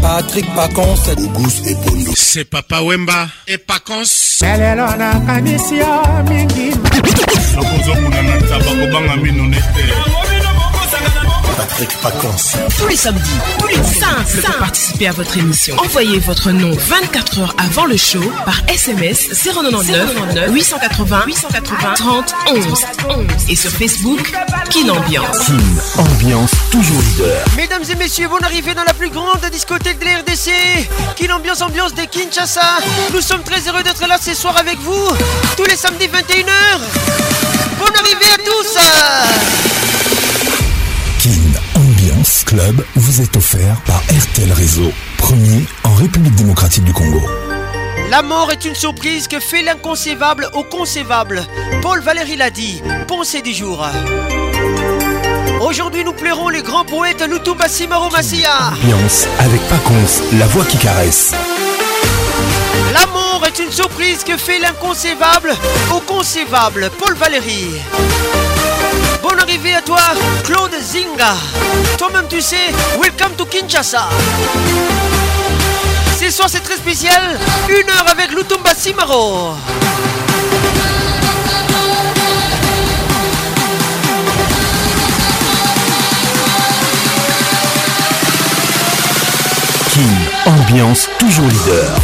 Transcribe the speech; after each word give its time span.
Patrick 0.00 0.46
Pacons 0.46 1.08
Auguste 1.16 1.66
Epondo 1.70 2.12
C'est 2.16 2.44
Papa 2.46 2.80
Wemba 2.82 3.28
et 3.46 3.58
Pacons 3.58 4.38
Lelo 4.42 4.96
nakanisi 4.96 5.76
yo 5.76 6.02
mingi 6.28 6.72
Sokozokuna 7.54 8.22
na 8.22 8.40
tabakobanga 8.48 9.16
mino 9.16 9.44
nete 9.48 10.29
Patrick 11.60 11.90
Tous 12.78 12.86
les 12.86 12.96
samedis, 12.96 13.20
plus 13.58 13.76
de 13.76 13.82
5, 13.84 14.42
pour 14.46 14.54
participer 14.60 15.08
à 15.08 15.12
votre 15.12 15.36
émission. 15.36 15.76
Envoyez 15.76 16.18
votre 16.20 16.52
nom 16.52 16.70
24 16.74 17.38
heures 17.40 17.54
avant 17.58 17.84
le 17.84 17.98
show 17.98 18.22
par 18.46 18.56
SMS 18.68 19.20
099 19.44 20.14
880 20.52 21.22
880 21.26 21.76
30 21.96 22.34
11 22.48 22.64
et 23.50 23.56
sur 23.56 23.70
Facebook 23.72 24.32
Kin 24.70 24.88
Ambiance. 24.88 25.36
Kin 25.46 25.60
Ambiance 26.02 26.50
toujours 26.72 27.02
leader. 27.02 27.44
Mesdames 27.58 27.84
et 27.92 27.94
messieurs, 27.96 28.28
vous 28.28 28.38
arrivée 28.42 28.72
dans 28.72 28.84
la 28.84 28.94
plus 28.94 29.10
grande 29.10 29.44
discothèque 29.52 29.98
de 29.98 30.06
la 30.06 30.12
RDC. 30.20 30.50
Kin 31.16 31.30
Ambiance 31.34 31.60
Ambiance 31.60 31.92
des 31.92 32.06
Kinshasa. 32.06 32.78
Nous 33.12 33.20
sommes 33.20 33.42
très 33.42 33.60
heureux 33.68 33.82
d'être 33.82 34.06
là 34.08 34.16
ce 34.18 34.32
soir 34.32 34.56
avec 34.56 34.78
vous 34.78 35.12
tous 35.58 35.64
les 35.64 35.76
samedis 35.76 36.08
21h. 36.08 36.78
Bonne 37.78 37.96
arrivée 37.96 38.30
à 38.32 38.38
tous 38.38 39.79
club 42.50 42.84
vous 42.96 43.20
est 43.20 43.36
offert 43.36 43.76
par 43.86 44.02
RTL 44.10 44.52
Réseau, 44.52 44.90
premier 45.18 45.62
en 45.84 45.94
République 45.94 46.34
démocratique 46.34 46.82
du 46.82 46.92
Congo. 46.92 47.22
La 48.10 48.22
mort 48.22 48.50
est 48.50 48.64
une 48.64 48.74
surprise 48.74 49.28
que 49.28 49.38
fait 49.38 49.62
l'inconcevable 49.62 50.50
au 50.54 50.64
concevable. 50.64 51.44
Paul 51.80 52.00
Valéry 52.00 52.34
l'a 52.34 52.50
dit. 52.50 52.82
pensez 53.06 53.40
du 53.40 53.52
jour. 53.52 53.86
Aujourd'hui, 55.60 56.02
nous 56.02 56.12
plairons 56.12 56.48
les 56.48 56.62
grands 56.62 56.84
poètes 56.84 57.22
Lutumba 57.24 57.68
Simaro 57.68 58.10
Massia. 58.10 58.72
Ambiance 58.82 59.26
avec 59.38 59.60
Paconce, 59.68 60.20
la 60.32 60.48
voix 60.48 60.64
qui 60.64 60.76
caresse. 60.78 61.30
L'amour 62.92 63.46
est 63.46 63.60
une 63.60 63.70
surprise 63.70 64.24
que 64.24 64.36
fait 64.36 64.58
l'inconcevable 64.58 65.52
au 65.94 66.00
concevable. 66.00 66.90
Paul 66.98 67.14
Valéry. 67.14 67.68
Bonne 69.22 69.38
arrivée 69.38 69.74
à 69.74 69.82
toi, 69.82 70.00
Claude 70.44 70.72
Zinga. 70.80 71.34
Toi-même, 71.98 72.26
tu 72.28 72.40
sais, 72.40 72.56
welcome 72.98 73.32
to 73.36 73.44
Kinshasa. 73.44 74.08
C'est 76.18 76.30
soir, 76.30 76.48
c'est 76.50 76.60
très 76.62 76.76
spécial. 76.76 77.38
Une 77.68 77.88
heure 77.90 78.06
avec 78.10 78.32
Lutumba 78.32 78.74
Simaro. 78.74 79.54
King, 89.90 90.02
ambiance 90.46 91.08
toujours 91.18 91.46
leader. 91.46 92.00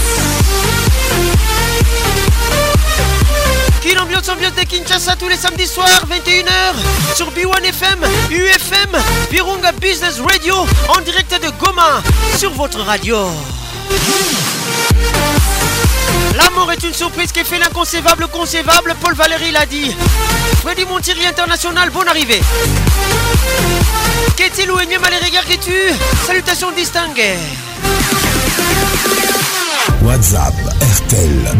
Biotech 4.39 4.69
de 4.69 4.77
Kinshasa 4.79 5.17
tous 5.17 5.29
les 5.29 5.37
samedis 5.37 5.67
soirs, 5.67 6.03
21h, 6.09 7.15
sur 7.17 7.31
B1FM, 7.33 8.05
UFM, 8.31 8.97
Virunga 9.31 9.73
Business 9.73 10.21
Radio, 10.21 10.55
en 10.89 11.01
direct 11.01 11.35
de 11.43 11.49
Goma, 11.59 12.03
sur 12.37 12.51
votre 12.53 12.79
radio. 12.83 13.19
L'amour 16.37 16.71
est 16.73 16.83
une 16.83 16.93
surprise 16.93 17.33
qui 17.33 17.45
fait 17.45 17.59
l'inconcevable 17.59 18.29
concevable, 18.29 18.95
Paul 19.01 19.15
Valéry 19.15 19.53
l'a 19.53 19.65
dit. 19.65 19.97
Freddy 20.61 20.85
Montieri 20.85 21.25
International, 21.27 21.89
bonne 21.91 22.09
arrivée. 22.09 22.43
Qu'est-il 24.37 24.71
ou 24.71 24.77
mieux 24.77 24.99
mal 24.99 25.13
les 25.19 25.27
regards 25.29 25.45
tu 25.47 25.73
Salutations 26.27 26.73
distinguées. 26.73 27.37
WhatsApp 30.07 30.55
RTL 30.81 31.57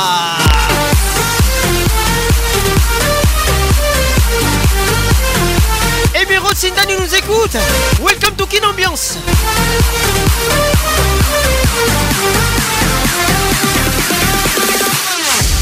Emerald 6.15 6.47
eh 6.53 6.55
Sindani 6.55 6.93
nous 6.99 7.13
écoute. 7.15 7.55
Welcome 8.01 8.35
to 8.35 8.47
Kin 8.47 8.67
Ambiance. 8.67 9.17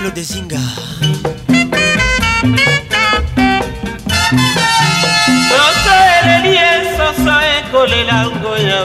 claude 0.04 0.22
zinga 0.30 0.58
soso 5.50 5.94
eleli 6.22 6.50
ye 6.56 6.70
soso 6.96 7.36
ekolela 7.56 8.18
ngoya 8.36 8.80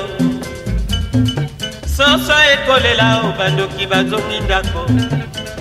soso 1.95 2.35
ekolela 2.53 3.07
o 3.27 3.31
bandoki 3.39 3.85
bazongi 3.91 4.39
ndako 4.45 4.81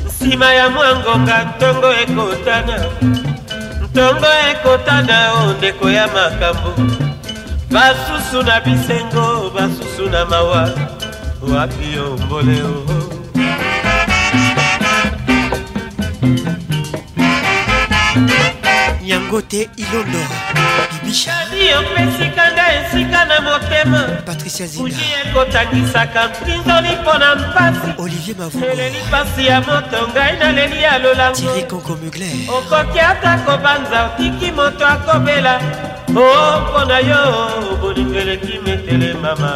nsima 0.07 0.53
ya 0.59 0.69
mwa 0.75 0.87
ngonga 0.99 1.37
ntongo 1.49 1.89
ekotana 2.03 2.77
ntongo 3.87 4.29
ekotana 4.51 5.17
o 5.41 5.53
ndeko 5.59 5.91
ya 5.91 6.05
makambo 6.15 6.71
basusu 7.75 8.39
na 8.47 8.57
bisengo 8.61 9.27
basusu 9.55 10.05
na 10.11 10.25
mawa 10.25 10.63
wapi 11.53 11.87
yo 11.97 12.17
mbole 12.25 12.63
o 12.63 12.71
oh. 12.71 13.05
yango 19.03 19.41
te 19.43 19.69
ilondo 19.76 20.19
bibishadi 20.93 21.73
opesika 21.75 22.53
nga 22.53 22.73
esika 22.79 23.25
na 23.25 23.41
motema 23.41 24.03
patricia 24.26 24.67
zingi 24.67 24.94
ekotakisaka 25.26 26.29
mpinzoli 26.29 26.88
mpo 27.03 27.15
na 27.19 27.35
mpasi 27.37 27.93
olivier 28.03 28.37
mavuleli 28.38 28.97
pasi 29.11 29.47
ya 29.47 29.61
moto 29.61 30.09
ngai 30.12 30.37
naleli 30.38 30.82
ya 30.82 30.99
lolangoiri 30.99 31.62
konko 31.70 31.94
mugler 32.03 32.31
okoki 32.56 33.00
ata 33.00 33.38
kobanza 33.38 34.05
otiki 34.06 34.53
moto 34.53 34.87
akobela 34.87 35.61
o 36.17 36.21
oh, 36.21 36.62
mpo 36.71 36.85
na 36.85 36.99
yo 36.99 37.23
bolingeleki 37.81 38.59
metele 38.67 39.14
mama 39.14 39.53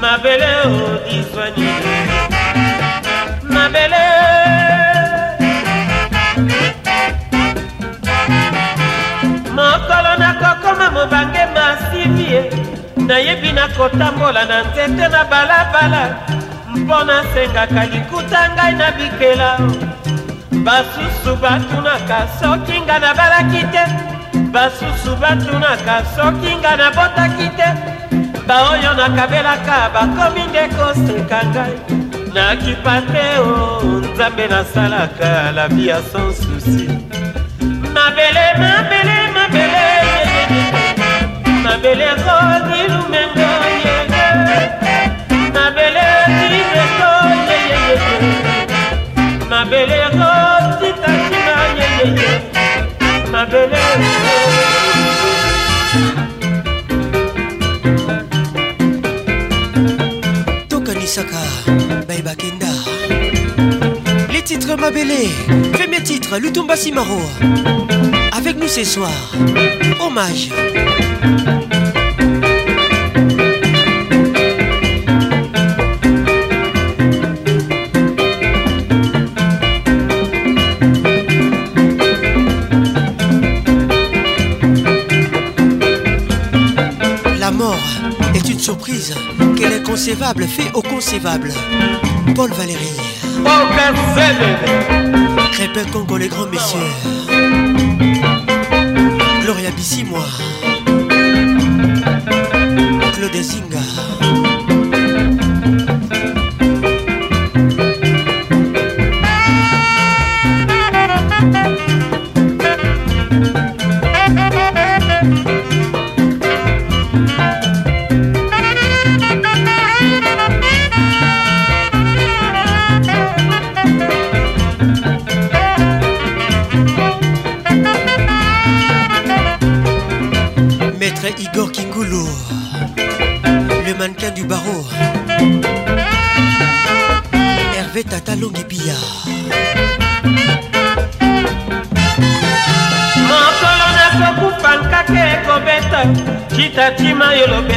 mabele 0.00 0.46
odiswani 0.66 1.66
oh, 1.68 2.33
mabele 3.64 4.02
mokolo 9.56 10.12
nakokoma 10.22 10.86
mobange 10.96 11.44
masivie 11.54 12.40
nayebi 13.08 13.50
nakotambola 13.56 14.42
na 14.50 14.58
nzete 14.66 15.06
na 15.14 15.22
balabala 15.30 16.02
mpo 16.78 16.98
nasengaka 17.08 17.82
likuta 17.92 18.40
ngai 18.54 18.74
na 18.80 18.88
bikela 18.96 19.50
basusu 20.66 21.32
batunaka 21.42 22.18
soki 22.40 22.76
nga 22.84 22.96
nabalaki 23.04 23.62
te 23.72 23.84
basusu 24.54 25.12
batunaka 25.22 25.96
soki 26.14 26.50
nga 26.60 26.72
nabotaki 26.80 27.48
te 27.58 27.68
baoyo 28.48 28.90
nakabelaka 28.98 29.76
bakomi 29.94 30.42
nde 30.50 30.62
koseka 30.76 31.38
ngai 31.52 31.74
nakipa 32.34 32.94
te 33.12 33.26
o 33.38 34.00
nzambe 34.10 34.44
nasalaka 34.52 35.30
la 35.56 35.64
vie 35.68 35.86
ya 35.86 35.98
sans 36.12 36.32
souci 36.42 36.86
mabele 37.96 38.46
mabele 38.62 39.16
mabele 39.36 39.86
mabele 41.64 42.08
kozi 42.24 42.80
lumengo 42.92 43.48
yeye 43.82 43.96
mabele 45.56 46.06
kibeko 46.38 47.08
yeyeye 47.48 48.28
mabele 49.50 49.98
kozitakina 50.18 51.56
yeyeye 51.78 52.32
mabele 53.32 53.82
Saka, 61.14 61.44
Baiba 62.08 62.34
Kenda. 62.34 62.66
Les 64.32 64.42
titres 64.42 64.74
Mabélé, 64.76 65.28
premier 65.72 66.02
titre, 66.02 66.38
Lutumba 66.38 66.74
Simaro. 66.76 67.20
Avec 68.36 68.56
nous 68.56 68.66
ce 68.66 68.82
soir, 68.82 69.32
hommage. 70.00 70.48
Concevable 90.04 90.44
fait 90.46 90.70
au 90.74 90.82
concevable. 90.82 91.50
Paul 92.34 92.52
Valéry. 92.52 92.90
Crépin 95.52 95.84
Congo, 95.94 96.18
les 96.18 96.28
grands 96.28 96.44
messieurs. 96.44 96.78
Gloria 99.42 99.70
Bissi, 99.70 100.04
Claude 103.14 103.32
Zinga. 103.42 104.43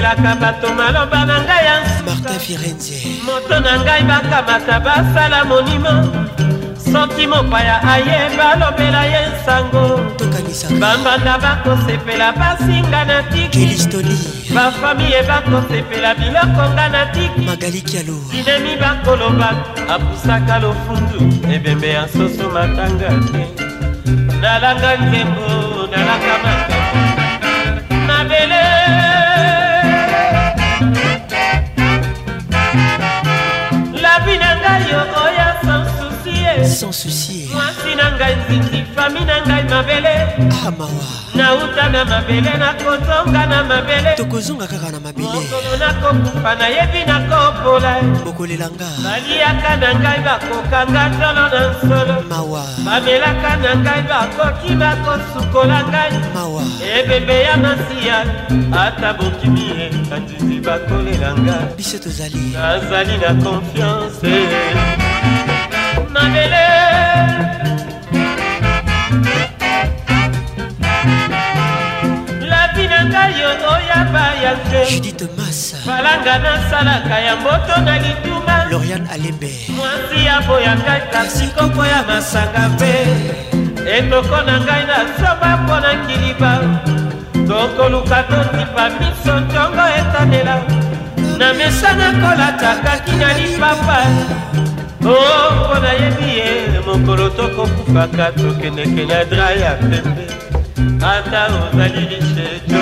nalobelaka 0.07 0.37
bato 0.39 0.73
maloba 0.75 1.25
na 1.25 1.37
ngai 1.45 1.65
ya 1.67 1.77
moto 3.25 3.55
na 3.63 3.73
ngai 3.83 4.01
bakamata 4.09 4.77
basala 4.85 5.39
monima 5.49 5.93
soki 6.91 7.23
mopaya 7.31 7.75
aye 7.93 8.17
balobela 8.37 9.01
ye 9.13 9.21
nsango 9.33 9.83
bambanda 10.79 11.33
bakosepela 11.43 12.27
basinga 12.39 13.01
na 13.09 13.17
tiki 13.31 13.65
bafamiye 14.55 15.19
bakosepela 15.29 16.09
biloko 16.19 16.63
nga 16.73 16.85
na 16.93 17.01
tiki 17.11 17.43
dinemi 18.31 18.73
bakoloba 18.81 19.49
apusaka 19.95 20.55
lofundu 20.63 21.19
ebembe 21.53 21.87
ya 21.97 22.03
soso 22.13 22.45
matanga 22.55 23.09
te 23.29 23.43
nalanga 24.41 24.91
nzembo 25.01 25.45
nalanga 25.91 26.35
mata 26.43 26.76
okoya 34.93 35.57
sans 35.63 35.85
soucie 35.99 36.65
sans 36.65 36.91
soucie 36.91 37.49
mwasi 37.53 37.91
na 37.97 38.07
ngai 38.17 38.35
nzinzi 38.39 38.79
fami 38.95 39.21
na 39.29 39.35
ngai 39.47 39.63
mabele 39.73 40.13
amawa 40.67 40.89
ah, 41.11 41.37
nauta 41.39 41.85
na 41.93 42.01
mabele 42.11 42.53
nakozonga 42.63 43.43
na 43.51 43.59
mabele 43.69 44.11
tokozonga 44.19 44.67
kaka 44.71 44.89
na 44.93 44.99
mabele 45.05 45.27
mokolo 45.35 45.71
nakokufa 45.83 46.51
nayebi 46.59 47.01
nakopola 47.09 47.91
bokolelanga 48.25 48.87
baliaka 49.03 49.71
na 49.81 49.89
ngai 50.01 50.19
bakokanga 50.27 51.03
tolo 51.19 51.43
na 51.53 51.61
nsolo 51.71 52.15
mawa 52.29 52.63
bamelaka 52.85 53.51
na 53.63 53.71
ngai 53.83 54.01
bakoki 54.09 54.71
bakosukola 54.81 55.79
ngai 55.91 56.11
mawa 56.35 56.63
ebembe 56.97 57.37
ya 57.47 57.55
masiya 57.63 58.17
ata 58.83 59.09
bokimi 59.17 59.63
ye 59.75 59.87
batinzi 60.09 60.57
bakolelanga 60.65 61.55
biso 61.75 61.97
tozali 62.03 62.39
nazali 62.55 63.15
na 63.21 63.29
konfiance 63.43 64.31
mabele 66.27 66.67
lapi 72.51 72.83
na 72.91 72.99
ngai 73.11 73.31
yo 73.39 73.49
oyaba 73.75 74.23
ya 74.43 74.51
judite 74.91 75.25
masa 75.37 75.77
malanga 75.87 76.35
nasalaka 76.45 77.15
ya 77.27 77.33
mboto 77.41 77.75
na 77.87 77.95
lituma 78.03 78.55
lorian 78.71 79.03
alembe 79.13 79.51
mwasi 79.77 80.17
ya 80.27 80.37
boyanga 80.47 80.97
kasi 81.13 81.45
koko 81.57 81.81
ya 81.91 81.99
masanga 82.09 82.63
mpe 82.75 82.91
ekoko 83.97 84.37
na 84.47 84.55
ngai 84.65 84.83
nasomba 84.89 85.49
mpo 85.63 85.75
na 85.83 85.91
kiliba 86.05 86.51
tokoluka 87.47 88.19
totipa 88.29 88.85
miso 88.99 89.33
ntongo 89.45 89.83
etanela 89.99 90.55
na 91.39 91.47
mesana 91.57 92.07
kolataka 92.21 92.93
kina 93.07 93.29
lipapa 93.39 93.97
o 95.09 95.11
oh, 95.11 95.55
mpo 95.65 95.75
nayebi 95.83 96.27
ye 96.37 96.49
mokolo 96.85 97.25
tokokufaka 97.37 98.25
tokendeke 98.37 99.03
na 99.09 99.19
dra 99.29 99.47
ya 99.61 99.71
pembe 99.75 100.27
ata 101.11 101.41
ozali 101.69 102.01
lishe 102.11 102.47
jo 102.67 102.79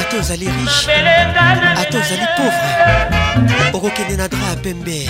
ata 0.00 0.16
ozali 0.20 0.44
riche 0.56 0.94
ata 1.82 1.98
ozali 2.02 2.26
pauvre 2.36 3.70
okokende 3.76 4.14
na 4.20 4.26
dra 4.32 4.42
ya 4.48 4.56
pembe 4.62 5.00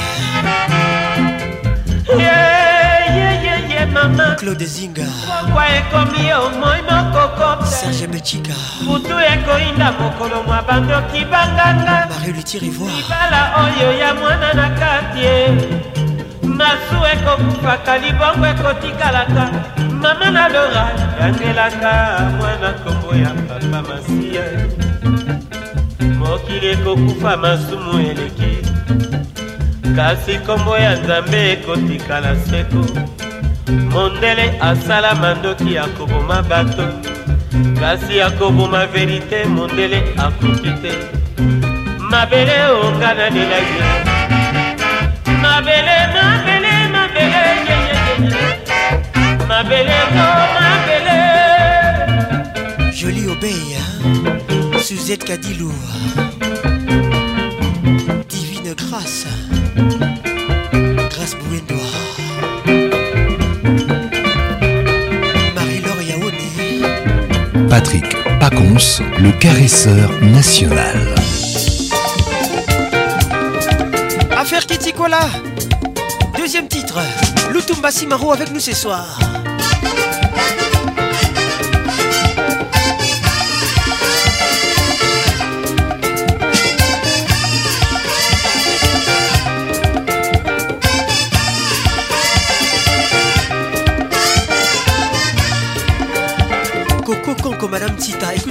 yeah. 2.19 2.60
mama 3.93 4.37
claude 4.39 4.65
zinga 4.65 5.07
pokwa 5.27 5.65
ekomi 5.77 6.29
yo 6.29 6.51
moi 6.61 6.83
moko 6.89 7.67
serge 7.67 8.07
betika 8.07 8.55
butu 8.87 9.15
ekoyinda 9.33 9.93
mokolo 9.93 10.43
mwa 10.47 10.63
bandoki 10.63 11.25
banganga 11.25 12.09
libala 12.61 13.41
oyo 13.65 13.93
ya 13.99 14.15
mwana 14.15 14.55
na 14.55 14.69
kati 14.71 15.27
masu 16.59 16.99
ekokufaka 17.13 17.99
libongo 17.99 18.47
ekotikalaka 18.47 19.45
mama 20.03 20.31
na 20.31 20.49
lora 20.49 20.87
yangelaka 21.21 21.93
mwana 22.39 22.73
kombo 22.83 23.11
ya 23.23 23.31
papa 23.49 23.79
masiya 23.89 24.45
mokili 26.19 26.67
ekokufa 26.77 27.37
masumu 27.37 27.93
eleki 28.11 28.53
kasi 29.97 30.39
kombo 30.47 30.77
ya 30.79 30.91
nzambe 31.01 31.53
ekotikala 31.53 32.37
seko 32.49 32.83
mondele 33.71 34.57
asala 34.61 35.13
mandoki 35.21 35.77
akoboma 35.79 36.41
bato 36.49 36.85
kasi 37.81 38.21
akoboma 38.23 38.87
verite 38.93 39.45
mondele 39.47 40.01
akoki 40.27 40.73
te 40.83 40.93
mabele 42.11 42.57
onga 42.83 43.11
nalela 43.19 43.59
ye 43.71 43.85
mabele 45.43 45.97
mabele 46.17 46.75
mabele 47.01 47.97
mabele 49.51 49.99
ko 50.15 50.27
mabele 50.57 51.19
joli 52.97 53.23
obey 53.33 53.63
suzette 54.87 55.25
kadilour 55.29 55.83
divine 58.31 58.73
grâce 58.81 59.31
Patrick 67.71 68.05
Pacons, 68.41 69.01
le 69.21 69.31
caresseur 69.31 70.11
national. 70.23 70.99
Affaire 74.37 74.67
Ketikola, 74.67 75.21
deuxième 76.37 76.67
titre. 76.67 76.99
Lutumba 77.53 77.93
Simaro 77.93 78.33
avec 78.33 78.51
nous 78.51 78.59
ce 78.59 78.75
soir. 78.75 79.21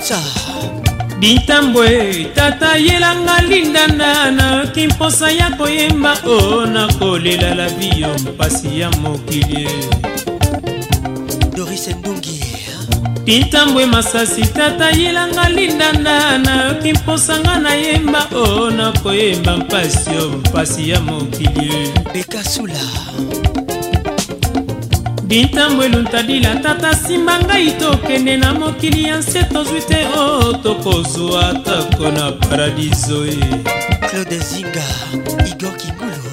kota 0.10 0.24
bintambo 1.20 1.84
tata 2.36 2.78
yelanga 2.78 3.42
lindanda 3.42 4.32
nayoki 4.32 4.88
mposa 4.88 5.32
ya 5.32 5.50
koyemba 5.51 6.18
o 6.25 6.66
nakolela 6.66 7.56
la 7.56 7.70
vi 7.70 8.01
yo 8.01 8.16
mpasi 8.20 8.80
ya 8.80 8.89
mokili 8.92 9.68
dorise 11.56 11.94
ndungi 11.94 12.44
bintambwe 13.25 13.86
masasi 13.86 14.42
tata 14.48 14.89
yelanga 14.92 15.50
lindanda 15.50 16.38
nayoki 16.38 16.94
mposanga 16.94 17.60
nayemba 17.60 18.28
o 18.36 18.70
nakoyemba 18.70 19.58
mpasi 19.58 20.16
yo 20.16 20.30
mpasi 20.30 20.89
ya 20.89 21.01
mokili 21.01 21.92
bekasula 22.13 22.80
bintambo 25.29 25.83
eluntadila 25.86 26.55
tata 26.63 26.91
simba 26.95 27.36
ngai 27.45 27.74
tokende 27.81 28.33
na 28.38 28.50
mokili 28.59 29.01
ya 29.09 29.15
nse 29.21 29.39
tozwi 29.51 29.81
te 29.89 30.00
o 30.24 30.53
tokozwa 30.63 31.43
tako 31.65 32.05
na 32.17 32.25
paradiso 32.45 33.17
e 33.33 33.38
claude 34.09 34.38
zinga 34.48 34.86
igor 35.50 35.71
kingulu 35.79 36.25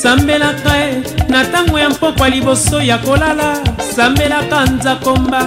sambelaka 0.00 0.72
e 0.86 0.90
na 1.32 1.38
ntango 1.44 1.76
ya 1.82 1.88
mpoko 1.94 2.22
ya 2.24 2.30
liboso 2.34 2.76
ya 2.90 2.96
kolala 3.04 3.48
sambelaka 3.96 4.58
nzakomba 4.74 5.40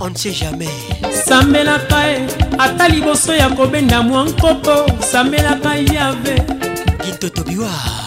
on 0.00 0.08
ne 0.12 0.16
sait 0.18 0.38
jamais 0.40 0.78
sambelaka 1.26 1.98
e 2.12 2.16
ata 2.64 2.88
liboso 2.88 3.34
ya 3.40 3.48
kobenda 3.58 3.98
mwa 4.02 4.24
nkopo 4.28 4.74
sambelaka 5.12 5.70
yave 5.94 6.36
gintotobiwa 7.04 7.97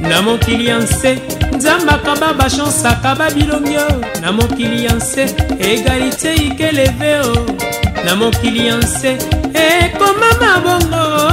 na 0.00 0.22
mokili 0.22 0.66
ya 0.66 0.78
nse 0.78 1.18
nzambe 1.56 1.90
akaba 1.90 2.34
bashanse 2.34 2.88
akaba 2.88 3.30
bilongio 3.30 3.80
na 4.20 4.32
mokili 4.32 4.84
ya 4.84 4.94
nse 4.94 5.34
egalite 5.58 6.34
ikeleve 6.34 7.14
o 7.20 7.46
na 8.04 8.16
mokili 8.16 8.68
ya 8.68 8.76
nse 8.76 9.18
ekoma 9.54 10.26
mabongo 10.40 11.32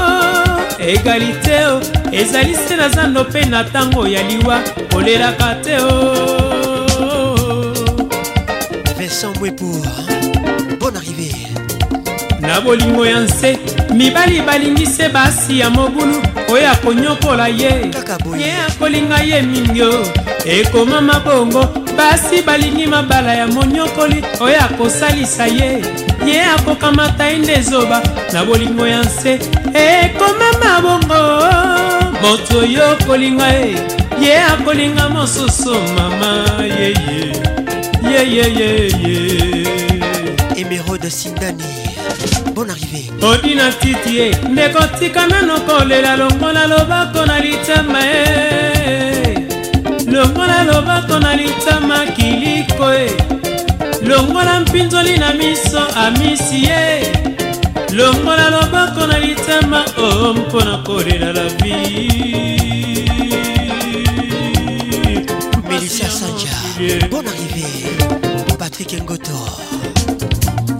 egalite 0.79 1.65
o 1.65 1.81
ezali 2.11 2.55
se 2.55 2.75
na 2.75 2.89
zando 2.89 3.23
mpe 3.23 3.45
na 3.45 3.63
ntango 3.63 4.07
ya 4.07 4.23
liwa 4.23 4.59
kolelaka 4.93 5.55
te 5.63 5.75
o 5.81 5.95
vincent 8.97 9.37
bwepour 9.39 9.85
bonne 10.79 10.97
arrivée 10.97 11.47
na 12.41 12.61
bolingo 12.61 13.05
ya 13.05 13.19
nse 13.19 13.80
mibali 13.93 14.41
balingi 14.41 14.85
se 14.85 15.09
basi 15.09 15.59
ya 15.59 15.69
mobulu 15.69 16.21
oyo 16.53 16.71
akonyokola 16.71 17.47
ye 17.47 17.91
ye 18.41 18.53
akolinga 18.67 19.19
ye 19.29 19.41
mingi 19.41 19.81
o 19.81 20.05
ekoma 20.45 21.01
mabongo 21.01 21.65
basi 21.97 22.41
balingi 22.41 22.87
mabala 22.87 23.33
ya 23.33 23.47
monyokoli 23.47 24.23
oyo 24.39 24.59
akosalisa 24.65 25.45
ye 25.47 25.83
ye 26.25 26.39
akokamata 26.55 27.27
ye 27.31 27.37
nde 27.37 27.53
ezoba 27.53 28.01
na 28.33 28.45
bolingo 28.45 28.87
ya 28.87 29.01
nse 29.03 29.39
ekoma 29.75 30.47
mabongo 30.63 31.21
moto 32.21 32.53
oyo 32.63 32.91
okolinga 32.93 33.47
ye 33.47 33.75
ye 34.21 34.33
akolinga 34.51 35.09
mosusu 35.09 35.75
mama 35.97 36.43
yeye 36.63 37.25
yeyeyeye 38.11 39.67
emerode 40.55 41.09
sindani 41.09 41.63
bon 42.53 42.69
arrivé 42.69 43.01
odinasti 43.31 43.95
ti 44.03 44.15
ye 44.17 44.27
ndeko 44.49 44.83
tika 44.99 45.25
nano 45.27 45.55
kolela 45.67 46.17
longola 46.17 46.67
lobako 46.67 47.25
na 47.25 47.39
litama 47.39 47.99
e 48.03 49.39
longola 50.13 50.63
lobako 50.63 51.19
na 51.19 51.35
litama 51.35 51.97
kiliko 52.15 52.87
e 52.93 53.07
longola 54.03 54.59
mpinzoli 54.59 55.17
na 55.17 55.33
miso 55.33 55.81
amisi 55.95 56.65
ye 56.67 56.81
longola 57.91 58.49
lobako 58.49 59.07
na 59.07 59.19
litama 59.19 59.85
o 59.97 60.03
oh, 60.03 60.33
mpona 60.33 60.77
kolela 60.85 61.31
la 61.33 61.45
vi 61.59 61.75
melisa 65.69 66.09
sanja 66.09 66.55
bon 67.09 67.23
arrivé 67.31 67.65
patrick 68.59 68.91
ngotor 69.03 69.80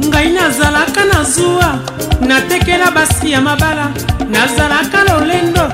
ngai 0.09 0.29
nazalaka 0.31 1.03
na 1.13 1.23
zuwa 1.23 1.69
natekela 2.27 2.91
basi 2.91 3.31
ya 3.31 3.41
mabala 3.41 3.91
nazalaka 4.33 5.03
lolendo 5.07 5.65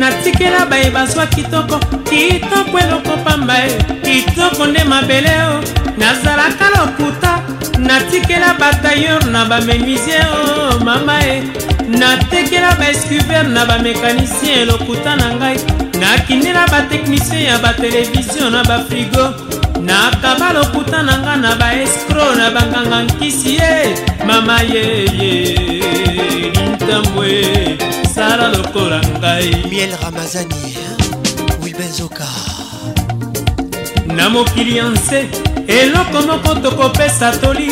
natikela 0.00 0.66
baye 0.66 0.90
bazwa 0.90 1.26
kitoko 1.26 1.78
kitoko 2.08 2.78
eloko 2.78 3.16
pamba 3.24 3.54
e 3.66 3.70
kitoko 4.04 4.66
nde 4.66 4.84
mabele 4.84 5.30
o 5.52 5.54
nazalaka 5.98 6.66
lokuta 6.74 7.32
natikela 7.78 8.54
batailleur 8.60 9.24
na 9.26 9.44
bamenuisier 9.44 10.28
o 10.40 10.84
mama 10.84 11.20
e 11.26 11.42
natekela 11.88 12.74
baescuver 12.78 13.48
na 13.48 13.64
bamekanisien 13.66 14.68
lokuta 14.68 15.16
na 15.16 15.34
ngai 15.34 15.56
nakindela 16.00 16.66
bateknisien 16.72 17.42
ya 17.44 17.58
batelevizio 17.58 18.50
na 18.50 18.62
bafrigo 18.64 19.49
nakaba 19.80 20.52
lokuta 20.52 21.02
na 21.02 21.16
nga 21.24 21.34
na 21.42 21.50
baeskro 21.60 22.26
na 22.38 22.46
banganga 22.54 22.98
nkisi 23.04 23.52
ye 23.60 23.74
mama 24.26 24.56
yeye 24.62 25.40
lintambwe 26.52 27.32
sala 28.14 28.46
lokola 28.54 28.98
ngai 29.18 29.48
miel 29.70 29.92
ramazani 30.02 30.60
wilbenzoka 31.62 32.28
na 34.16 34.24
mokili 34.28 34.76
ya 34.76 34.86
nse 34.88 35.18
eloko 35.80 36.18
moko 36.28 36.54
tokopesa 36.54 37.26
toli 37.42 37.68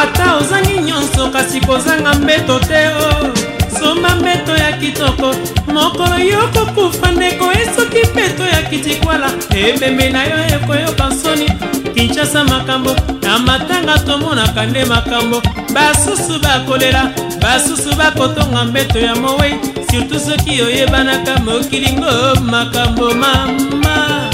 ata 0.00 0.36
ozangi 0.36 0.78
nyonso 0.80 1.28
kasi 1.34 1.60
kozanga 1.60 2.14
mbeto 2.14 2.56
te 2.58 2.82
o 2.98 3.08
oh. 3.12 3.41
kosomba 3.82 4.16
mbeto 4.16 4.56
ya 4.56 4.72
kitoko 4.72 5.34
mokolo 5.74 6.18
yo 6.18 6.48
kokufa 6.48 7.10
ndeko 7.12 7.52
esoki 7.52 7.98
mpeto 8.12 8.42
ya 8.46 8.62
kitikwala 8.62 9.30
ebembe 9.62 10.10
na 10.10 10.24
yo 10.24 10.46
ekoyoka 10.56 11.06
nsoni 11.08 11.50
kinshasa 11.94 12.44
makambo 12.44 12.96
na 13.22 13.38
matanga 13.38 13.98
tomonaka 13.98 14.66
nde 14.66 14.84
makambo 14.84 15.42
basusu 15.72 16.38
bakolela 16.42 17.10
basusu 17.40 17.94
bakotonga 17.96 18.64
mbeto 18.64 18.98
ya 19.00 19.14
mowei 19.16 19.54
surtu 19.90 20.20
soki 20.20 20.62
oyebanaka 20.62 21.38
mokilingo 21.38 22.40
makambo 22.40 23.14
mama 23.14 24.30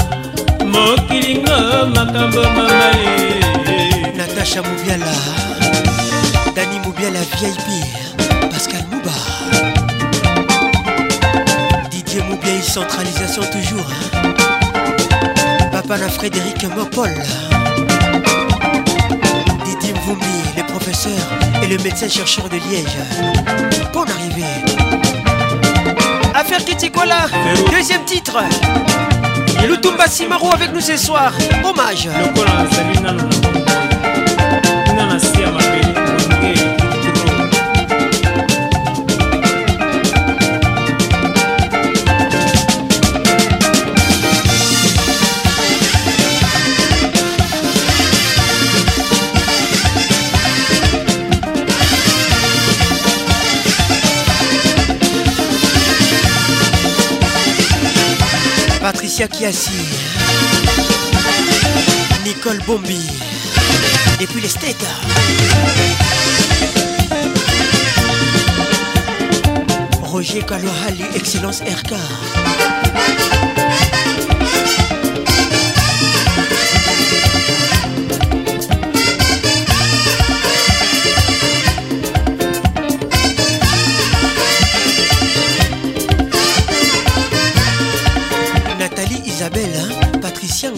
mokilingo 0.65 1.85
makambo 1.95 2.41
mama 2.41 2.91
e. 3.67 4.13
natasha 4.17 4.61
mobiala 4.63 5.13
dani 6.55 6.79
mobiala 6.79 7.19
vip 7.19 7.89
ou 12.31 12.61
centralisation 12.61 13.41
toujours. 13.51 13.85
Hein. 14.13 14.33
Papa 15.71 15.97
na 15.97 16.09
Frédéric 16.09 16.63
Mopol. 16.75 17.09
Didim 19.65 19.95
Vumbi, 20.05 20.25
le 20.57 20.63
professeur 20.63 21.13
et 21.63 21.67
le 21.67 21.77
médecin 21.79 22.07
chercheur 22.07 22.47
de 22.49 22.55
Liège. 22.57 22.97
Bon 23.93 24.03
arriver. 24.03 24.45
Affaire 26.35 26.63
Kitikola, 26.63 27.25
deuxième 27.71 28.03
titre. 28.05 28.37
Lutumba 29.67 30.07
Simaro 30.07 30.51
avec 30.53 30.71
nous 30.73 30.81
ce 30.81 30.95
soir. 30.97 31.33
Hommage. 31.65 32.07
Le 32.07 33.38
Patricia 59.19 59.37
Kiasi, 59.37 59.79
Nicole 62.23 62.59
Bombi, 62.65 63.05
depuis 64.17 64.39
les 64.39 64.47
States. 64.47 64.77
Roger 70.03 70.39
Kalohali, 70.45 71.03
Excellence 71.17 71.61
RK. 71.63 73.48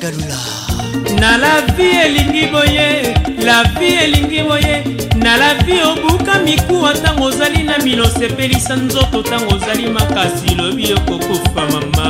ngalula 0.02 0.40
na 1.20 1.38
la 1.38 1.62
vie 1.78 2.02
elingi 2.06 2.48
boye 2.48 2.88
la 3.46 3.64
vie 3.78 4.00
elingi 4.06 4.42
boye 4.42 4.84
na 5.16 5.38
la 5.38 5.54
vie 5.64 5.84
obuka 5.84 6.40
mikuwa 6.40 6.94
ntango 6.94 7.24
ozali 7.24 7.64
na 7.64 7.78
mino 7.78 8.06
sepelisa 8.10 8.76
nzoto 8.76 9.20
ntango 9.22 9.56
ozali 9.56 9.90
makasi 9.90 10.56
lobi 10.56 10.94
okokufa 10.94 11.66
mama 11.72 12.10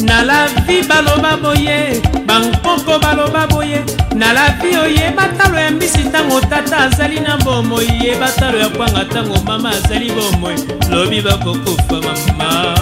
na 0.00 0.22
la 0.22 0.48
vie 0.48 0.82
baloba 0.82 1.36
boye 1.36 2.00
bankoko 2.40 2.98
baloba 3.00 3.46
boye 3.48 3.82
na 4.14 4.32
lavi 4.32 4.76
oyeba 4.76 5.28
talo 5.38 5.58
ya 5.58 5.70
mbisi 5.70 5.98
ntango 5.98 6.40
tata 6.40 6.78
azali 6.78 7.20
na 7.20 7.36
bomoi 7.36 7.86
yeba 8.04 8.28
talo 8.32 8.58
ya 8.58 8.68
kwanga 8.68 9.02
ntango 9.02 9.36
mama 9.46 9.70
azali 9.70 10.12
bomoi 10.12 10.54
lobi 10.90 11.20
bakokufa 11.20 11.98
mama 12.36 12.78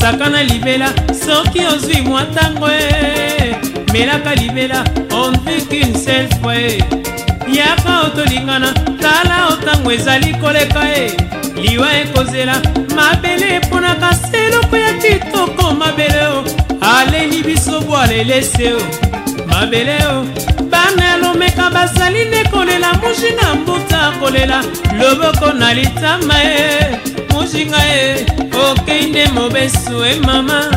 saka 0.00 0.28
na 0.30 0.42
libela 0.42 0.88
soki 1.26 1.66
ozwi 1.74 2.00
mwa 2.00 2.22
ntango 2.22 2.68
e 2.70 3.56
melaka 3.92 4.34
libela 4.34 4.84
on 5.10 5.32
vit 5.44 5.66
qu'une 5.68 5.98
seule 6.04 6.28
fois 6.42 6.58
e 6.58 6.78
yaka 7.52 8.00
otolingana 8.06 8.72
tala 9.00 9.38
otango 9.52 9.92
ezali 9.92 10.34
koleka 10.34 10.82
e 10.98 11.33
liwa 11.56 11.88
ekozela 12.02 12.56
mabele 12.96 13.56
eponaka 13.56 14.14
se 14.14 14.46
eloko 14.46 14.76
ya 14.76 14.92
kitoko 14.92 15.74
mabele 15.74 16.26
o 16.26 16.44
aleli 16.80 17.42
biso 17.42 17.80
bwale 17.80 18.24
lese 18.24 18.74
o 18.74 18.80
mabele 19.46 19.98
o 20.06 20.24
bana 20.70 21.14
alomeka 21.14 21.70
bazali 21.70 22.24
nde 22.24 22.44
kolela 22.44 22.92
mushi 22.94 23.32
na 23.42 23.54
mbuta 23.54 24.12
kolela 24.20 24.62
loboko 24.98 25.52
na 25.52 25.74
litama 25.74 26.34
e 26.44 26.98
mushinga 27.32 27.78
e 27.88 28.26
okei 28.70 29.06
nde 29.06 29.28
mobesu 29.28 30.04
e 30.04 30.20
mama 30.26 30.70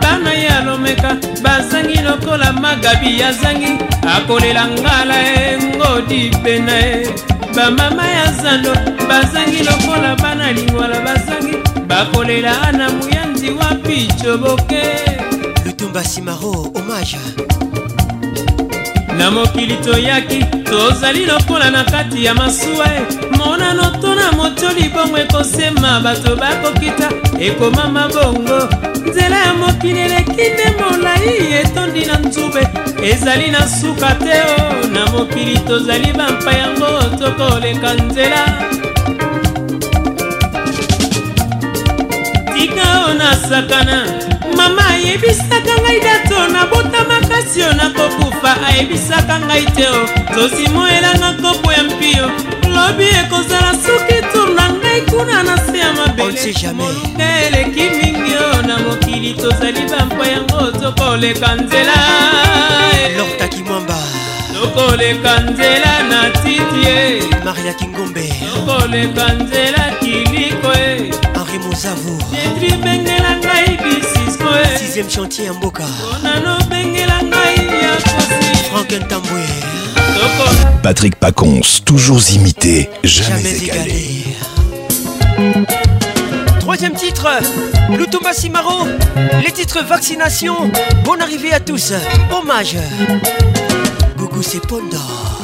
bana 0.00 0.32
ye 0.32 0.48
alomeka 0.48 1.16
bazangi 1.42 2.00
lokola 2.02 2.52
magabi 2.52 3.20
yazangi 3.20 3.78
akolela 4.16 4.66
ngala 4.66 5.16
e 5.22 5.58
ngodi 5.74 6.30
pena 6.44 6.78
e 6.80 7.33
bamama 7.56 8.06
ya 8.10 8.32
zando 8.32 8.74
bazangi 9.08 9.62
lokola 9.64 10.16
bana 10.16 10.52
lingwala 10.52 11.00
bazangi 11.00 11.56
bakolela 11.86 12.72
na 12.72 12.90
muyanzi 12.90 13.50
wapi 13.50 14.08
coboke 14.22 14.82
lutumba 15.66 16.04
simaro 16.04 16.52
omage 16.74 17.18
na 19.18 19.30
mokili 19.30 19.76
toyaki 19.76 20.44
tozali 20.44 21.26
lokola 21.26 21.70
na 21.70 21.84
kati 21.84 22.24
ya 22.24 22.34
masuwa 22.34 22.86
e 22.94 23.00
monano 23.38 23.90
to 24.00 24.14
na 24.14 24.32
motoli 24.32 24.88
bongo 24.88 25.18
ekosema 25.18 26.00
bato 26.00 26.36
bakokita 26.36 27.08
ekomama 27.40 28.08
bongo 28.08 28.68
nzela 29.06 29.38
ya 29.46 29.54
mokili 29.54 30.00
eleki 30.00 30.30
nde 30.32 30.74
molai 30.80 31.52
etondi 31.52 32.04
na 32.06 32.18
nzube 32.18 32.68
ezali 33.10 33.50
na 33.50 33.68
suka 33.68 34.14
te 34.14 34.40
o 34.58 34.86
na 34.86 35.06
mokili 35.06 35.58
tozali 35.58 36.12
bampa 36.12 36.52
yango 36.52 36.86
tokoleka 37.18 37.94
nzela 37.94 38.44
tika 42.54 43.04
o 43.10 43.14
na 43.14 43.36
sakana 43.48 44.04
mama 44.64 44.86
ayebisaka 44.88 45.72
ngai 45.82 46.00
dato 46.06 46.38
nabota 46.54 47.00
makasi 47.10 47.58
yo 47.64 47.70
nakokufa 47.80 48.50
ayebisaka 48.68 49.34
ngai 49.46 49.64
te 49.76 49.84
o 49.86 50.00
tosimo 50.34 50.82
elanga 50.96 51.30
kopo 51.42 51.68
ya 51.76 51.82
mpio 51.90 52.24
lobi 52.74 53.06
ekozala 53.20 53.72
soki 53.84 54.18
turna 54.32 54.64
ngai 54.80 55.00
kuna 55.10 55.38
na 55.48 55.54
se 55.66 55.78
ya 55.84 55.90
mabelmoluka 55.98 57.26
eleki 57.46 57.84
mingi 57.98 58.34
o 58.48 58.62
na 58.66 58.74
mokili 58.84 59.32
tozali 59.42 59.82
bampa 59.92 60.24
yango 60.32 60.60
tokoleka 60.80 61.48
nzela 61.60 61.98
lortakimwamba 63.18 63.98
tokoleka 64.54 65.32
nzela 65.48 65.92
na 66.10 66.20
titie 66.40 66.96
maria 67.44 67.74
kingombe 67.78 68.24
tokoleka 68.48 69.28
nzela 69.40 69.82
kiliko 70.00 70.70
e 70.88 71.23
mon 71.58 71.66
Mouzavou 71.68 72.18
eh. 72.32 72.76
Sixième 74.78 75.10
chantier 75.10 75.48
en 75.50 75.54
boca 75.54 75.84
Patrick 80.82 81.14
Pacons, 81.16 81.60
toujours 81.84 82.20
imité, 82.32 82.90
jamais, 83.02 83.38
jamais 83.42 83.56
égalé. 83.56 84.24
égalé. 84.28 84.38
Troisième 86.60 86.94
titre, 86.94 87.26
Lutumba 87.96 88.32
Simaro, 88.32 88.86
les 89.44 89.50
titres 89.52 89.84
vaccination, 89.84 90.70
bonne 91.04 91.20
arrivée 91.20 91.52
à 91.52 91.60
tous, 91.60 91.92
hommage. 92.32 92.76
c'est 94.42 94.66
Pondor. 94.66 95.42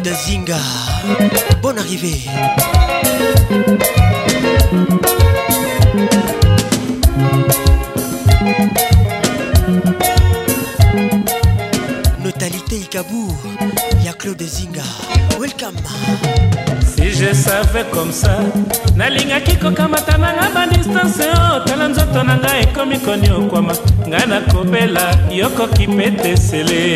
Claude 0.00 0.14
Zinga. 0.14 0.58
Bonne 1.60 1.78
arrivée. 1.80 2.20
Notalité 12.24 12.76
Ikabou, 12.76 13.26
ya 14.04 14.12
Claude 14.12 14.40
Zinga. 14.42 14.82
Welcome. 15.40 15.74
Si 16.96 17.10
je 17.10 17.32
savais 17.34 17.84
comme 17.90 18.12
ça, 18.12 18.38
nalingaki 18.94 19.56
kokamata 19.56 20.16
nanga 20.16 20.48
badistance 20.54 21.22
oyo 21.26 21.64
tala 21.66 21.88
nzoto 21.88 22.22
na 22.22 22.36
ngai 22.36 22.62
ekomi 22.62 22.98
koniokwama 23.00 23.72
ngai 24.08 24.26
nakobela 24.28 25.10
yokoki 25.32 25.86
mpe 25.88 26.10
tesele 26.22 26.86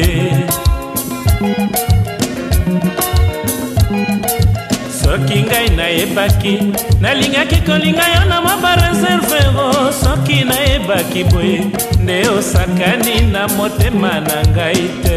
soki 5.03 5.38
ngai 5.49 5.68
nayebaki 5.79 6.55
nalingaki 7.01 7.59
kolinga 7.66 8.07
yo 8.14 8.23
na 8.31 8.37
mwa 8.42 8.57
bareserve 8.62 9.38
o 9.66 9.92
soki 10.01 10.37
nayebaki 10.51 11.23
boye 11.33 11.61
nde 12.03 12.29
osakani 12.38 13.21
na 13.33 13.49
motema 13.57 14.12
na 14.29 14.37
ngai 14.53 14.81
te 15.05 15.16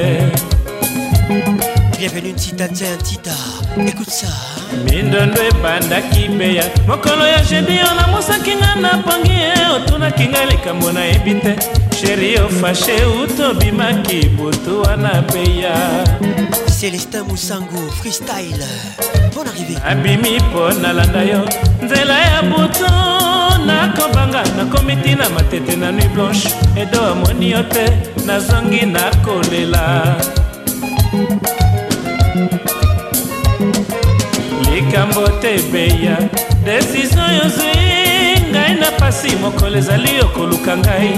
bienvenue 1.98 2.34
ntita 2.38 2.68
tien 2.78 2.94
ntita 3.04 3.34
écoute 3.90 4.14
ça 4.20 4.32
mindondo 4.88 5.42
ebandaki 5.52 6.24
beya 6.38 6.66
mokolo 6.88 7.24
ya 7.34 7.40
jebi 7.50 7.76
yo 7.82 7.90
namosaki 8.02 8.54
nga 8.62 8.72
na 8.84 8.92
pangi 9.06 9.36
e 9.56 9.70
otunaki 9.76 10.26
ngai 10.32 10.46
likambo 10.52 10.88
nayebi 10.92 11.32
te 11.44 11.54
sheri 12.00 12.32
ofashe 12.46 12.96
utobimaki 13.24 14.20
moto 14.38 14.72
wana 14.84 15.14
peya 15.32 15.76
celestin 16.78 17.24
mosango 17.32 17.82
freestyle 17.98 18.68
bon 19.36 19.48
arrivé 19.52 19.74
abimi 19.92 20.32
mpo 20.46 20.62
nalanda 20.82 21.22
yo 21.32 21.42
nzela 21.86 22.16
ya 22.32 22.40
butu 22.50 22.92
nakobanga 23.68 24.42
nakomi 24.58 24.96
ntina 24.96 25.30
matete 25.36 25.76
na 25.82 25.88
nuit 25.96 26.12
blanche 26.16 26.46
edo 26.82 27.00
amoni 27.12 27.52
yo 27.52 27.62
te 27.74 27.86
nazongi 28.28 28.84
nakolela 28.96 29.86
likambo 34.72 35.24
te 35.42 35.54
beya 35.72 36.16
desizio 36.68 37.26
yozwi 37.40 38.25
ngai 38.56 38.74
na 38.82 38.90
pasi 39.00 39.32
mokolo 39.42 39.78
ezali 39.82 40.14
okoluka 40.26 40.74
ngai 40.86 41.10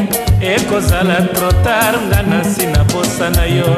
ekozala 0.54 1.18
trotar 1.36 1.94
nga 2.08 2.20
na 2.30 2.38
nsi 2.46 2.66
na 2.74 2.82
bosa 2.92 3.28
na 3.38 3.46
yo 3.58 3.72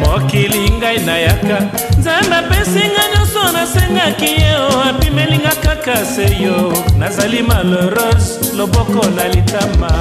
mokili 0.00 0.62
ngai 0.80 0.98
nayaka 1.08 1.58
nzambe 1.98 2.36
apesinga 2.42 3.02
nyonso 3.12 3.42
nasengaki 3.56 4.30
ye 4.42 4.52
o 4.70 4.78
abimelinga 4.88 5.54
kaka 5.64 5.96
seyo 6.14 6.58
nazali 7.00 7.40
malheureux 7.48 8.22
loboko 8.58 9.02
na 9.16 9.24
litama 9.34 9.92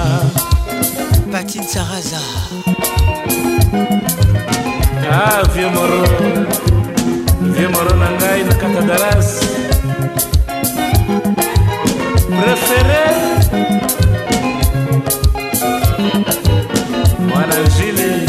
patine 1.33 1.65
saraza 1.73 2.23
avio 5.09 5.67
ah, 5.67 5.73
moro 5.75 6.01
emoro 7.65 7.93
na 7.97 8.07
ngai 8.19 8.41
na 8.47 8.55
katadaras 8.61 9.29
prefere 12.37 13.03
mwana 17.29 17.57
jili 17.77 18.27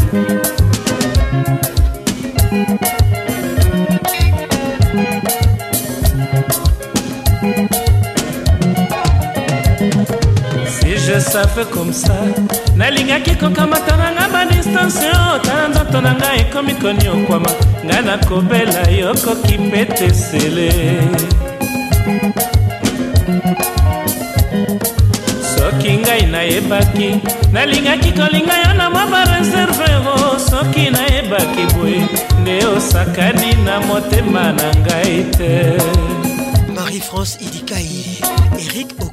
si 10.75 10.95
je 11.07 11.21
savais 11.31 11.69
comme 11.75 11.93
ça 11.93 12.17
nalingaki 12.81 13.35
kokamata 13.41 13.95
na 14.01 14.09
ngai 14.15 14.31
badistanse 14.35 15.07
oyo 15.23 15.37
tala 15.45 15.65
nzoto 15.71 15.99
na 16.05 16.13
ngai 16.19 16.37
ekomi 16.43 16.75
koniokwama 16.83 17.51
ngai 17.87 18.03
nakobela 18.07 18.81
yokoki 19.01 19.55
mpe 19.67 19.83
tesele 19.97 20.67
soki 25.53 25.93
ngai 26.03 26.23
nayebaki 26.33 27.09
nalingaki 27.55 28.11
kolinga 28.19 28.57
yo 28.65 28.73
na 28.81 28.87
mwa 28.93 29.05
bareserve 29.13 29.89
o 30.15 30.39
soki 30.51 30.85
nayebaki 30.95 31.63
boye 31.77 32.03
nde 32.43 32.57
osakani 32.75 33.51
na 33.67 33.75
motema 33.87 34.45
na 34.59 34.69
ngai 34.85 35.17
te 35.37 35.51
marie 36.75 37.01
france 37.09 37.33
idikai 37.47 37.93
erik 38.63 38.91
o 39.05 39.10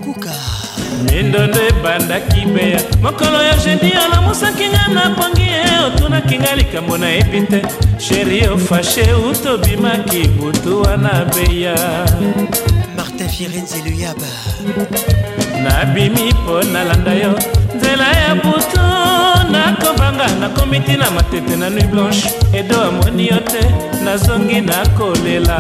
mindo 1.12 1.40
nde 1.48 1.68
ebandaki 1.68 2.46
beya 2.54 2.80
mokolo 3.04 3.40
ya 3.50 3.56
jedi 3.64 3.92
olamusaki 4.06 4.66
nga 4.74 4.84
napongi 4.96 5.46
ye 5.54 5.62
otunaki 5.88 6.36
nga 6.42 6.52
likambo 6.60 6.94
nayebi 7.02 7.40
te 7.52 7.60
sheri 8.04 8.40
ofashe 8.56 9.08
utobimaki 9.30 10.22
butu 10.38 10.82
wana 10.82 11.12
beya 11.36 11.76
martin 12.98 13.30
firenze 13.36 13.78
luyaba 13.86 14.32
nabimi 15.64 16.26
mpo 16.38 16.56
nalanda 16.74 17.14
yo 17.24 17.32
nzela 17.76 18.08
ya 18.24 18.32
butu 18.44 18.84
nakovanga 19.52 20.26
nakomi 20.42 20.78
ntina 20.80 21.08
matete 21.16 21.54
na 21.62 21.68
nui 21.70 21.88
blanche 21.92 22.24
edo 22.60 22.78
amoni 22.88 23.24
yo 23.32 23.40
te 23.52 23.64
nazongi 24.06 24.62
nakolela 24.62 25.58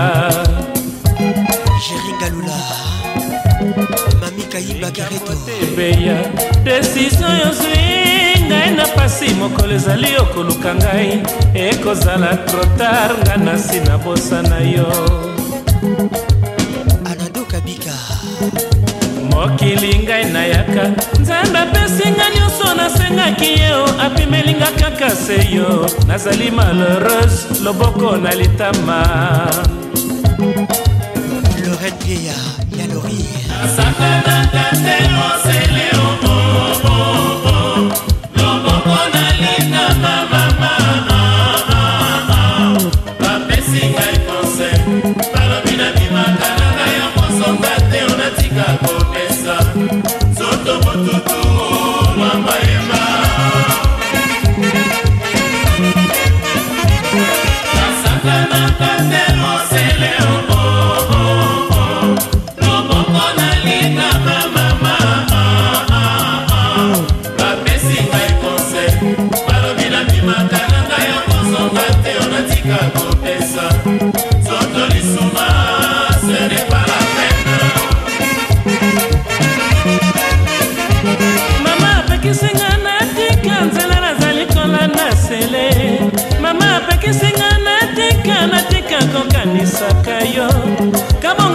jeri 1.83 2.11
galula 2.19 2.57
mamikayibakarebeya 4.21 6.17
desizio 6.63 7.27
yozwi 7.27 8.45
ngai 8.47 8.69
na 8.77 8.85
pasi 8.95 9.27
mokolo 9.39 9.71
ezali 9.79 10.09
okoluka 10.23 10.71
ngai 10.81 11.11
ekozala 11.67 12.31
trotar 12.47 13.11
ngai 13.25 13.39
na 13.45 13.53
nsi 13.59 13.77
na 13.89 13.95
bosa 14.03 14.39
na 14.49 14.59
yo 14.73 14.87
anadokabika 17.09 17.97
mokili 19.31 19.91
ngai 20.05 20.25
nayaka 20.35 20.83
nzambe 21.21 21.57
apesinga 21.65 22.25
nyonso 22.37 22.67
nasengaki 22.79 23.51
yo 23.65 23.79
apimelinga 24.05 24.69
kaka 24.81 25.09
se 25.23 25.37
yo 25.55 25.69
nazali 26.07 26.47
malheureuse 26.57 27.39
loboko 27.63 28.09
na 28.23 28.31
litama 28.39 28.97
lorete 31.65 32.05
vieillard 32.05 32.66
Satanás, 33.65 35.36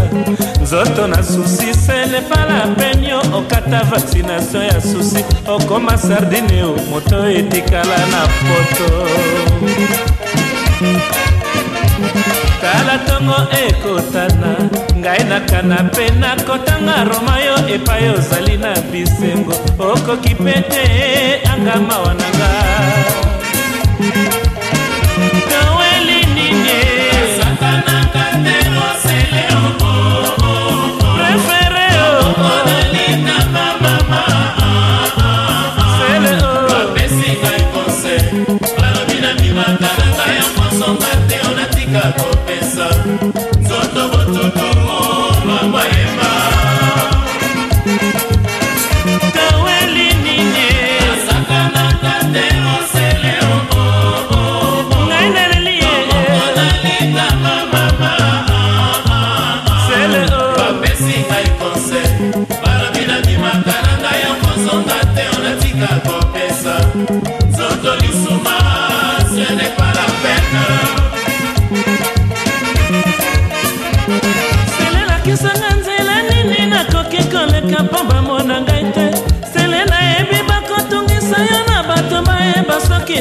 nzoto 0.62 1.06
na 1.06 1.22
susi 1.22 1.74
selepala 1.74 2.60
penio 2.78 3.18
okata 3.38 3.80
vaksinatio 3.90 4.62
ya 4.62 4.80
susi 4.80 5.24
okoma 5.54 5.98
sardine 5.98 6.62
o 6.62 6.72
moto 6.90 7.18
etikala 7.38 7.96
na 8.12 8.20
poto 8.46 8.88
tala 12.62 12.94
ntongo 13.02 13.38
ekotana 13.64 14.50
ngai 15.00 15.22
nakana 15.30 15.76
mpe 15.86 16.04
nakotanga 16.22 16.96
roma 17.10 17.34
yo 17.46 17.54
epai 17.74 18.04
ozali 18.16 18.56
na 18.64 18.70
bisengo 18.90 19.54
okoki 19.90 20.32
mpe 20.40 20.54
te 20.70 20.82
angamawa 21.52 22.10
na 22.20 22.26
ngai 22.38 23.29
Thank 24.12 24.46
you. 24.46 24.49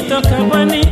tokabwani 0.02 0.88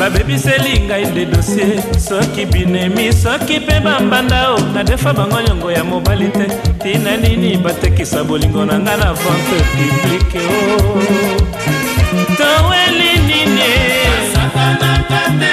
babebiseli 0.00 0.72
ngai 0.86 1.04
nde 1.06 1.24
dosie 1.26 1.82
soki 2.08 2.46
binemi 2.46 3.12
soki 3.22 3.58
mpe 3.60 3.76
bambanda 3.84 4.50
o 4.52 4.54
oh, 4.54 4.60
nadefa 4.74 5.12
bango 5.14 5.40
nyongo 5.42 5.70
ya 5.72 5.84
mobali 5.84 6.28
te 6.28 6.46
tina 6.82 7.16
nini 7.16 7.56
batekisa 7.56 8.24
bolingo 8.24 8.64
na 8.64 8.78
ngai 8.78 8.98
na 8.98 9.12
vente 9.12 9.58
publike 9.76 10.38
o 10.38 10.78
oh. 10.78 10.98
towelini 12.38 13.37
Mama, 15.10 15.44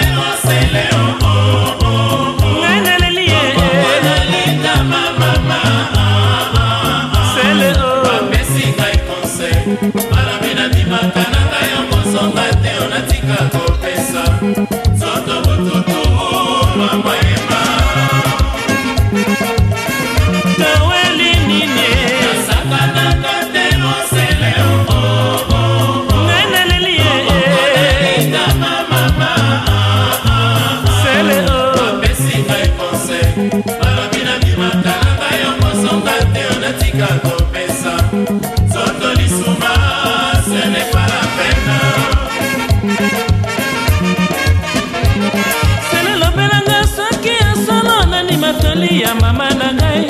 ezali 48.86 49.02
ya 49.02 49.16
mama 49.16 49.50
na 49.50 49.68
ngai 49.80 50.06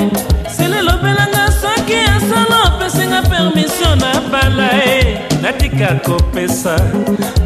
sele 0.56 0.78
lobelanga 0.82 1.44
soki 1.60 1.96
asala 2.14 2.56
opesinga 2.68 3.20
permisio 3.30 3.90
na 4.02 4.10
bala 4.32 4.68
e 4.84 5.18
natika 5.42 5.88
kopesa 6.04 6.74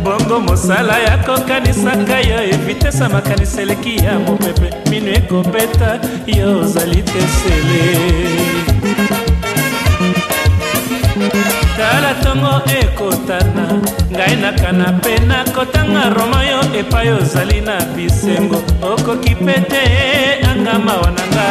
bongo 0.05 0.37
mosala 0.47 0.97
ya 1.07 1.17
kokanisaka 1.27 2.17
yo 2.29 2.39
evitesa 2.53 3.05
makanisa 3.09 3.63
eleki 3.63 3.93
ya 4.05 4.13
mopepe 4.25 4.69
minu 4.91 5.09
ekobeta 5.21 5.91
yo 6.37 6.47
ozali 6.63 7.03
te 7.11 7.21
sele 7.39 7.83
tala 11.81 12.09
ntongo 12.21 12.53
ekotana 12.81 13.65
ngai 14.17 14.35
nakana 14.43 14.87
mpe 14.97 15.13
nakotanga 15.29 16.03
roma 16.17 16.41
yo 16.51 16.61
epai 16.81 17.09
ozali 17.19 17.59
na 17.69 17.77
bisengo 17.95 18.59
okoki 18.91 19.33
mpe 19.45 19.57
te 19.71 19.83
angamawa 20.51 21.09
na 21.17 21.25
nga 21.35 21.47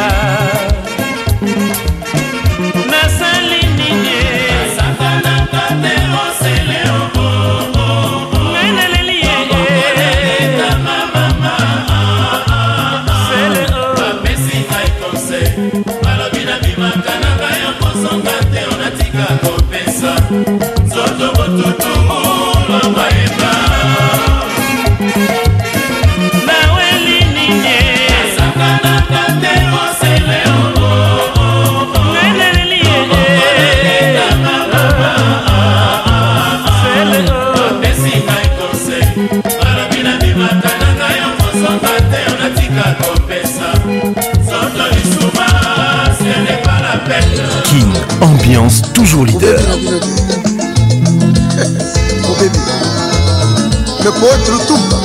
Manda 21.19 21.31
batutu 21.35 21.87
mo 22.07 22.18
maître 54.21 54.67
tumba 54.67 54.97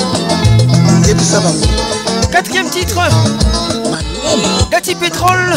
yebisa 1.06 1.38
bango 1.40 1.66
quatrième 2.32 2.68
titre 2.68 2.98
Tati 4.70 4.94
Pétrole 4.96 5.52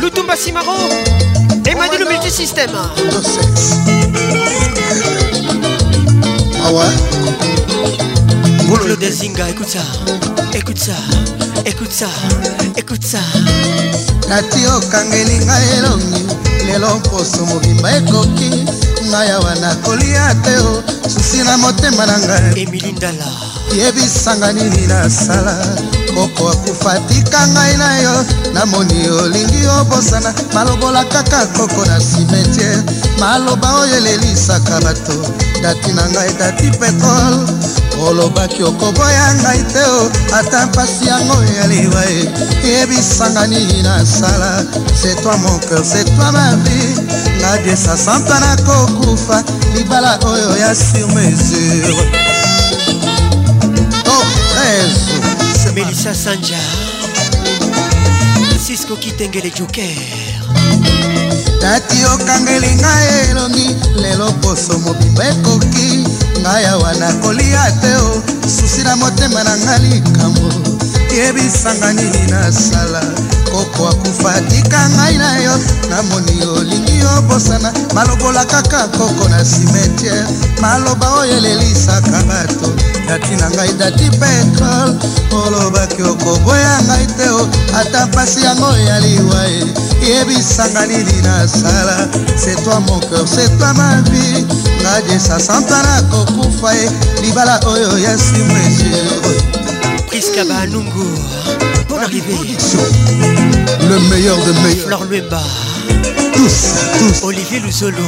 Lutumba 0.00 0.34
Simaro 0.34 0.72
le 1.66 2.08
Multisystème 2.08 2.70
Ah 6.64 6.72
ouais 6.72 6.82
Boulot 8.64 8.96
de 8.96 9.06
Zinga, 9.10 9.50
écoute 9.50 9.68
ça 9.68 9.80
Écoute 10.54 10.78
ça, 10.78 10.92
écoute 11.66 11.92
ça, 11.92 12.06
écoute 12.76 13.04
ça 13.04 13.18
Nati 14.28 14.66
okangeli 14.74 15.38
ngai 15.44 15.78
elongi 15.78 16.26
lelo 16.66 16.96
mposo 17.00 17.44
mobimba 17.46 17.96
ekoki 17.98 18.83
ngai 19.14 19.30
awa 19.38 19.54
nakolia 19.62 20.26
te 20.42 20.54
o 20.58 20.82
susi 21.08 21.38
na 21.46 21.54
motema 21.62 22.02
na 22.10 22.16
ngai 22.24 22.46
emilindala 22.62 23.28
yebisanga 23.78 24.48
nini 24.56 24.82
nasala 24.92 25.54
koko 26.14 26.46
akufa 26.52 26.94
tika 27.08 27.42
ngai 27.54 27.74
na 27.82 27.88
yo 28.04 28.16
namoni 28.56 29.00
olingi 29.22 29.62
obosana 29.78 30.30
malobola 30.54 31.02
kaka 31.14 31.40
koko 31.56 31.82
na 31.90 31.96
simetiere 32.08 32.82
maloba 33.20 33.68
oyo 33.82 33.94
elelisaka 34.02 34.74
bato 34.84 35.16
dati 35.62 35.90
na 35.96 36.04
ngai 36.12 36.30
dati 36.40 36.66
petrole 36.80 37.38
olobaki 38.06 38.60
okoboya 38.70 39.26
ngai 39.42 39.60
te 39.72 39.82
o 39.98 40.02
ata 40.38 40.58
mpasi 40.68 41.02
yango 41.10 41.38
ya 41.58 41.64
liwa 41.70 42.02
e 42.12 42.16
yebisanga 42.72 43.44
nini 43.50 43.78
nasala 43.86 44.50
c'est 44.98 45.14
toi 45.22 45.36
mon 45.46 45.58
cœur 45.70 45.84
c'est 45.90 46.06
toi 46.18 46.28
ma 46.34 46.48
vie 46.66 47.03
nadiesa 47.44 47.96
santa 47.96 48.40
nakokufa 48.40 49.44
libala 49.76 50.18
oyo 50.26 50.56
ya 50.56 50.74
sur 50.74 51.06
mesure 51.14 51.94
oh, 54.08 54.24
melisa 55.74 56.14
sanja 56.14 56.60
sisko 58.66 58.96
kitengele 58.96 59.50
joker 59.50 59.96
tati 61.60 62.04
okangeli 62.14 62.70
ngai 62.80 63.06
elongi 63.30 63.66
lelo 64.02 64.32
poso 64.40 64.78
mobimba 64.78 65.24
ekoki 65.32 66.04
ngai 66.40 66.64
awa 66.72 66.92
nakolia 67.02 67.62
te 67.80 67.92
o 68.08 68.22
susi 68.48 68.82
na 68.84 68.96
motema 68.96 69.44
na 69.44 69.54
ngai 69.56 69.78
likambo 69.92 70.48
yebisanga 71.16 71.92
nini 71.92 72.22
nasala 72.30 73.02
koko 73.52 73.88
akufa 73.88 74.32
tika 74.48 74.82
ngai 74.96 75.18
na 75.18 75.30
yo 75.44 75.54
namoni 75.90 76.36
olingi 76.58 76.83
yobosana 77.04 77.70
malobola 77.94 78.44
kaka 78.44 78.82
koko 78.98 79.24
na 79.28 79.44
simetiere 79.44 80.24
maloba 80.60 81.06
oyo 81.20 81.36
elelisaka 81.36 82.18
bato 82.28 82.66
dati 83.08 83.32
na 83.40 83.46
ngai 83.54 83.72
dati 83.80 84.06
petrole 84.20 84.96
olobaki 85.42 86.02
okoboya 86.10 86.74
ngai 86.88 87.06
te 87.16 87.26
o 87.30 87.42
ata 87.80 88.06
mpasi 88.08 88.40
yango 88.46 88.70
ya 88.88 88.96
liwa 89.04 89.40
e 89.48 89.58
yebisanga 90.08 90.82
nini 90.88 91.16
nasala 91.26 91.96
setoi 92.42 92.80
mokeur 92.86 93.26
setoi 93.34 93.72
mabi 93.78 94.26
ngadesa 94.82 95.36
santa 95.46 95.78
na 95.86 95.96
kokufa 96.10 96.70
ye 96.78 96.86
libala 97.22 97.56
oyo 97.72 97.90
ya 98.04 98.12
simo 98.24 98.54
esure 98.64 99.04
priska 100.08 100.42
banungu 100.48 101.06
bon 101.88 102.00
arrivé 102.06 102.34
le 103.90 103.96
meilleur 104.08 104.38
de 104.46 104.52
meilleur 104.64 104.86
flor 104.88 105.02
luemba 105.10 105.44
olivier 107.22 107.60
luzolo 107.64 108.04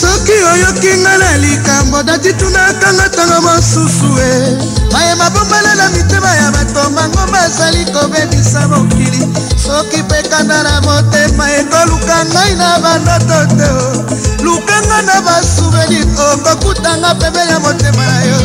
soki 0.00 0.32
oyoki 0.52 0.92
nga 1.00 1.12
na 1.18 1.36
likambo 1.36 2.02
dati 2.02 2.32
tunaka 2.32 2.88
nga 2.96 3.06
ntango 3.08 3.38
mosusu 3.46 4.08
eh. 4.18 4.48
e 4.48 4.86
mayema 4.92 5.30
bombala 5.30 5.74
na 5.74 5.88
mitema 5.90 6.30
ya 6.36 6.50
bato 6.50 6.88
bango 6.96 7.32
bazali 7.32 7.84
kobebisa 7.92 8.68
mokili 8.68 9.28
soki 9.64 10.02
mpe 10.02 10.22
kanda 10.32 10.62
na 10.62 10.80
motema 10.80 11.44
ekoluka 11.60 12.16
ngai 12.32 12.54
na 12.56 12.78
bandoto 12.80 13.38
te 13.56 13.68
oh. 13.72 14.04
lukanga 14.44 15.02
na 15.02 15.20
basuveni 15.20 16.00
okokutanga 16.32 17.10
oh, 17.12 17.14
pembe 17.14 17.40
ya 17.40 17.58
motema 17.60 18.04
na 18.06 18.18
yo 18.24 18.40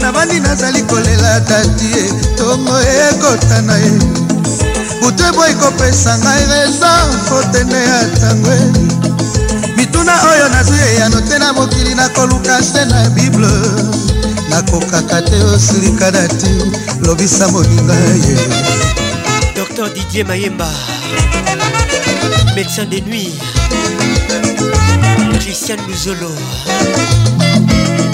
na 0.00 0.12
bandi 0.12 0.40
nazali 0.40 0.82
kolela 0.82 1.40
dati 1.40 1.86
e 1.94 2.00
eh. 2.00 2.12
tongo 2.36 2.78
ekota 2.80 3.60
na 3.62 3.76
ye 3.76 3.92
butu 5.00 5.22
ebo 5.24 5.42
ekopesa 5.44 6.12
ngai 6.22 6.42
resor 6.52 7.06
kotende 7.28 7.78
ya 7.90 8.00
ntango 8.10 8.50
mituna 9.76 10.14
oyo 10.30 10.46
nazwi 10.48 10.78
eyano 10.88 11.20
te 11.28 11.38
na 11.38 11.52
mokili 11.52 11.94
nakoluka 11.94 12.62
se 12.62 12.84
na 12.84 13.10
bible 13.14 13.50
nakokaka 14.48 15.18
te 15.28 15.38
osilikana 15.54 16.22
te 16.40 16.50
lobisa 17.06 17.48
moninga 17.48 17.94
ye 18.22 18.34
dr 19.56 19.86
didier 19.94 20.26
mayemba 20.26 20.68
médecin 22.56 22.86
de 22.90 23.00
nuit 23.00 23.32
christian 25.42 25.78
luzolo 25.86 26.30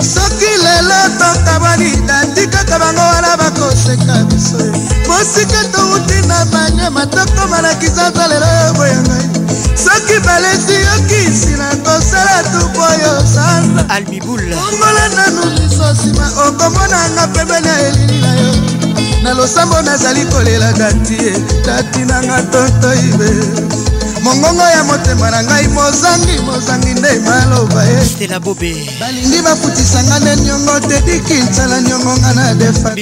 soki 0.04 0.50
lelo 0.64 1.00
tokabani 1.18 1.90
natikaka 2.08 2.78
bango 2.82 3.00
wana 3.10 3.36
bakoseka 3.40 4.16
biso 4.28 4.60
mosika 5.08 5.60
touti 5.72 6.20
na 6.28 6.38
manyama 6.52 7.06
tokomalakisa 7.06 8.10
ta 8.16 8.26
lelo 8.32 8.46
yo 8.58 8.66
boyangai 8.78 9.26
soki 9.84 10.18
balesi 10.26 10.76
yokisi 10.80 11.56
na 11.60 11.68
kosala 11.86 12.36
tuboyo 12.50 13.14
sandaongola 13.34 15.04
nanu 15.16 15.42
biso 15.56 15.84
nsima 15.94 16.28
okomonanga 16.48 17.24
pembeni 17.38 17.68
ya 17.72 17.78
elili 17.88 18.20
na 18.26 18.34
yo 18.40 18.52
na 19.22 19.34
losambo 19.40 19.80
nazali 19.88 20.26
kolelaka 20.34 20.92
tie 21.08 21.32
tati 21.70 22.04
nanga 22.12 22.42
totoibe 22.52 23.32
mongongo 24.24 24.62
ya 24.76 24.84
motema 24.84 25.30
na 25.30 25.42
ngai 25.42 25.68
mozangi 25.68 26.36
mozangi 26.46 26.90
nde 26.94 27.12
maloba 27.20 27.82
ye 27.84 27.96
balingi 29.00 29.42
bafutisanga 29.44 30.18
nde 30.20 30.36
niongo 30.36 30.80
tedi 30.88 31.20
kinsala 31.20 31.80
niongo 31.80 32.16
nga 32.18 32.30
na 32.34 32.54
defa 32.54 32.94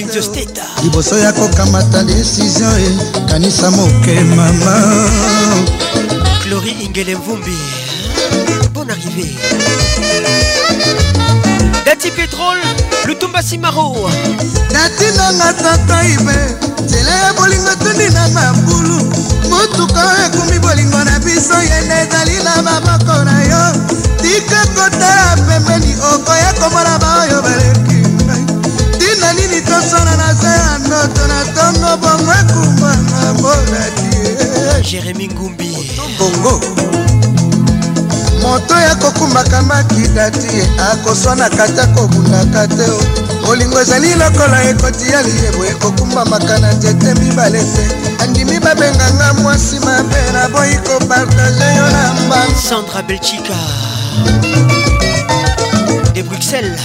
liboso 0.83 1.17
ya 1.19 1.31
kokamata 1.33 2.03
desizio 2.03 2.71
ye 2.79 2.91
kanisa 3.29 3.71
moke 3.71 4.15
mama 4.35 4.75
clori 6.43 6.71
ingele 6.71 7.15
mvumbi 7.15 7.57
bon 8.73 8.87
arrivé 8.91 9.33
tati 11.93 12.09
pétrole 12.11 12.65
lutumba 13.05 13.41
simaro 13.47 13.87
natinanga 14.73 15.49
tata 15.63 15.97
ibe 16.13 16.37
nzela 16.85 17.11
ya 17.21 17.31
bolingo 17.37 17.73
tundi 17.81 18.07
na 18.17 18.23
mabulu 18.35 18.97
motuka 19.49 20.01
oyo 20.09 20.23
ekumi 20.25 20.57
bolingo 20.65 20.99
na 21.09 21.19
biso 21.25 21.53
yende 21.69 21.95
ezali 22.03 22.37
na 22.45 22.53
maboko 22.67 23.15
na 23.29 23.35
yo 23.51 23.63
tika 24.21 24.61
kotala 24.73 25.37
pembeni 25.45 25.93
okoya 26.13 26.49
komona 26.59 26.93
baoyo 27.03 27.37
baleki 27.45 27.99
ngai 28.25 28.43
tina 28.97 29.29
nini 29.37 29.61
tosona 29.67 30.13
na 30.21 30.29
se 30.39 30.49
ya 30.63 30.73
ndoto 30.81 31.23
na 31.29 31.37
ntongo 31.45 31.91
bongo 32.01 32.31
ekumbanga 32.41 33.21
molaki 33.41 34.13
jérémi 34.81 35.29
ngumbi 35.33 35.69
bongo 36.17 37.02
moto 38.43 38.73
ya 38.75 38.95
kokumaka 38.95 39.61
makida 39.61 40.31
te 40.31 40.67
akoswanaka 40.91 41.67
ta 41.75 41.87
kobundaka 41.95 42.67
te 42.67 42.85
bolingo 43.45 43.79
ezali 43.81 44.13
lokola 44.19 44.63
ekoti 44.71 45.11
ya 45.11 45.21
liyebo 45.23 45.65
ekokumbamaka 45.65 46.59
na 46.59 46.71
nzete 46.73 47.13
mibale 47.19 47.63
te 47.63 47.85
andimi 48.23 48.59
babenganga 48.59 49.33
mwasi 49.33 49.79
mabe 49.79 50.19
naboyi 50.33 50.77
kopartage 50.77 51.67
yo 51.77 51.85
na 51.95 52.03
mbasandra 52.13 53.01
belchika 53.01 53.57
de 56.13 56.23
bruxelles 56.23 56.81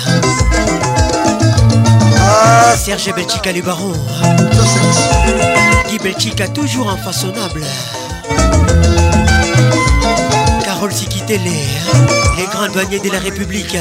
ah, 2.21 2.77
serge 2.85 3.13
belchika 3.13 3.53
le 3.53 3.63
baron 3.63 3.99
guy 5.89 5.99
belchika 6.03 6.49
toujours 6.49 6.89
infaçonnable 6.93 7.67
Tiki 10.99 11.23
Télé, 11.27 11.61
les 12.37 12.47
grands 12.47 12.67
douaniers 12.71 12.99
de 12.99 13.09
la 13.13 13.21
République, 13.21 13.79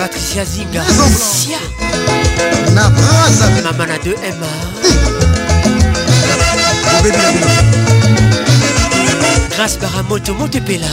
Patricia 0.10 0.44
Zinga 0.46 0.84
Sia 1.08 1.60
Na 2.74 2.90
brasa 2.90 3.46
Maman 3.62 3.86
na 3.90 3.98
2 4.02 4.18
M 4.18 4.42
Grâce 9.56 9.78
Baramoto 9.80 10.34
Montepela 10.34 10.90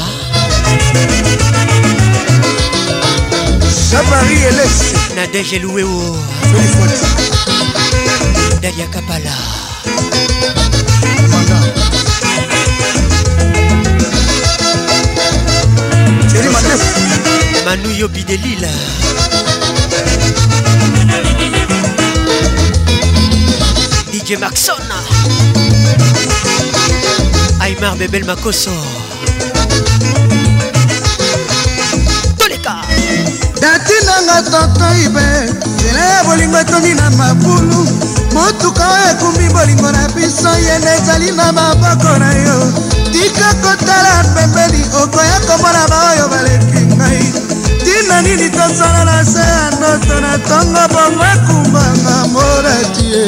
Jabari 3.91 4.37
LS 4.53 4.93
Nadej 5.17 5.53
Elouéo 5.57 6.17
Dalia 8.61 8.87
Kapala 8.93 9.37
Thierry 16.29 16.49
Mathieu 16.53 17.46
manu 17.67 17.91
yobi 18.01 18.23
delila 18.29 18.71
dj 24.15 24.29
maxon 24.43 24.83
aimar 27.67 27.95
bebel 27.99 28.23
makoso 28.31 28.75
toleka 32.39 32.87
datinanga 33.63 34.37
totoibe 34.47 35.29
nzela 35.75 36.07
ya 36.15 36.23
bolingo 36.31 36.59
etondi 36.63 36.93
na 37.01 37.07
mabulu 37.19 37.81
motuka 38.35 38.83
oyo 38.95 39.07
ekumbi 39.19 39.47
bolingo 39.55 39.89
na 39.97 40.05
biso 40.15 40.53
yene 40.67 40.91
ezali 41.03 41.29
na 41.39 41.47
maboko 41.59 42.13
na 42.23 42.31
yo 42.47 42.57
tika 43.13 43.51
kotala 43.63 44.15
pembeni 44.35 44.83
okoya 45.03 45.39
komona 45.51 45.83
baoyo 45.93 46.25
baleki 46.33 46.86
ngai 46.97 47.21
tina 47.85 48.23
nini 48.23 48.49
tozala 48.51 49.05
na 49.05 49.25
se 49.25 49.39
ya 49.41 49.67
ndoto 49.77 50.21
na 50.25 50.37
ntongo 50.37 50.83
bongo 50.95 51.25
ekumbanga 51.35 52.15
molati 52.33 53.05
ye 53.13 53.27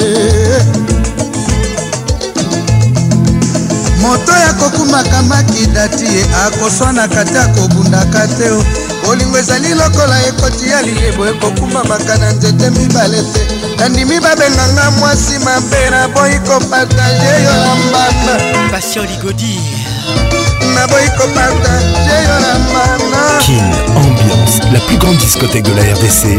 moto 4.02 4.32
ya 4.32 4.52
kokumbaka 4.52 5.22
makidati 5.22 6.04
ye 6.04 6.22
akoswanaka 6.46 7.24
te 7.24 7.38
akobundaka 7.38 8.22
te 8.36 8.48
bolingo 9.04 9.38
ezali 9.38 9.74
lokola 9.74 10.16
ekoti 10.28 10.68
ya 10.68 10.82
liyebo 10.82 11.26
ekokumbamaka 11.28 12.16
na 12.18 12.32
nzete 12.32 12.70
mibale 12.70 13.22
te 13.32 13.42
nandimi 13.78 14.20
babenganga 14.20 14.90
mwasi 14.90 15.38
mabe 15.38 15.90
naboyi 15.90 16.38
kopartage 16.40 17.32
yo 17.44 17.52
na 17.64 17.74
mbanda 17.74 18.34
pasio 18.70 19.02
ligodi 19.04 19.77
naboyi 20.78 21.10
kopartage 21.10 22.16
yo 22.28 22.34
na 22.44 22.52
mama 22.72 23.22
kin 23.42 23.64
ambiance 24.02 24.58
la 24.72 24.78
plus 24.86 24.96
grande 24.98 25.16
discothèque 25.16 25.64
de 25.64 25.72
la 25.72 25.82
rdc 25.82 26.38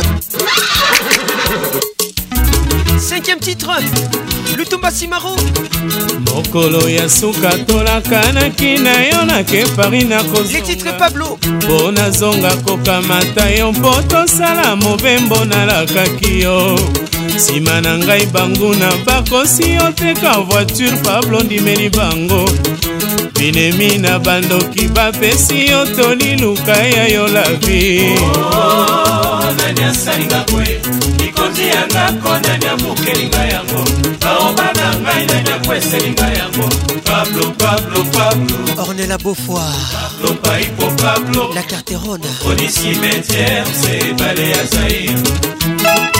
cinquième 3.09 3.39
titre 3.39 3.69
lutumba 4.57 4.91
simaro 4.91 5.35
mokolo 6.27 6.87
ya 6.89 7.09
suka 7.09 7.49
tolakanaki 7.67 8.77
na 8.79 8.93
yo 9.09 9.25
nakepari 9.25 10.03
nakozletitre 10.05 10.93
pablo 10.93 11.37
mpo 11.51 11.91
nazonga 11.91 12.55
kokamata 12.65 13.49
yo 13.49 13.71
mpo 13.73 13.95
tosala 14.09 14.75
mobembo 14.75 15.45
nalakaki 15.45 16.39
yo 16.41 16.79
nsima 17.35 17.81
na 17.81 17.97
ngai 17.97 18.25
banguna 18.25 18.89
bakosi 19.05 19.77
oteka 19.87 20.33
voiture 20.47 20.97
pablo 21.03 21.43
ndimeli 21.43 21.89
bango 21.89 22.45
binemi 23.39 23.97
na 24.03 24.19
bandoki 24.19 24.87
bapesi 24.91 25.67
yo 25.71 25.85
toni 25.95 26.35
luka 26.35 26.71
ya 26.75 27.07
yo 27.07 27.27
lavi 27.27 28.11
oh, 28.51 29.55
nani 29.57 29.83
asalinga 29.83 30.43
boye 30.51 30.75
likonzi 31.23 31.63
yanga 31.67 32.03
ko 32.21 32.29
nani 32.43 32.65
amokelinga 32.67 33.41
yango 33.53 33.81
baoba 34.21 34.67
na 34.79 34.87
ngai 35.03 35.23
nani 35.29 35.49
akweselinga 35.55 36.27
yango 36.39 36.67
pablo 37.07 37.45
pablo 37.61 37.99
pablo 38.15 38.57
ornela 38.87 39.17
beaufoir 39.17 39.71
pablo 39.95 40.35
paipo 40.43 40.85
pablo 41.03 41.43
la 41.55 41.63
carterone 41.71 42.29
odisi 42.49 42.89
metiere 43.01 43.63
se 43.81 43.91
ebale 44.09 44.45
ya 44.49 44.63
zaire 44.73 46.18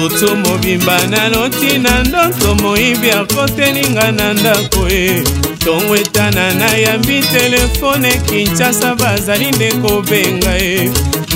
butu 0.00 0.36
mobimba 0.36 0.98
naloti 1.06 1.78
na 1.78 2.02
ndoto 2.04 2.54
moyibi 2.54 3.10
akotelinga 3.10 4.12
na 4.12 4.32
ndako 4.32 4.82
e 4.90 5.24
ntongo 5.54 5.96
etana 5.96 6.54
nayambi 6.54 7.20
telefone 7.32 8.20
kinshasa 8.28 8.94
bazali 8.94 9.50
nde 9.50 9.72
kobenga 9.82 10.50
ye 10.52 10.90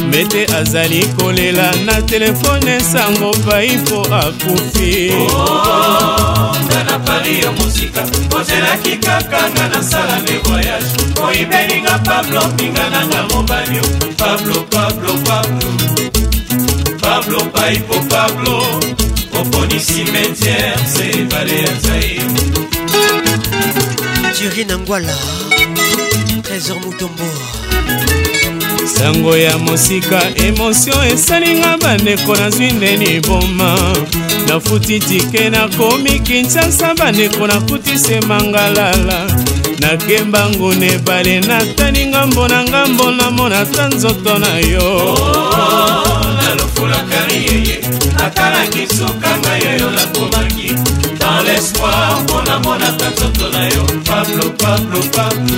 mbete 0.08 0.46
azali 0.56 1.06
kolela 1.18 1.74
na 1.86 2.02
telefone 2.02 2.80
sango 2.80 3.30
pai 3.46 3.76
mpo 3.76 4.00
akufi 4.16 5.12
nga 5.14 6.56
e. 6.74 6.84
na 6.88 6.98
pari 7.04 7.40
ya 7.40 7.52
mosika 7.52 8.02
ozelaki 8.38 8.96
kaka 9.06 9.40
nga 9.50 9.64
nasala 9.68 10.16
nde 10.22 10.36
voyage 10.44 10.92
oyibelinga 11.26 11.98
pablo 11.98 12.40
mbinga 12.54 12.90
nanga 12.90 13.20
mobali 13.30 13.80
pablo 14.16 14.58
pablo 14.72 15.12
pablo 15.24 15.74
pablo 17.14 17.38
paipo 17.52 17.94
pablo 18.08 18.58
oponi 19.38 19.78
cimetière 19.78 20.74
se 20.92 21.24
vale 21.30 21.56
ya 21.62 21.72
zair 21.82 22.26
jeri 24.36 24.64
nangwala 24.64 25.14
trésor 26.42 26.74
motombo 26.84 27.26
sango 28.96 29.36
ya 29.36 29.58
mosika 29.58 30.22
emotio 30.36 31.04
esalinga 31.04 31.76
bandeko 31.78 32.36
nazwi 32.36 32.70
ndeni 32.72 33.20
boma 33.20 33.94
nafuti 34.48 35.00
tike 35.00 35.50
nakomi 35.50 36.20
kinshasa 36.20 36.94
bandeko 36.94 37.46
nakutise 37.46 38.20
mangalala 38.20 39.26
nakemba 39.78 40.50
nguna 40.50 40.86
ebale 40.86 41.40
natali 41.40 42.06
ngambo 42.06 42.48
na 42.48 42.64
ngambo 42.64 43.10
namona 43.10 43.64
ta 43.66 43.88
nzoto 43.88 44.38
na 44.38 44.58
yo 44.58 44.96
oh, 45.14 45.52
oh, 45.56 45.56
oh. 45.56 46.33
na 46.56 46.62
lofulakari 46.62 47.36
yeye 47.46 47.78
nakalangi 48.18 48.86
sukama 48.96 49.48
yeyo 49.68 49.90
nakomaki 49.90 50.68
dans 51.20 51.40
l'espoir 51.46 52.20
mpona 52.22 52.58
monaka 52.58 53.10
nzoto 53.10 53.48
na 53.50 53.64
yo 53.66 53.84
pablo 54.06 54.50
pablo 54.62 55.00
pablo 55.16 55.56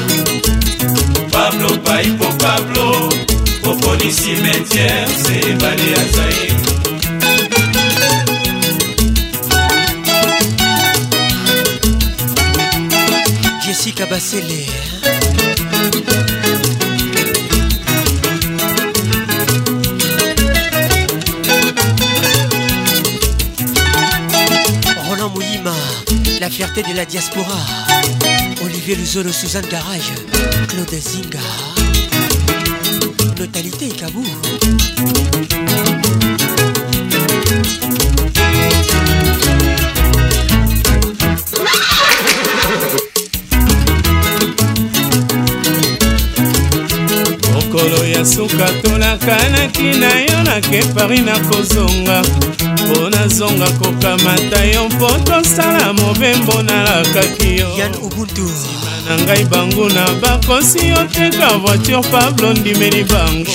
pablo 1.32 1.68
paipo 1.84 2.26
pablo 2.42 3.08
oponi 3.70 4.10
cimetière 4.18 5.08
se 5.22 5.34
ebale 5.50 5.86
ya 5.94 6.02
zaire 6.12 6.54
jessica 13.66 14.06
basele 14.06 14.85
La 26.40 26.50
fierté 26.50 26.82
de 26.82 26.94
la 26.94 27.06
diaspora. 27.06 27.56
Olivier 28.62 28.94
Luzolo, 28.94 29.32
Suzanne 29.32 29.64
Garage, 29.70 30.12
Claude 30.68 30.90
Zinga. 31.00 31.40
Notalité 33.38 33.88
Cabou. 33.88 34.24
suka 48.26 48.66
tolakanaki 48.82 49.82
na 50.02 50.10
yo 50.20 50.34
nakepari 50.44 51.20
nakozonga 51.22 52.22
mpo 52.86 53.10
nazonga 53.10 53.70
kokamata 53.70 54.64
yo 54.64 54.88
mpo 54.88 55.06
tosala 55.24 55.92
mobembo 55.92 56.62
nalakaki 56.62 57.56
yo 57.60 57.68
nsima 58.28 58.90
na 59.08 59.14
ngai 59.22 59.44
banguna 59.50 60.02
bakosi 60.22 60.92
oteka 61.00 61.48
voiture 61.62 62.02
pablo 62.12 62.50
ndimeli 62.54 63.04
bango 63.04 63.52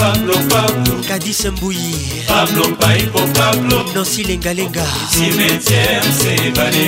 Pablo, 0.07 0.31
Pablo. 0.49 1.01
Kadis 1.05 1.45
Mbouyi. 1.51 2.23
Pablo, 2.27 2.63
Paipo, 2.79 3.19
Pablo. 3.33 3.83
Nancy 3.93 4.23
Lengalenga. 4.23 4.85
Cimetière, 5.11 6.01
c'est 6.17 6.49
Balé 6.55 6.87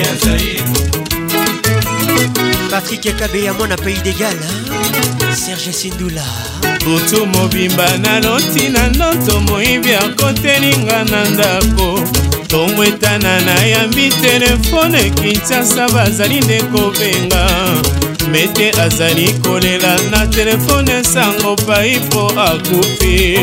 Patrick 2.70 3.02
Kabeya, 3.18 3.52
mon 3.52 3.68
pays 3.84 4.00
d'égal. 4.02 4.34
Hein? 4.34 5.34
Serge 5.34 5.70
Sindoula. 5.70 6.22
butu 6.84 7.26
mobimba 7.26 7.98
naloti 7.98 8.70
na 8.70 8.88
ndoto 8.88 9.40
moyibi 9.40 9.94
akotelinga 9.94 11.04
na 11.12 11.24
ndako 11.30 12.00
ntongo 12.44 12.84
etana 12.84 13.40
nayambi 13.42 14.08
telefone 14.22 15.10
kinshasa 15.10 15.88
bazali 15.88 16.40
nde 16.40 16.58
kobenga 16.72 17.46
mete 18.30 18.70
azali 18.80 19.26
kolela 19.42 19.96
na 20.10 20.26
telefone 20.30 21.04
sango 21.04 21.54
pai 21.66 21.96
mpo 21.98 22.20
akufi 22.30 23.38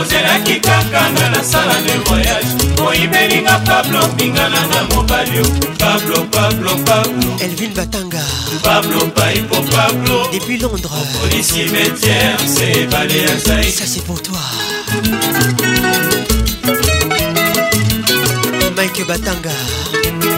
ozelaki 0.00 0.60
kaka 0.60 1.00
nga 1.12 1.26
nasala 1.34 1.74
nde 1.80 1.94
voyage 2.06 2.52
moyibelinga 2.78 3.54
pablo 3.66 4.00
bingana 4.16 4.60
na 4.72 4.80
mobali 4.94 5.42
pablo 5.80 6.18
pablo 6.34 6.72
pablo 6.86 7.28
elvin 7.44 7.72
batanga 7.76 8.22
pablo 8.62 9.00
pai 9.16 9.42
po 9.50 9.56
pablo 9.74 10.28
depuis 10.32 10.60
londres 10.62 10.92
polisi 11.18 11.60
metiere 11.72 12.38
se 12.54 12.66
ebale 12.86 13.18
ya 13.26 13.34
zai 13.46 13.66
ça 13.76 13.84
c'est 13.92 14.04
pour 14.04 14.20
toi 14.22 14.44
mike 18.76 19.06
batanga 19.08 19.56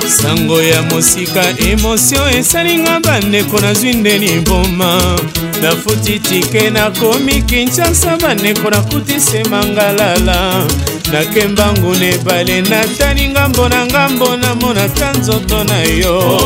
sango 0.07 0.63
ya 0.63 0.83
mosika 0.83 1.45
emotio 1.69 2.29
esalinga 2.31 3.01
bandeko 3.01 3.61
nazwi 3.61 3.93
ndeni 3.93 4.31
mboma 4.37 5.19
nafuti 5.63 6.19
tike 6.19 6.71
nakomi 6.71 7.43
kinshasa 7.43 8.17
bandeko 8.17 8.71
nakutisema 8.71 9.65
ngalala 9.65 10.67
nakemba 11.13 11.73
nguna 11.73 12.05
ebale 12.11 12.61
natali 12.63 13.29
ngambo 13.29 13.69
na 13.69 13.87
ngambo 13.87 14.37
namonaka 14.37 15.13
nzoto 15.13 15.65
na 15.65 15.79
yo 15.81 16.39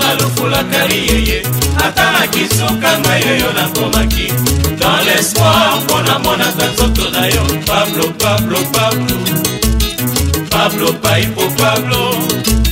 nalukulaka 0.00 0.86
liyeye 0.86 1.42
ata 1.86 2.12
na 2.12 2.26
kisukanga 2.26 3.16
yoyo 3.16 3.52
nakomaki 3.52 4.32
dans 4.80 5.02
l'espoir 5.06 5.78
mpo 5.84 6.00
namonaka 6.02 6.64
nzoto 6.74 7.10
na 7.10 7.26
yo 7.26 7.46
pablo 7.66 8.04
pablo 8.18 8.58
pablo 8.72 9.45
Pablo 10.68 10.92
paipo 11.00 11.46
Pablo 11.62 12.10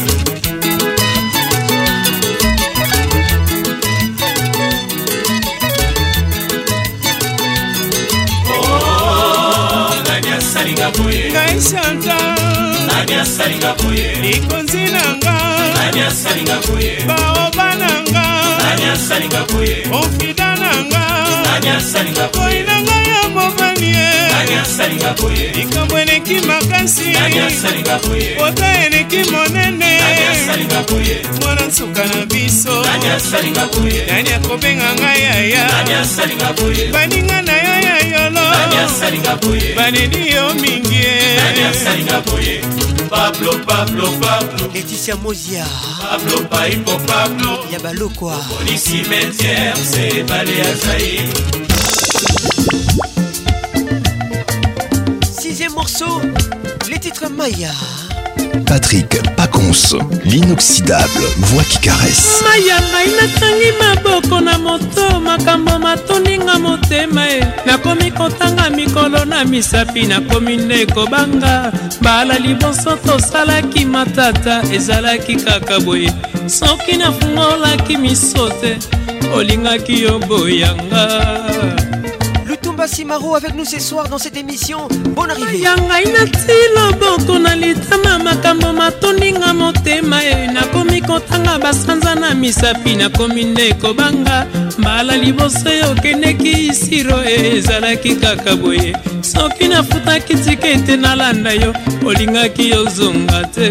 oh, 8.55 9.93
nani 10.09 10.29
asalinga 10.37 10.89
boye 10.97 11.23
ngai 11.33 11.59
chantal 11.61 12.89
nani 12.89 13.13
asalinga 13.21 13.75
boye 13.83 14.07
likonzi 14.25 14.83
na 14.95 15.03
nga 15.21 15.35
nani 15.77 16.01
asalinga 16.09 16.57
boye 16.67 16.93
baoba 17.07 17.67
na 17.81 17.89
nga 18.11 18.27
nani 18.63 18.85
asalinga 18.95 19.41
boye 19.53 19.77
ofida 20.01 20.58
nanga 21.95 22.29
koi 22.33 22.63
na 22.63 22.75
ngai 22.87 23.07
ya 23.09 23.29
mobali 23.29 23.91
ye 23.91 25.53
likambo 25.57 25.97
eleki 25.99 26.35
makasi 26.47 27.09
ota 28.43 28.85
eleki 28.85 29.21
monene 29.31 29.99
mwana 31.41 31.65
nsuka 31.67 32.05
na 32.05 32.25
biso 32.25 32.75
nani 34.07 34.29
akobenga 34.33 34.89
ngai 34.99 35.21
yaya 35.21 35.69
baninga 36.93 37.41
na 37.47 37.53
yo 37.53 37.75
ya 37.87 38.25
yolo 38.25 39.51
baleli 39.75 40.31
yo 40.35 40.53
mingi 40.53 41.05
Pablo, 43.09 43.57
Pablo, 43.65 44.05
Pablo. 44.21 44.67
Laetitia 44.71 45.15
Mozia. 45.15 45.65
Pablo, 46.11 46.41
Paipo, 46.45 46.91
Pablo. 47.09 47.58
ya 47.71 47.79
balokwa 47.79 48.33
cimetière 48.77 49.75
c'est 49.77 50.09
les 50.23 51.17
sixième 55.31 55.73
morceau 55.73 56.19
les 56.89 56.97
titres 56.99 57.29
maya 57.29 57.71
Patrick 58.65 59.09
Pacons, 59.35 59.95
l'inoxydable 60.23 61.21
voix 61.37 61.63
qui 61.69 61.77
caresse. 61.79 62.43
mayambai 62.43 63.11
natangi 63.17 63.71
maboko 63.79 64.39
na 64.41 64.57
moto 64.57 65.19
makambo 65.19 65.77
matoninga 65.79 66.57
motema 66.59 67.27
e 67.27 67.41
nakomi 67.65 68.11
kotanga 68.11 68.69
mikolo 68.69 69.25
na 69.25 69.43
misapi 69.45 70.07
nakomi 70.07 70.57
nde 70.57 70.85
kobanga 70.85 71.71
mbala 72.01 72.37
liboso 72.39 72.95
tosalaki 73.05 73.85
matata 73.85 74.61
ezalaki 74.73 75.35
kaka 75.35 75.79
boye 75.79 76.11
soki 76.47 76.97
nafungolaki 76.97 77.97
miso 77.97 78.49
te 78.49 78.77
olingaki 79.33 80.01
yo 80.03 80.19
boyanga 80.19 81.78
Samba 82.79 82.87
Simaro 82.87 83.35
avec 83.35 83.53
nous 83.57 83.65
ce 83.65 83.77
soir 83.77 84.07
dans 84.07 84.17
cette 84.17 84.37
émission. 84.37 84.87
Bonne 85.13 85.31
arrivée. 85.31 85.59
yangai 85.65 86.13
natila 86.13 86.93
boto 86.97 87.37
na 87.37 87.53
litama 87.53 88.17
makambo 88.17 88.71
matoninga 88.71 89.53
motema 89.53 90.23
e 90.23 90.47
nakomi 90.47 91.01
kotanga 91.01 91.57
basanza 91.59 92.15
na 92.15 92.33
misapi 92.33 92.95
nakomi 92.95 93.43
nde 93.45 93.73
kobanga 93.81 94.47
mbala 94.77 95.17
liboso 95.17 95.69
okendeki 95.91 96.67
isiro 96.69 97.21
e 97.25 97.57
ezalaki 97.57 98.15
kaka 98.15 98.55
boye 98.55 98.93
soki 99.21 99.67
nafutaki 99.67 100.35
tikete 100.35 100.95
nalanda 100.95 101.51
yo 101.53 101.73
olingaki 102.05 102.73
ozonga 102.75 103.43
te 103.53 103.69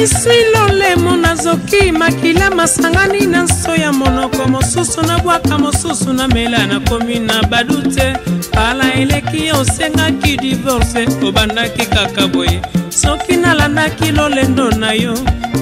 misilolemo 0.00 1.16
nazoki 1.16 1.92
makila 1.92 2.50
masangani 2.50 3.26
na 3.26 3.42
nso 3.42 3.76
ya 3.76 3.92
monoko 3.92 4.48
mosusu 4.48 5.02
nabwaka 5.02 5.58
mosusu 5.58 6.12
namela 6.12 6.66
nakomi 6.66 7.18
na 7.18 7.42
badu 7.42 7.82
te 7.82 8.16
pala 8.52 8.94
eleki 8.94 9.52
osengaki 9.52 10.36
divorce 10.36 11.06
obandaki 11.24 11.86
kaka 11.86 12.26
boye 12.28 12.62
soki 12.90 13.36
nalandaki 13.36 14.12
lolendo 14.12 14.70
na 14.70 14.92
yo 14.92 15.14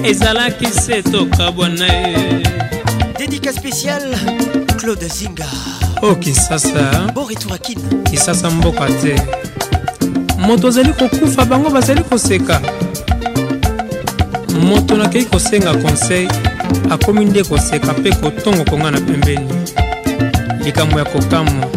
ezalaki 0.03 0.67
se 0.67 1.01
tokabwana 1.03 1.87
ye 1.93 2.43
dédica 3.19 3.51
spécial 3.51 4.01
claude 4.77 5.07
zinga 5.07 5.47
o 6.01 6.07
oh, 6.07 6.15
kinsasa 6.15 7.11
bo 7.13 7.27
retour 7.27 7.53
akine 7.53 7.81
kinsasa 8.09 8.49
mboka 8.49 8.87
te 9.01 9.15
moto 10.39 10.67
ozali 10.67 10.93
kokufa 10.93 11.45
bango 11.45 11.69
bazali 11.69 12.03
koseka 12.03 12.61
moto 14.59 14.97
nakoki 14.97 15.25
kosenga 15.25 15.73
conseil 15.81 16.27
akomi 16.89 17.25
nde 17.25 17.43
koseka 17.43 17.93
mpe 17.93 18.11
kotongo 18.11 18.63
konga 18.65 18.91
na 18.91 19.01
pembeni 19.01 19.49
likambo 20.65 20.99
ya 20.99 21.05
kokamwa 21.05 21.67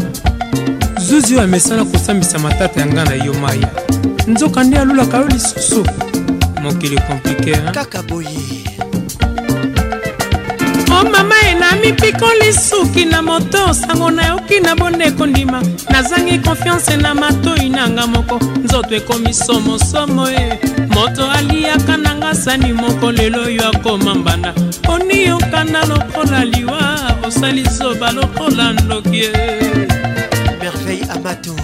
zuzi 1.01 1.35
oyo 1.35 1.43
amesana 1.45 1.85
kosambisa 1.85 2.39
matata 2.39 2.80
ya 2.80 2.87
ngai 2.87 3.18
na 3.18 3.24
yo 3.24 3.35
maya 3.35 3.68
nzoka 4.26 4.64
nde 4.64 4.78
alulaka 4.78 5.16
yo 5.18 5.26
lisusu 5.28 5.87
mokili 6.62 7.01
komplike 7.07 7.53
kaka 7.74 8.03
boye 8.03 8.62
o 11.03 11.11
mama 11.11 11.35
enami 11.51 11.93
pikoli 11.93 12.53
suki 12.53 13.05
na 13.05 13.23
moto 13.23 13.73
sango 13.75 14.11
nayoki 14.11 14.61
na 14.61 14.75
bonde 14.77 15.07
ndima 15.31 15.63
nazangi 15.91 16.39
konfiance 16.39 16.97
na 16.97 17.15
matoi 17.15 17.69
nanga 17.69 18.07
moko 18.07 18.39
nzoto 18.65 18.95
ekomi 18.95 19.33
somosomo 19.35 20.27
e 20.31 20.59
moto 20.95 21.31
aliaka 21.31 21.97
nanga 21.97 22.35
sani 22.35 22.73
moko 22.73 23.13
lelo 23.13 23.43
oyo 23.43 23.69
akoma 23.69 24.15
mbanda 24.15 24.55
oni 24.89 25.23
yokana 25.27 25.85
lokola 25.87 26.45
liwa 26.45 27.01
osali 27.27 27.63
zoba 27.63 28.13
lokola 28.13 28.73
ndoki 28.73 29.21
eh. 29.21 29.87
merveille 30.61 31.05
amato 31.11 31.57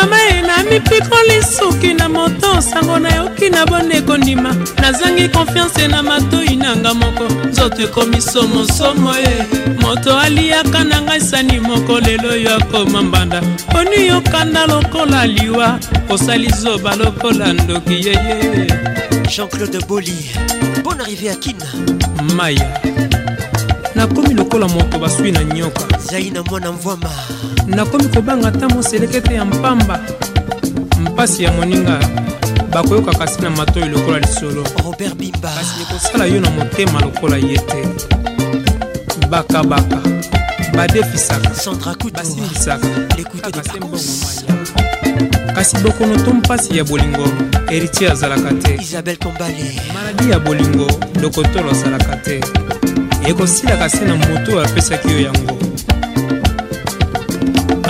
mama 0.00 0.16
ena 0.22 0.58
mipikoli 0.70 1.42
suki 1.58 1.94
na 1.94 2.08
moto 2.08 2.60
sango 2.62 2.98
nayoki 2.98 3.50
na 3.50 3.66
boneko 3.66 4.16
ndima 4.16 4.56
nazangi 4.82 5.28
konfiance 5.28 5.88
na 5.88 6.02
matoi 6.02 6.56
nanga 6.56 6.94
moko 6.94 7.24
nzoto 7.48 7.82
ekomi 7.82 8.20
somosomo 8.20 9.12
e 9.16 9.44
moto 9.82 10.18
aliaka 10.18 10.84
na 10.84 11.02
ngai 11.02 11.20
sani 11.20 11.60
moko 11.60 12.00
lelo 12.00 12.36
yo 12.36 12.54
akoma 12.56 13.02
mbanda 13.02 13.42
poni 13.72 14.06
yokanda 14.06 14.66
lokola 14.66 15.26
liwa 15.26 15.78
osali 16.08 16.48
zoba 16.48 16.96
lokola 16.96 17.52
ndoki 17.52 18.06
yeye 18.08 18.66
jean-claude 19.30 19.78
boli 19.88 20.30
bon 20.84 21.00
arrivé 21.00 21.30
à 21.30 21.34
kin 21.36 21.56
maya 22.36 22.80
nakomi 23.98 24.32
lokola 24.34 24.68
moto 24.68 24.96
baswi 24.98 25.32
na 25.32 25.44
nyoka 25.44 25.98
zai 25.98 26.30
na 26.30 26.42
mwana 26.42 26.72
mvwama 26.72 27.10
nakomi 27.66 28.08
kobanga 28.08 28.48
ata 28.48 28.68
moselekete 28.68 29.34
ya 29.34 29.44
mpamba 29.44 30.00
mpasi 31.00 31.44
ya 31.44 31.52
moninga 31.52 32.08
bakoyokaka 32.70 33.26
si 33.26 33.42
na 33.42 33.50
matoi 33.50 33.88
lokola 33.88 34.18
lisolo 34.18 34.64
robert 34.84 35.14
bimba 35.14 35.50
kasi 35.54 35.72
ekosala 35.82 36.24
yo 36.26 36.40
na 36.40 36.50
motema 36.50 37.00
lokola 37.00 37.36
ye 37.36 37.58
te 37.58 37.84
bakabaka 39.30 40.00
badefisaka 40.76 41.50
basimbisaka 42.14 42.88
kasi 45.54 45.78
bokono 45.78 46.16
to 46.24 46.32
mpasi 46.34 46.76
ya 46.76 46.84
bolingo 46.84 47.24
heritier 47.68 48.12
azalaka 48.12 48.52
te 48.52 48.78
maladi 49.94 50.30
ya 50.30 50.38
bolingo 50.38 50.86
dokotolo 51.22 51.70
azalaka 51.70 52.16
te 52.16 52.40
ekosilaka 53.28 53.88
se 53.90 54.04
na 54.04 54.14
moto 54.16 54.50
oyo 54.56 54.62
apesaki 54.66 55.08
yo 55.12 55.18
yango 55.28 55.54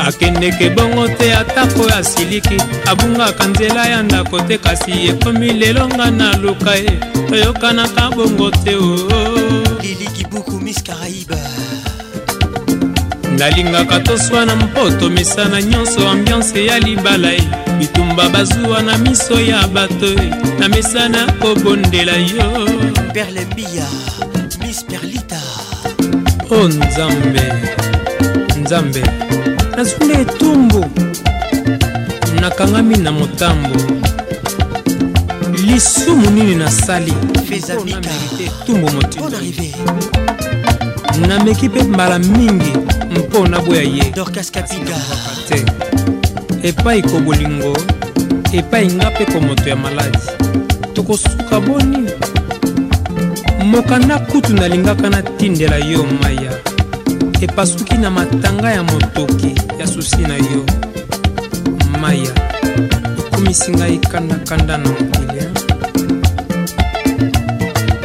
akendeke 0.06 0.66
bongo 0.76 1.08
te 1.08 1.34
atako 1.36 1.82
oyo 1.82 1.94
asiliki 1.96 2.56
abungaka 2.90 3.44
nzela 3.46 3.86
ya 3.86 4.02
ndako 4.02 4.40
te 4.40 4.58
kasi 4.58 4.90
ekomi 5.10 5.52
lelo 5.60 5.88
nga 5.88 6.10
na 6.10 6.28
luka 6.42 6.74
ye 6.74 6.90
toyokanaka 7.28 8.02
bongo 8.16 8.50
te 8.50 8.74
o 8.76 8.86
oh. 8.92 9.64
lilikibuku 9.82 10.50
mis 10.64 10.82
karaiba 10.82 11.38
nalingaka 13.38 14.00
toswa 14.00 14.46
na 14.46 14.56
mpoto 14.56 15.10
misana 15.10 15.62
nyonso 15.62 16.08
ambianse 16.08 16.66
ya 16.66 16.78
libala 16.78 17.30
ye 17.30 17.42
bitumba 17.78 18.28
bazuwa 18.28 18.82
na 18.82 18.98
miso 18.98 19.40
ya 19.40 19.66
bato 19.68 20.06
ye 20.06 20.28
na 20.58 20.68
misana 20.68 21.32
kobondela 21.38 22.16
yo 22.16 22.48
perlembia 23.14 23.86
o 26.50 26.54
oh, 26.62 26.68
nzambe 26.68 27.42
nzambe 28.62 29.02
nazukula 29.76 30.20
etumbu 30.20 30.84
nakangami 32.40 32.96
na 32.98 33.12
motambo 33.12 33.76
lisumu 35.66 36.30
nini 36.30 36.54
nasali 36.54 37.12
mponamekite 37.12 38.44
etumbu 38.62 38.90
motindo 38.92 39.32
nameki 41.28 41.68
mpe 41.68 41.82
mbala 41.82 42.18
mingi 42.18 42.72
mpo 43.10 43.48
naboya 43.48 43.82
ye 43.82 44.04
te 45.48 45.64
epai 46.62 47.02
kobolingo 47.02 47.76
epai 48.52 48.86
nga 48.86 49.10
mpe 49.10 49.24
komoto 49.24 49.68
ya 49.68 49.76
maladi 49.76 50.18
tokosuka 50.94 51.60
boni 51.60 52.08
moka 53.68 53.98
na 53.98 54.18
kutu 54.18 54.54
nalingaka 54.56 55.10
natindela 55.10 55.76
yo 55.76 56.00
maya 56.22 56.52
epasuki 57.44 57.98
na 58.00 58.10
matanga 58.10 58.70
ya 58.72 58.82
motoki 58.82 59.52
ya 59.78 59.86
susi 59.86 60.22
na 60.24 60.36
yo 60.40 60.64
maya 62.00 62.32
okomisi 63.26 63.68
ngai 63.76 63.98
kandakanda 63.98 64.78
na 64.80 64.86
mokili 64.88 65.44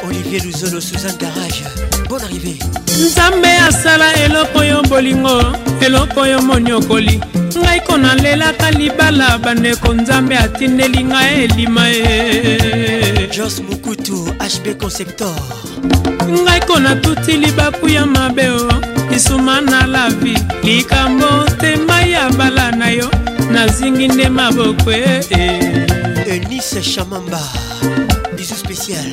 olivier 0.06 0.44
luzolo 0.44 0.82
suzan 0.84 1.16
garage 1.18 1.64
bon 2.12 2.20
arrivé 2.24 2.60
nzambe 3.06 3.52
asala 3.70 4.14
eloko 4.24 4.64
yo 4.64 4.82
bolingo 4.92 5.40
eloko 5.86 6.28
yo 6.28 6.42
moniokoli 6.42 7.24
ngai 7.56 7.80
ko 7.86 7.98
nalelaka 7.98 8.72
libala 8.72 9.38
bandeko 9.38 9.94
nzambe 9.94 10.38
atindeli 10.38 11.04
ngai 11.04 11.44
elima 11.44 11.88
ye 11.88 13.28
jos 13.32 13.62
mokutu 13.62 14.18
hb 14.42 14.66
conceptor 14.82 15.36
ngai 16.46 16.60
ko 16.68 16.80
natutili 16.80 17.52
bapu 17.52 17.88
ya 17.88 18.06
mabe 18.06 18.50
o 18.50 18.66
lisuma 19.12 19.62
na 19.62 19.86
lavi 19.86 20.34
likambo 20.64 21.46
tema 21.62 22.02
ya 22.02 22.30
bala 22.30 22.72
na 22.72 22.90
yo 22.90 23.10
nazingi 23.52 24.08
nde 24.08 24.30
maboko 24.30 24.92
e 24.92 25.22
enise 26.26 26.82
chamamba 26.82 27.42
bisu 28.38 28.56
spécial 28.58 29.06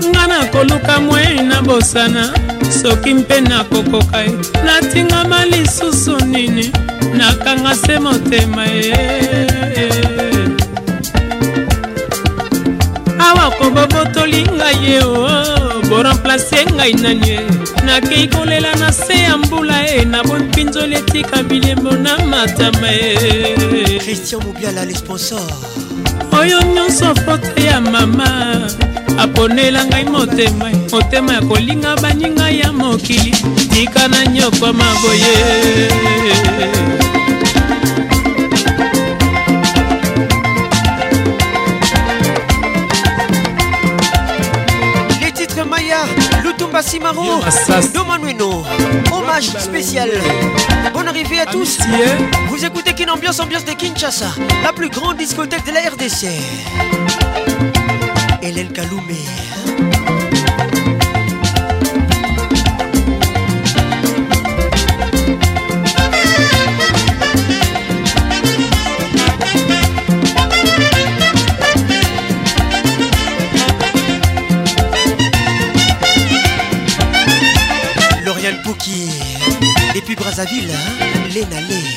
ngai 0.00 0.28
nakoluka 0.28 1.00
mwe 1.00 1.42
na 1.44 1.60
bosana 1.62 2.32
soki 2.80 3.14
mpe 3.14 3.40
nakokoka 3.40 4.18
ye 4.20 4.36
natingama 4.66 5.44
lisusu 5.44 6.18
nini 6.26 6.70
nakanga 7.16 7.74
se 7.74 7.98
motema 7.98 8.64
ye 8.64 8.94
awa 13.28 13.46
kobobotoli 13.58 14.40
ngai 14.56 14.78
ye 14.88 14.98
o 15.02 15.28
boremplace 15.90 16.60
ngai 16.74 16.94
nani 17.02 17.28
ye 17.30 17.38
nakei 17.86 18.26
kolela 18.32 18.72
na 18.80 18.90
se 18.92 19.14
ya 19.26 19.34
mbula 19.38 19.78
ye 19.90 20.04
na 20.12 20.18
bompinzoli 20.28 20.94
etika 21.00 21.42
bilembo 21.48 21.90
na 22.04 22.12
matama 22.30 22.88
ye 22.90 23.98
christian 24.02 24.40
mobiala 24.44 24.84
le 24.84 24.94
sponsor 24.94 25.46
oyo 26.40 26.58
nyonso 26.74 27.14
fote 27.24 27.64
ya 27.64 27.80
mama 27.80 28.28
aponela 29.18 29.84
ngai 29.84 30.04
motema 30.04 30.70
motema 30.90 31.32
ya 31.32 31.40
kolinga 31.42 31.96
baninga 32.02 32.50
ya 32.50 32.72
mokili 32.72 33.30
tika 33.70 34.08
na 34.08 34.26
nyokwa 34.26 34.72
maboye 34.72 35.32
Lutumba 46.42 46.82
Simaro, 46.82 47.40
Domanueno, 47.94 48.64
hommage 49.12 49.52
spécial. 49.58 50.08
Bonne 50.92 51.08
arrivée 51.08 51.40
à 51.40 51.46
tous. 51.46 51.78
Vous 52.48 52.64
écoutez 52.64 52.94
Kin 52.94 53.10
Ambiance, 53.12 53.40
ambiance 53.40 53.64
de 53.64 53.72
Kinshasa, 53.72 54.32
la 54.62 54.72
plus 54.72 54.88
grande 54.88 55.18
discothèque 55.18 55.64
de 55.66 55.72
la 55.72 55.90
RDC. 55.90 56.28
Hélène 58.44 58.72
Kaloumé. 58.72 59.14
Lauriane 78.26 78.60
Pouki, 78.64 79.06
puis 80.04 80.16
Brazzaville, 80.16 80.64
hein, 80.68 80.74
Léna 81.32 81.60
Lé. 81.60 81.91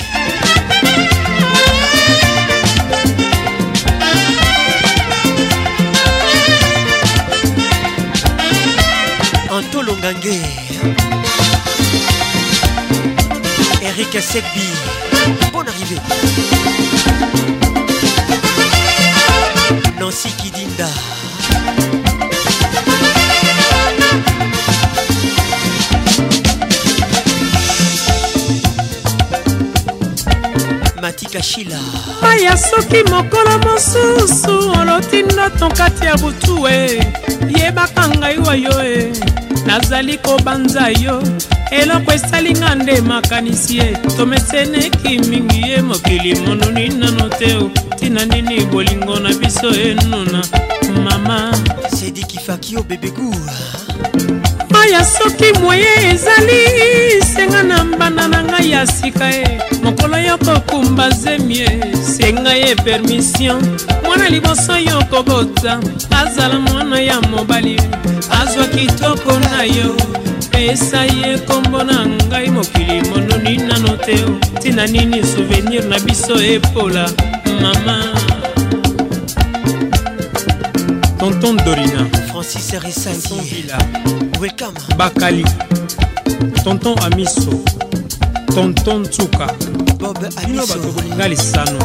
nange 10.05 10.37
erik 13.89 14.13
segbi 14.31 14.67
bon 15.53 15.65
arrivé 15.69 15.97
nancy 19.99 20.29
kidinda 20.41 20.87
matikashila 31.01 31.79
maya 32.21 32.57
soki 32.69 33.01
mokolo 33.13 33.57
mosusu 33.65 34.59
oloti 34.81 35.23
ndoto 35.23 35.69
kati 35.77 36.05
ya 36.05 36.15
butu 36.17 36.67
e 36.67 36.77
yebaka 37.57 38.07
ngai 38.09 38.37
wa 38.37 38.55
yo 38.65 38.75
e 38.83 38.93
eh. 38.97 39.34
nazali 39.65 40.17
kobanza 40.17 40.87
yo 41.03 41.23
eloko 41.71 42.11
esalinga 42.13 42.75
nde 42.75 43.01
makanisi 43.11 43.77
ye 43.77 43.87
tomeseneki 44.17 45.13
mingi 45.29 45.59
ye 45.69 45.77
mokili 45.87 46.33
monuni 46.45 46.85
nano 46.99 47.25
te 47.37 47.49
ntina 47.97 48.21
nini 48.29 48.65
bolingo 48.71 49.15
na 49.23 49.29
biso 49.39 49.69
enuna 49.87 50.41
mama 51.05 51.37
sedikifaki 51.97 52.69
yo 52.73 52.79
oh 52.79 52.83
bebegour 52.87 53.41
ngai 54.85 54.91
ya 54.93 55.03
soki 55.05 55.53
moye 55.61 55.89
ezali 56.11 57.21
senga 57.33 57.63
na 57.63 57.83
mbanda 57.85 58.27
na 58.27 58.43
ngai 58.43 58.69
ya 58.73 58.81
sika 58.87 59.27
e 59.33 59.45
mokolo 59.83 60.17
yo 60.27 60.35
kokumba 60.37 61.05
zemie 61.09 61.67
senga 62.03 62.53
ye 62.53 62.75
permission 62.75 63.59
mwana 64.05 64.29
liboso 64.29 64.77
yo 64.89 64.99
kobota 65.09 65.79
azala 66.19 66.59
mwana 66.59 66.99
ya 67.01 67.21
mobali 67.21 67.73
e. 67.75 67.83
azwa 68.41 68.65
kitoko 68.67 69.31
na 69.39 69.63
yo 69.63 69.95
pesa 70.51 71.01
ye 71.15 71.35
nkombo 71.35 71.83
na 71.83 72.05
ngai 72.29 72.49
mokili 72.49 73.01
mononi 73.09 73.57
nano 73.57 73.97
te 74.05 74.15
ntina 74.55 74.85
nini 74.87 75.21
souvenir 75.33 75.83
na 75.85 75.99
biso 75.99 76.35
epola 76.53 77.09
mama 77.61 77.97
tonton 81.19 81.57
dorina 81.65 82.24
francis 82.43 82.73
risandivila 82.83 83.77
welcome 84.41 84.73
bakali 84.97 85.45
tonton 86.63 86.99
amiso 87.03 87.63
tonton 88.55 89.01
ntuka 89.01 89.47
bino 90.47 90.67
bato 90.67 90.91
bolinga 90.91 91.27
lisano 91.27 91.79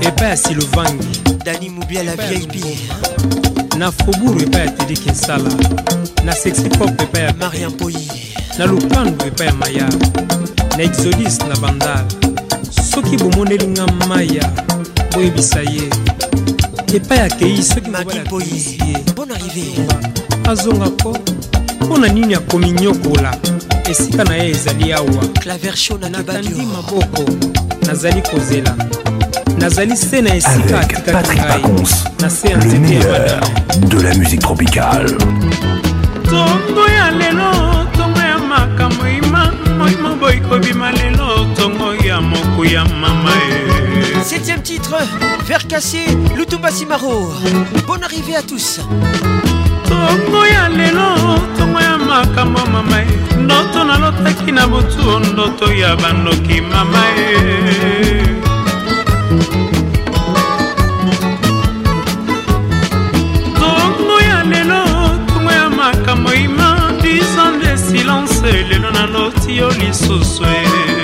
epai 0.00 0.28
ya 0.30 0.36
silovangi 0.36 1.20
dani 1.44 1.68
mobia 1.68 2.02
la 2.02 2.16
vip 2.16 2.64
na 3.78 3.92
foburu 3.92 4.40
epai 4.40 4.66
ya 4.66 4.72
tedi 4.72 4.94
kinsala 4.96 5.50
na 6.24 6.32
sexipop 6.34 7.00
epai 7.02 7.22
ya 7.22 7.34
marian 7.34 7.72
poi 7.72 7.94
na 8.58 8.66
lupandu 8.66 9.24
epai 9.26 9.46
ya 9.46 9.52
maya 9.54 9.88
na 10.76 10.82
exodis 10.82 11.38
na 11.38 11.56
bandala 11.56 12.04
soki 12.90 13.16
bomoneli 13.16 13.66
nga 13.68 13.86
maya 14.08 14.50
boyebisa 15.12 15.60
ye 15.60 15.90
epai 16.96 17.20
akei 17.20 17.60
soki 17.62 17.90
makiboye 17.90 18.58
bon 19.16 19.30
arrive 19.30 19.66
azongako 20.50 21.16
mpo 21.80 21.98
na 21.98 22.08
nini 22.08 22.34
akomi 22.34 22.70
nyokola 22.70 23.36
esika 23.90 24.24
na 24.24 24.34
ye 24.36 24.50
ezali 24.50 24.92
awa 24.92 25.24
natandi 26.10 26.64
maboko 26.76 27.22
nazali 27.86 28.22
kozela 28.22 28.74
nazali 29.58 29.96
se 29.96 30.20
na 30.22 30.34
esika 30.34 30.80
atikaki 30.80 31.38
ngai 31.38 31.86
na 32.20 32.30
se 32.30 32.48
ya 32.48 32.56
nzete 32.56 32.94
ya 32.94 33.10
madame 33.10 33.50
de 33.88 34.02
la 34.08 34.14
musique 34.14 34.38
tropicale 34.40 35.12
tongo 36.30 36.82
ya 36.96 37.10
lelo 37.10 37.50
tongo 37.96 38.20
ya 38.20 38.38
makambo 38.38 39.08
ima 39.08 39.52
moimo 39.78 40.14
boyi 40.20 40.40
kobima 40.40 40.92
lelo 40.92 41.46
tongo 41.56 41.94
ya 42.08 42.20
moku 42.20 42.64
ya 42.64 42.84
mama 42.84 43.30
e 43.52 43.65
Septième 44.26 44.60
titre, 44.60 44.96
faire 45.44 45.64
casser 45.68 46.04
Lutumba 46.36 46.72
Simaro. 46.72 47.30
Bonne 47.86 48.02
arrivée 48.02 48.34
à 48.34 48.42
tous. 48.42 48.80
ntongo 49.86 50.44
ya 50.44 50.68
lelo 50.68 51.38
ntongo 51.54 51.78
ya 51.78 51.96
mama 51.96 52.96
e 53.02 53.36
ndoto 53.38 53.84
nalotaki 53.84 54.50
na 54.50 54.66
butu 54.66 55.04
ndoto 55.32 55.72
ya 55.72 55.94
bandoki 55.96 56.60
mama 56.60 57.02
e 57.18 58.22
ntongo 63.54 64.16
ya 64.28 64.42
lelo 64.42 64.80
ntongo 65.22 65.50
ya 65.52 65.68
makambo 65.70 66.34
ima 66.34 66.78
de 67.00 67.22
silence 67.86 68.42
lelo 68.70 68.90
naloti 68.90 69.56
yo 69.58 69.68
lisusu 69.70 70.42
e 70.44 70.95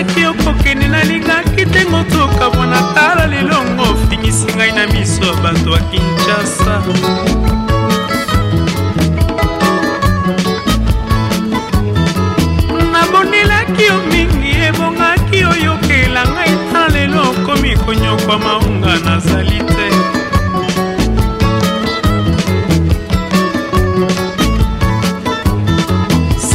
soki 0.00 0.24
okokende 0.26 0.88
nalingaki 0.88 1.64
te 1.72 1.84
motuka 1.90 2.50
mwana 2.54 2.82
tala 2.94 3.26
lelongo 3.26 3.82
ofingisi 3.82 4.46
ngai 4.56 4.72
na 4.76 4.84
miso 4.92 5.24
ya 5.24 5.32
bato 5.42 5.70
ya 5.70 5.78
kinshasa 5.90 6.74
nabonelaki 12.92 13.82
yo 13.88 13.96
mingi 14.12 14.50
ebongaki 14.68 15.40
oyokela 15.52 16.22
ngai 16.34 16.54
ta 16.72 16.82
lelo 16.94 17.20
okomi 17.30 17.70
konyokwa 17.84 18.36
maunga 18.44 18.94
nazali 19.06 19.58
te 19.76 19.88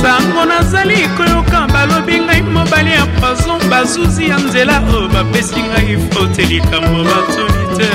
sango 0.01 0.43
nazali 0.51 0.99
ko 1.17 1.24
bazuzi 3.69 4.29
ya 4.29 4.37
nzela 4.37 4.81
oyo 4.95 5.07
bapesi 5.09 5.61
ngai 5.63 5.97
fote 6.11 6.41
likambo 6.45 7.03
batoli 7.03 7.65
te 7.77 7.89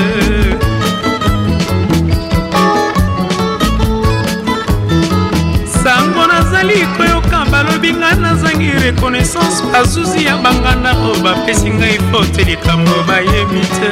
sango 5.83 6.23
nazali 6.27 6.85
koyoka 6.97 7.39
balobi 7.51 7.91
ngai 7.93 8.15
nazangi 8.19 8.71
rekonaissance 8.83 9.63
bazuzi 9.73 10.25
ya 10.25 10.35
banganda 10.43 10.91
oyo 11.05 11.15
bapesi 11.23 11.69
ngai 11.69 11.97
fote 12.11 12.41
likambo 12.49 12.91
bayebi 13.07 13.61
te 13.75 13.89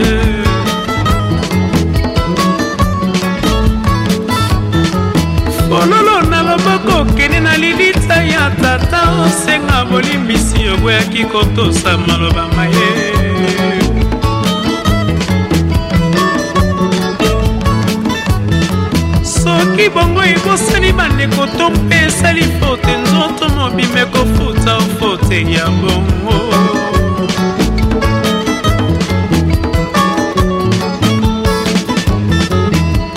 fololo 5.70 6.22
na 6.32 6.40
loboko 6.48 6.92
okende 7.02 7.40
na 7.40 7.58
lili 7.58 7.89
mita 8.10 8.24
ya 8.24 8.50
tata 8.62 9.02
osenga 9.24 9.86
bolimbisi 9.86 10.68
oboyaki 10.74 11.24
kotosa 11.32 11.98
maloba 12.08 12.46
maye 12.56 12.90
soki 19.34 19.86
bongo 19.94 20.22
ebosani 20.34 20.90
bandeko 20.98 21.44
to 21.58 21.66
mpe 21.76 21.96
esali 22.08 22.42
fote 22.58 22.94
nzoto 23.04 23.46
mobima 23.58 23.98
ekofuta 24.06 24.72
ofote 24.78 25.38
ya 25.54 25.66
bongo 25.66 26.38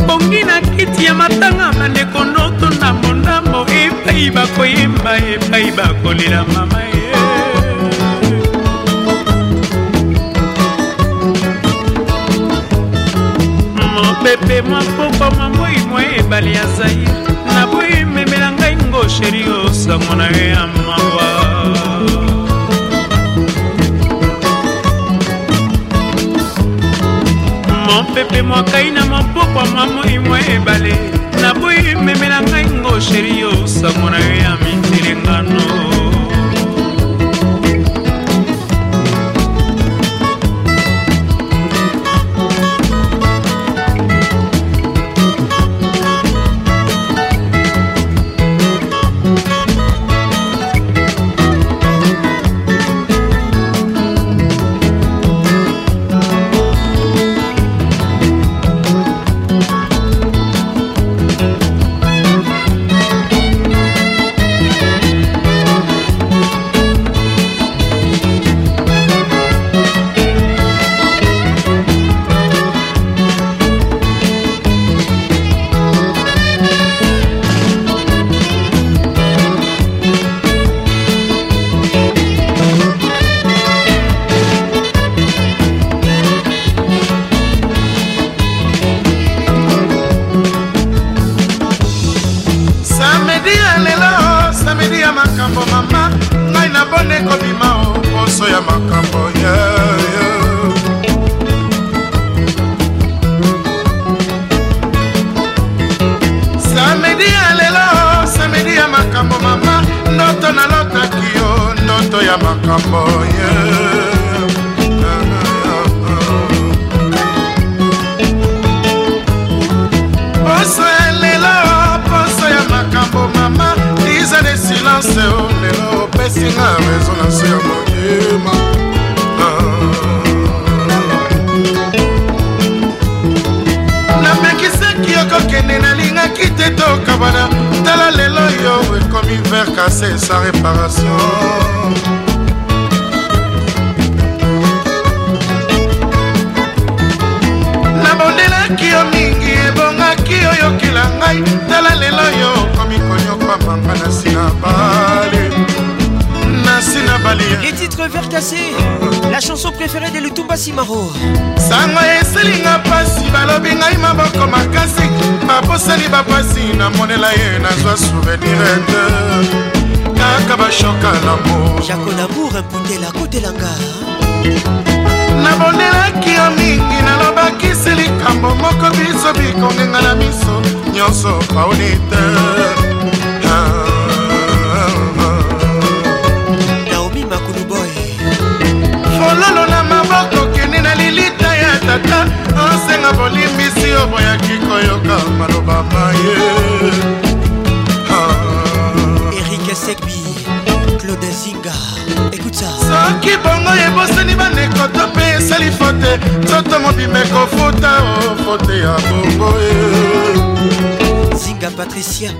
bongi 0.06 0.42
na 0.48 0.56
kiti 0.60 1.04
ya 1.04 1.14
matanga 1.14 1.66
bandeko 1.78 2.24
no 2.24 2.41
epai 4.22 4.30
bakoyemba 4.34 5.12
epai 5.34 5.64
bakolela 5.76 6.44
mama 6.54 6.80
ye 6.94 7.08
mopepe 13.94 14.62
mwa 14.62 14.80
poko 14.96 15.26
maboi 15.38 15.76
mwa 15.90 16.02
ebale 16.16 16.52
ya 16.52 16.66
zair 16.76 17.10
naboyi 17.54 18.04
memela 18.14 18.48
ngai 18.58 18.76
ngo 18.86 19.02
sheri 19.14 19.42
osango 19.64 20.14
na 20.18 20.26
yo 20.36 20.44
ya 20.54 20.62
mawa 20.66 21.30
mopepe 27.86 28.42
mwakai 28.48 28.88
na 28.96 29.02
mopokwa 29.10 29.62
mwa 29.70 29.84
moi 29.94 30.18
mwa 30.26 30.38
ebale 30.54 31.21
naboyi 31.42 31.82
memela 32.04 32.38
ngai 32.48 32.66
ngo 32.78 32.92
sheri 33.06 33.32
yo 33.42 33.50
sango 33.74 34.06
na 34.12 34.18
yo 34.24 34.32
ya 34.42 34.52
mitelengano 34.62 35.91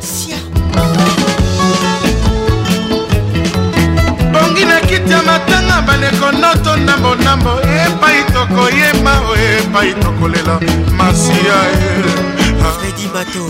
sia 0.01 0.37
bongi 4.33 4.65
na 4.65 4.81
kiti 4.81 5.11
ya 5.13 5.23
matanga 5.23 5.83
bandeko 5.87 6.33
noto 6.33 6.77
ndambondambo 6.77 7.61
epai 7.87 8.25
tokoyemba 8.33 9.15
epai 9.59 9.95
tokolela 9.95 10.61
masia 10.97 11.57
eh. 11.73 12.05
fredi 12.79 13.09
bato 13.15 13.47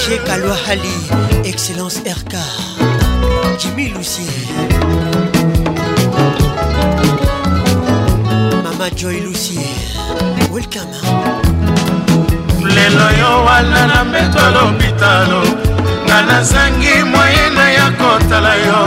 DG 0.00 0.16
Kalwa 0.24 0.54
Hali, 0.64 0.94
Excellence 1.44 1.98
RK, 2.00 2.32
Jimmy 3.60 3.88
Lucien, 3.90 4.40
Mama 8.64 8.88
Joy 8.96 9.20
Lucien, 9.26 9.84
welcome. 10.52 10.90
lelo 12.74 13.08
yo 13.20 13.44
wana 13.44 13.86
na 13.86 14.04
mbeto 14.04 14.50
lopitalo 14.50 15.42
nga 16.06 16.22
nazangi 16.22 16.94
moyena 17.12 17.70
ya 17.70 17.90
kotala 17.90 18.54
yo 18.56 18.84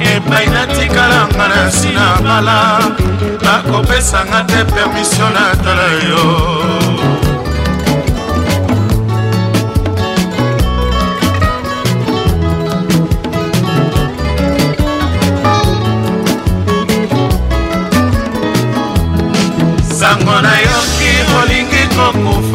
epai 0.00 0.46
natikalanga 0.46 1.48
na 1.48 1.66
nsina 1.68 2.06
bala 2.22 2.90
bakopesanga 3.42 4.40
te 4.44 4.64
permisio 4.64 5.28
natala 5.30 5.86
yo 6.10 7.25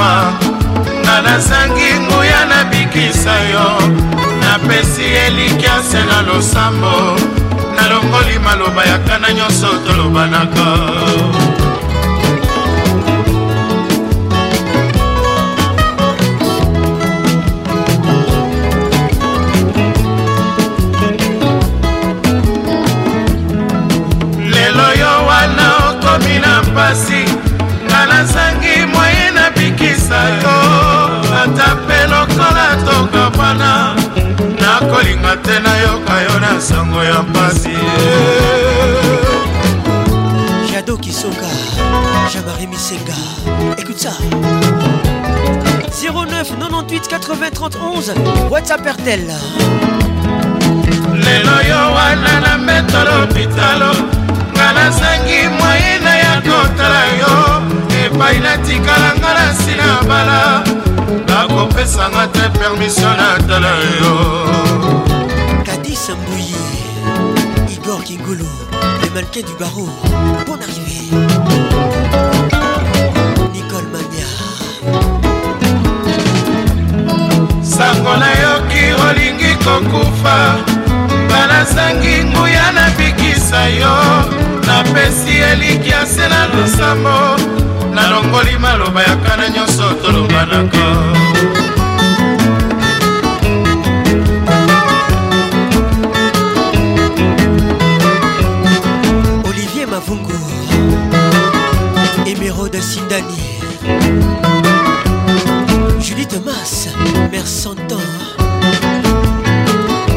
motema 0.01 0.33
nga 1.05 1.15
nazangi 1.21 1.91
nguya 2.01 2.41
nabikisa 2.51 3.35
yo 3.53 3.65
napesi 4.41 5.03
elikya 5.27 5.75
se 5.89 5.97
na 6.09 6.21
losambo 6.21 6.93
nalongoli 7.75 8.39
maloba 8.39 8.83
ya 8.85 8.97
kana 8.97 9.33
nyonso 9.33 9.67
tolobanaka 9.87 10.67
sango 36.61 37.03
ya 37.03 37.21
mpasi 37.21 37.69
eh. 37.69 39.19
jado 40.71 40.97
kisoka 40.97 41.49
jabari 42.33 42.67
misenga 42.67 43.15
écoute 43.77 43.97
ça 43.97 44.11
09 45.89 46.59
98 46.59 47.07
80 47.07 47.49
31 47.55 48.49
whatsapp 48.51 48.85
ertel 48.87 49.19
lelo 51.13 51.57
yo 51.69 51.81
wana 51.95 52.33
na 52.45 52.57
metolo 52.57 53.15
pitalo 53.33 53.91
nga 54.55 54.67
nasangi 54.77 55.41
moyina 55.59 56.11
ya 56.25 56.33
kotala 56.45 57.03
yo 57.21 57.33
epai 58.05 58.37
natikala 58.39 59.09
nga 59.19 59.31
na 59.33 59.45
nsina 59.51 59.89
bala 60.07 60.39
bakopesanga 61.27 62.23
te 62.33 62.45
permisio 62.57 63.09
natala 63.19 63.73
yo 64.01 64.11
Kingolo, 68.11 68.43
le 69.01 69.09
mannequin 69.11 69.39
du 69.45 69.53
barreau. 69.57 69.87
Bon 70.45 70.55
arrivée. 70.55 71.11
Nicole 73.53 73.87
Mania. 73.93 74.27
sango 77.63 78.17
nayoki 78.17 78.91
olingi 79.07 79.55
kokufa 79.63 80.55
banazangi 81.29 82.23
nguya 82.23 82.71
nabikisa 82.71 83.69
yo 83.69 83.93
napesi 84.67 85.37
eliki 85.51 85.93
ase 85.93 86.27
na 86.29 86.47
losambo 86.47 87.37
nalongoli 87.95 88.57
maloba 88.59 89.03
ya 89.03 89.15
kana 89.15 89.49
nyonso 89.49 89.93
tolobanaka 90.01 91.60
Daniel, 103.07 104.01
Julie 106.01 106.25
Thomas 106.25 106.87
Mère 107.31 107.45
Santor 107.45 108.01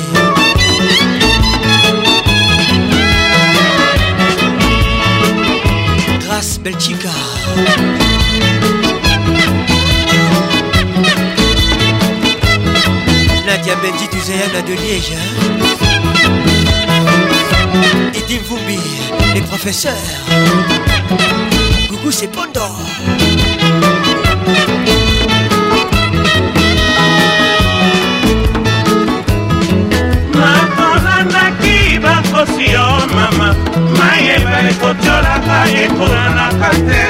Grâce 6.20 6.58
Belgica. 6.60 7.08
Nadia 13.46 13.74
Bendy 13.76 14.06
Zéana 14.26 14.62
de 14.62 14.74
Liège. 14.74 15.18
Edim 18.14 18.38
Vumbi, 18.48 18.78
les 19.34 19.40
professeurs. 19.42 19.94
Coucou, 21.88 22.10
c'est 22.12 22.28
Pondor. 22.28 22.78
kosi 32.40 32.64
yo 32.72 32.84
mama 33.16 33.48
mayeba 33.98 34.54
ekotyolaka 34.70 35.56
ekolanaka 35.84 36.68
te 36.88 37.02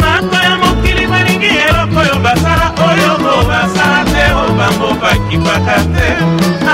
mako 0.00 0.36
ya 0.44 0.52
mokili 0.60 1.04
balingi 1.10 1.50
eloko 1.68 1.98
oyo 2.04 2.16
basala 2.24 2.66
oyo 2.88 3.10
bo 3.24 3.32
basala 3.50 4.00
te 4.12 4.24
obambo 4.44 4.88
bakipaka 5.02 5.76
te 5.94 6.06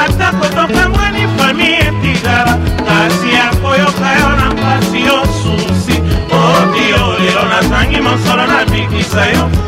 ata 0.01 0.28
kotokambwani 0.39 1.22
fami 1.36 1.68
etigala 1.89 2.55
kasi 2.89 3.28
akoyoka 3.47 4.09
yo 4.20 4.28
na 4.39 4.47
mpasi 4.55 4.99
yo 5.09 5.18
susi 5.41 5.97
odio 6.43 7.01
lelo 7.20 7.43
nazangi 7.53 8.01
mosolo 8.07 8.45
na 8.53 8.61
bikisa 8.70 9.22
yo 9.34 9.68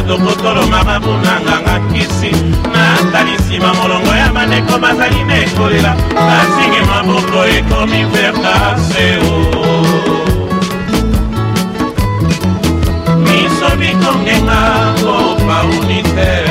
lokola 0.00 0.18
tokotolomaka 0.18 1.00
kunanganga 1.00 1.80
kisi 1.92 2.30
natali 2.72 3.36
nsima 3.36 3.74
molongo 3.74 4.14
ya 4.14 4.32
bandeko 4.32 4.78
bazali 4.78 5.24
na 5.24 5.36
ekolela 5.36 5.96
basingi 6.14 6.80
maboko 6.80 7.44
ekomi 7.44 8.04
verkaseo 8.10 9.34
miso 13.16 13.76
bikongenga 13.78 14.94
kopauni 15.02 16.02
te 16.02 16.44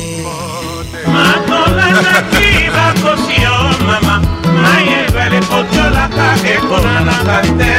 makolanaki 1.13 2.69
bakosi 2.75 3.38
ezalaka 6.19 6.49
ekonanaka 6.53 7.37
te 7.59 7.73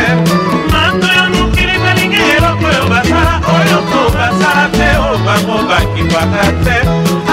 mato 0.73 1.07
ya 1.17 1.29
mokili 1.29 1.79
balingi 1.85 2.17
eloko 2.37 2.65
oyo 2.71 2.85
basala 2.91 3.33
oyo 3.57 3.79
kobasala 3.91 4.71
te 4.79 4.91
o 5.05 5.09
bango 5.25 5.57
bakipaka 5.69 6.43
te 6.65 6.77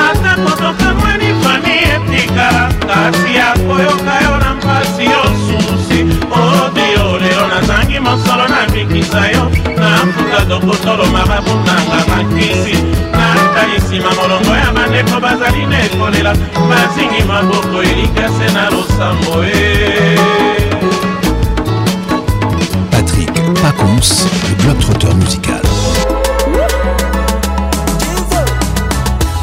ata 0.05 0.32
kotokamwani 0.43 1.30
fami 1.41 1.74
etikala 1.93 2.66
kasi 2.88 3.30
ya 3.36 3.47
koyoka 3.68 4.14
yo 4.24 4.34
na 4.43 4.49
mpasi 4.53 5.03
yo 5.14 5.24
susi 5.45 5.99
odio 6.32 7.18
lelo 7.22 7.45
nazangi 7.47 7.99
mosolo 7.99 8.43
na 8.53 8.60
mikisa 8.74 9.22
yo 9.32 9.43
nafuka 9.80 10.38
dokotoloma 10.49 11.22
babunganga 11.30 11.99
makisi 12.12 12.78
natali 13.12 13.78
nsima 13.78 14.12
molongo 14.18 14.51
ya 14.62 14.70
bandeko 14.76 15.20
bazali 15.20 15.66
na 15.66 15.84
ekolela 15.86 16.34
bazingi 16.70 17.24
maboko 17.28 17.84
elikase 17.84 18.47
na 18.53 18.70
losambo 18.70 19.43
e 19.45 20.57
Conce, 23.78 24.25
le 24.49 24.55
globe-trotteur 24.63 25.13
musical. 25.15 25.61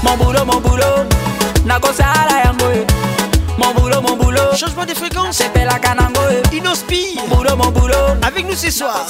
Mon 0.02 0.16
boulot, 0.16 0.44
mon 0.44 0.60
boulot, 0.60 0.80
mon 2.64 3.72
boulot, 4.00 4.02
mon 4.02 4.16
boulot. 4.16 4.56
Changement 4.56 4.84
des 4.84 4.94
fréquences. 4.94 5.40
C'est 5.54 5.64
la 5.64 5.78
canangoe. 5.78 6.42
Inospire. 6.52 7.20
Mon 7.28 7.36
boulot, 7.36 7.56
mon 7.56 7.70
boulot. 7.70 8.18
Avec 8.26 8.44
nous 8.46 8.56
ce 8.56 8.70
soir. 8.70 9.06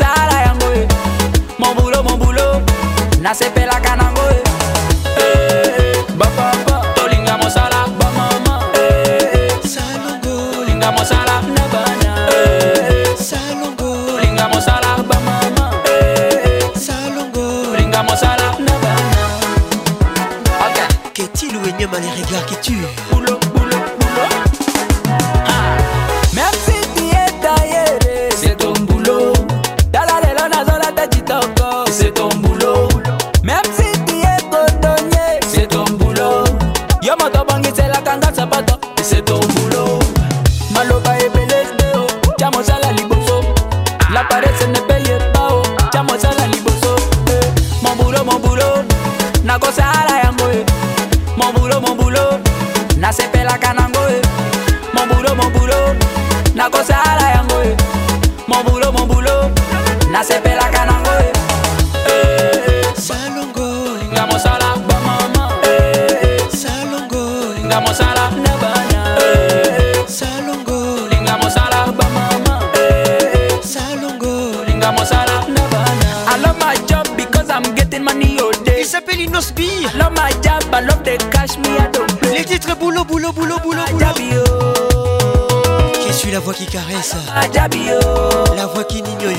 Mon 1.59 1.75
boulot, 1.75 2.03
mon 2.03 2.17
boulot. 2.19 2.63
Na 3.23 3.33
c'est 3.33 3.51
la 3.65 3.81
canangoe. 3.81 4.43
Hey. 5.17 5.74
les 22.01 22.11
regards 22.25 22.47
qui 22.47 22.57
tuent. 22.73 23.23
boulot, 83.65 83.81
oh. 83.87 83.95
boulot. 83.97 84.45
Je 86.07 86.13
suis 86.13 86.31
la 86.31 86.41
voix 86.41 86.55
qui 86.55 86.67
caresse, 86.67 87.15
oh. 87.15 88.55
la 88.57 88.67
voix 88.67 88.85
qui 88.85 89.03
n'ignore. 89.03 89.31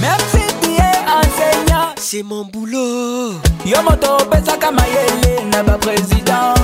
Même 0.00 0.24
si 0.30 0.42
tu 0.60 0.70
es 0.72 1.08
enseignant, 1.08 1.90
c'est 1.96 2.22
mon 2.22 2.44
boulot. 2.44 3.34
Yo 3.64 3.80
moto 3.82 4.16
pesaka 4.30 4.70
mayele 4.70 5.44
na 5.50 5.62
ba 5.62 5.74
président, 5.78 6.54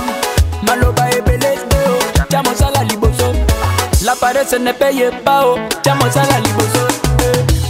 maloba 0.63 1.09
ebele 1.11 1.55
deo, 1.69 2.25
tia 2.29 2.41
mosala 2.43 2.83
liboso. 2.89 3.31
La 4.03 4.15
paresse 4.15 4.55
ne 4.59 4.71
paye 4.71 5.09
pas, 5.23 5.43
oh, 5.45 5.57
tia 5.81 5.95
mosala 5.95 6.39
liboso. 6.39 6.83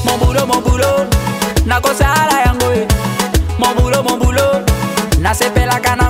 Mon 0.05 0.17
boulot, 0.17 0.45
mon 0.47 0.59
boulot, 0.61 1.05
nakosala 1.65 2.41
yango. 2.45 2.71
E. 2.75 2.87
Mon 3.59 3.73
boulot, 3.81 4.03
mon 4.03 4.17
boulot, 4.17 4.61
nasepelaka 5.19 5.95
na 5.97 6.06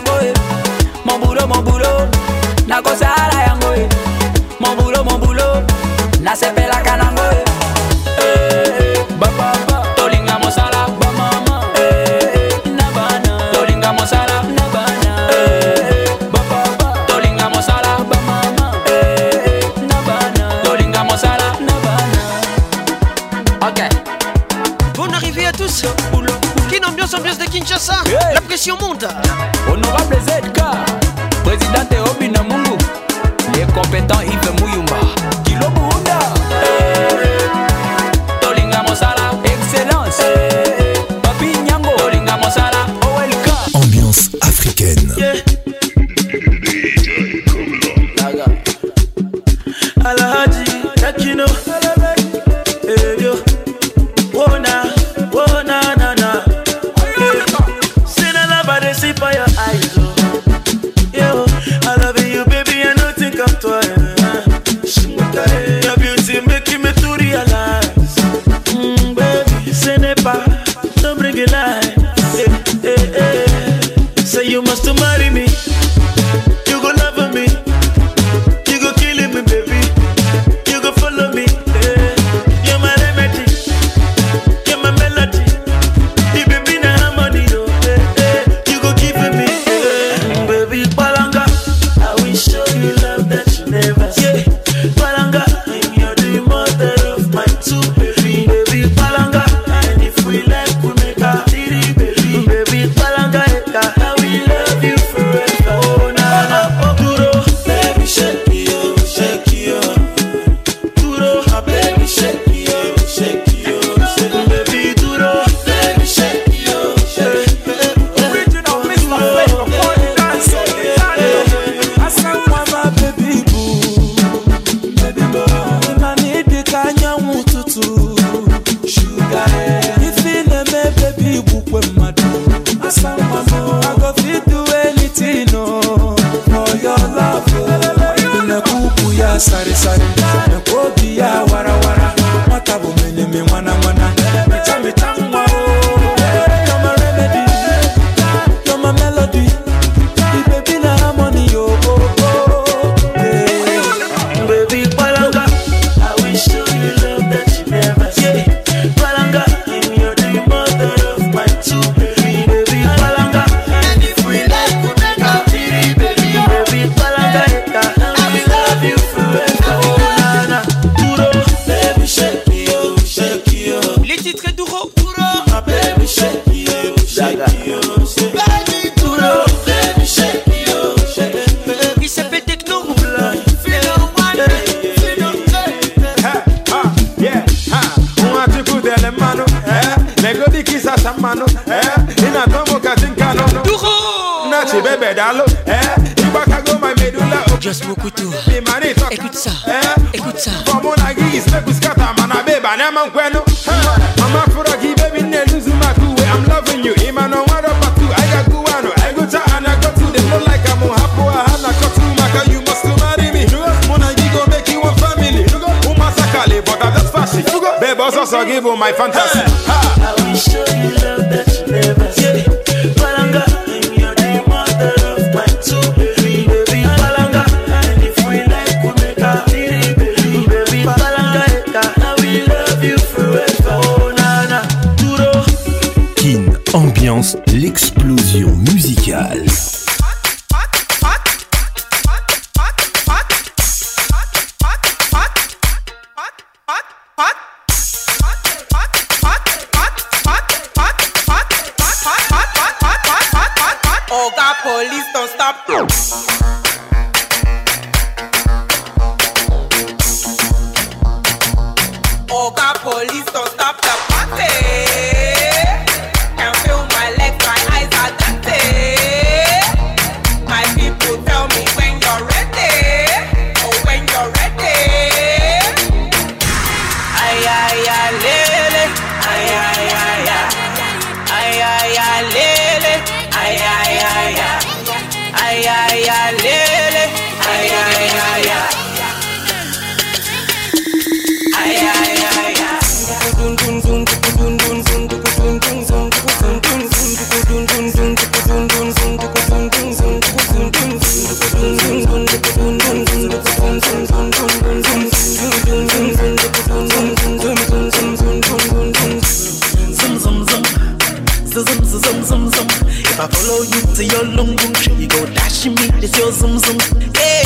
to 311.64 311.66
zoom, 311.66 311.86
zoom, 311.86 312.02
zoom, 312.02 312.24
zoom, 312.24 312.50
zoom. 312.52 312.68
If 312.88 313.20
I 313.20 313.28
follow 313.28 313.64
you 313.64 313.82
to 313.96 314.04
your 314.06 314.24
lung, 314.26 314.56
lung, 314.58 315.00
you 315.00 315.08
go 315.08 315.26
dashing 315.34 315.74
me, 315.76 315.90
it's 316.06 316.18
your 316.18 316.32
zoom, 316.32 316.60
zoom. 316.60 316.78
Hey, 317.16 317.44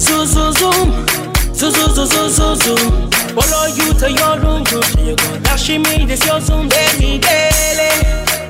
zoom, 0.00 0.24
zoom, 0.26 0.52
zoom, 0.54 1.06
zoom, 1.52 1.72
zoom, 1.74 1.94
zoom, 1.94 2.06
zoom, 2.08 2.30
zoom, 2.56 2.76
zoom. 2.78 3.10
Follow 3.36 3.66
you 3.66 3.92
to 4.00 4.08
your 4.10 4.36
lung, 4.42 4.64
lung, 4.64 5.06
you 5.06 5.14
go 5.16 5.40
dashing 5.40 5.82
me, 5.82 6.08
it's 6.10 6.24
your 6.24 6.40
zoom, 6.40 6.68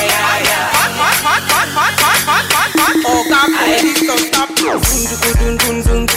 dun 5.39 5.57
dun 5.57 5.81
dun 5.83 6.05
dun 6.07 6.16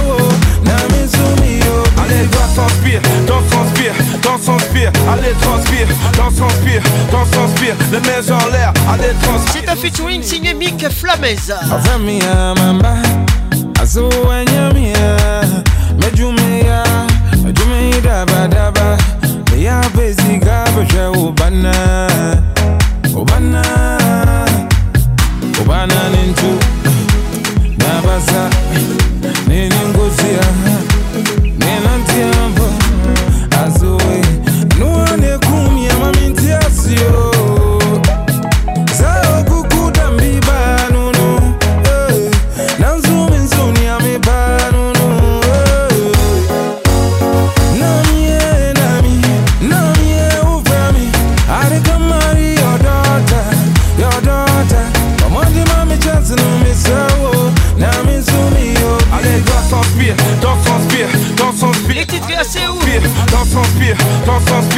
dans 4.23 4.37
son 4.37 4.53
allez 4.53 5.33
transpire, 5.41 5.87
dans 6.17 6.29
son 6.35 6.49
spire, 6.57 6.81
dans 7.11 7.25
son 7.25 7.47
spire, 7.55 7.75
les 7.91 7.99
mains 7.99 8.29
en 8.35 8.51
l'air, 8.51 8.73
allez 8.91 9.13
transpire. 9.21 9.61
C'est 9.65 9.69
un 9.69 9.75
featuring 9.75 10.21
signé 10.23 10.53
Mick 10.53 10.85
Flamez. 10.89 11.37
Azamia 11.51 12.53
mama, 12.57 12.95
wanya 14.27 14.73
mia, 14.73 15.17
mejumia, 15.99 16.83
mejumia 17.43 18.01
daba 18.03 18.47
daba, 18.47 18.97
ya 19.57 19.81
beziga 19.95 20.63
je 20.89 21.17
ubana, 21.19 21.71
ubana, 23.13 23.61
ubana 25.61 25.95
nintu, 26.11 26.57
nabaza, 27.77 28.49
nini 29.47 29.67
nguzia. 29.93 30.41
Ah. 30.41 30.70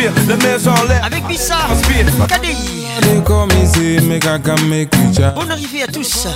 respire 0.09 0.25
la 0.27 0.35
maison 0.47 0.71
en 0.71 0.83
l'air 0.87 1.03
avec 1.05 1.25
Bissa 1.27 1.55
respire 1.69 2.05
Comme 3.25 3.49
ici, 3.63 3.97
mais 4.07 4.19
Bonne 4.19 5.51
arrivée 5.51 5.83
à 5.83 5.87
tous. 5.87 6.27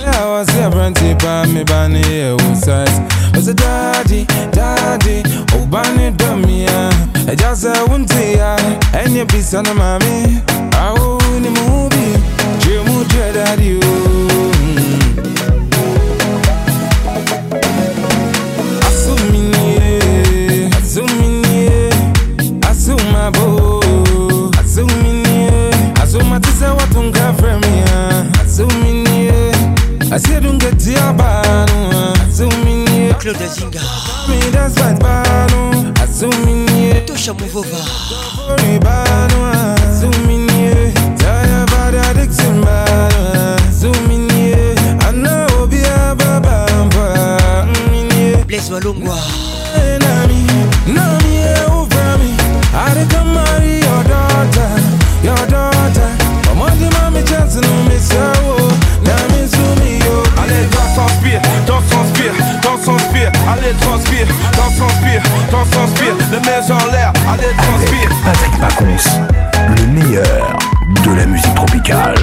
C'est 3.40 3.54
daddy, 3.54 4.26
daddy, 4.52 5.22
oh 5.54 5.64
bunny 5.66 6.10
dummy. 6.16 6.66
Just 7.38 7.66
a 7.66 7.84
wounded, 7.88 8.38
and 8.94 9.14
you 9.14 9.24
be 9.26 9.40
son 9.40 9.66
of 9.66 9.76
mommy. 9.76 10.42
I 10.74 10.92
won't 10.92 11.22
move 11.42 11.92
you. 11.94 12.58
Jim 12.58 12.84
would 12.84 13.12
you, 13.12 13.32
daddy? 13.32 13.78
asedungetia 30.18 31.04
banu 31.14 31.78
asuminie 32.26 33.08
claude 33.22 33.44
azinga 33.46 33.82
midasbat 34.28 34.96
banu 35.02 35.60
asuminie 36.04 36.94
tosha 37.06 37.32
muvova 37.38 37.82
ni 38.62 38.72
banu 38.86 39.38
asuminie 39.56 40.72
taya 41.22 41.60
vada 41.70 42.02
dixin 42.18 42.56
banu 42.66 43.22
asuminie 43.70 44.58
ana 45.08 45.34
obia 45.60 45.96
baba 46.20 46.56
mva 46.86 47.10
minie 47.94 48.30
blaise 48.46 48.70
walongwa 48.74 49.20
nami 50.02 50.42
nami 50.96 51.32
e 51.46 51.56
uvami 51.80 52.32
are 52.84 53.04
kamari 53.12 53.77
allez 63.52 63.72
transpire, 63.80 64.26
transpire, 64.52 65.22
transpire, 65.50 66.14
les 66.30 66.38
mains 66.38 66.70
en 66.74 66.90
l'air, 66.92 67.12
allez 67.30 67.54
transpire. 67.62 68.10
Avec 68.26 68.60
Patrick 68.60 69.78
le 69.78 69.86
meilleur 69.86 70.56
de 71.04 71.14
la 71.14 71.26
musique 71.26 71.54
tropicale. 71.54 72.16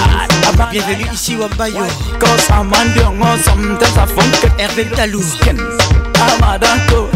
Bienvenue 0.71 1.05
ici 1.11 1.35
Wambayo 1.35 1.87
Cause 2.19 2.49
I'm 2.51 2.69
on 2.73 3.37
sometimes 3.43 3.97
I 3.97 4.05
forget 4.05 4.51
Hervé 4.59 4.85
Talou 4.93 5.21
Amadanko 6.13 7.09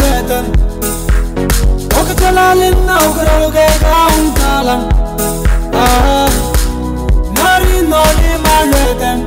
నేతం 0.00 0.44
ఒక 2.00 2.08
కళాలిన్న 2.22 2.90
ఒకరుగా 3.08 3.68
కాలం 4.48 4.82
Marinolim 7.44 8.42
arătem 8.56 9.18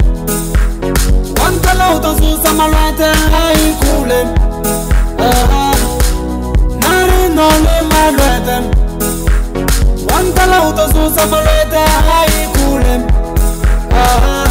Quanta 1.38 1.74
laută 1.80 2.12
sus 2.20 2.44
Ah 14.04 14.45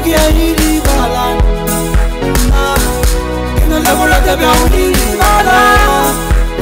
soki 0.00 0.14
ayini 0.14 0.80
bala 0.84 1.24
kenalabolata 3.58 4.32
ah, 4.32 4.36
bya 4.40 4.50
olini 4.64 5.06
bala 5.20 5.56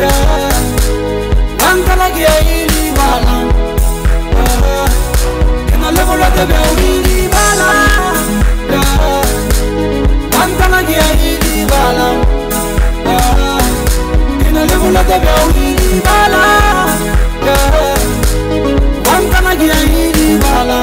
ah, 0.06 0.62
nantalaki 1.60 2.22
ayini 2.34 2.82
bala 2.98 3.36
kenalabolata 5.70 6.42
ah, 6.42 6.46
bya 6.50 6.60
olini 6.72 7.16
bala 7.34 7.68
nantalaki 10.38 10.94
ayini 11.08 11.56
bala 11.70 12.06
kenalabolata 14.42 15.16
bya 15.22 15.32
olini 15.46 15.88
bala 16.06 16.42
nantalaki 19.06 19.66
ayini 19.78 20.28
bala 20.42 20.82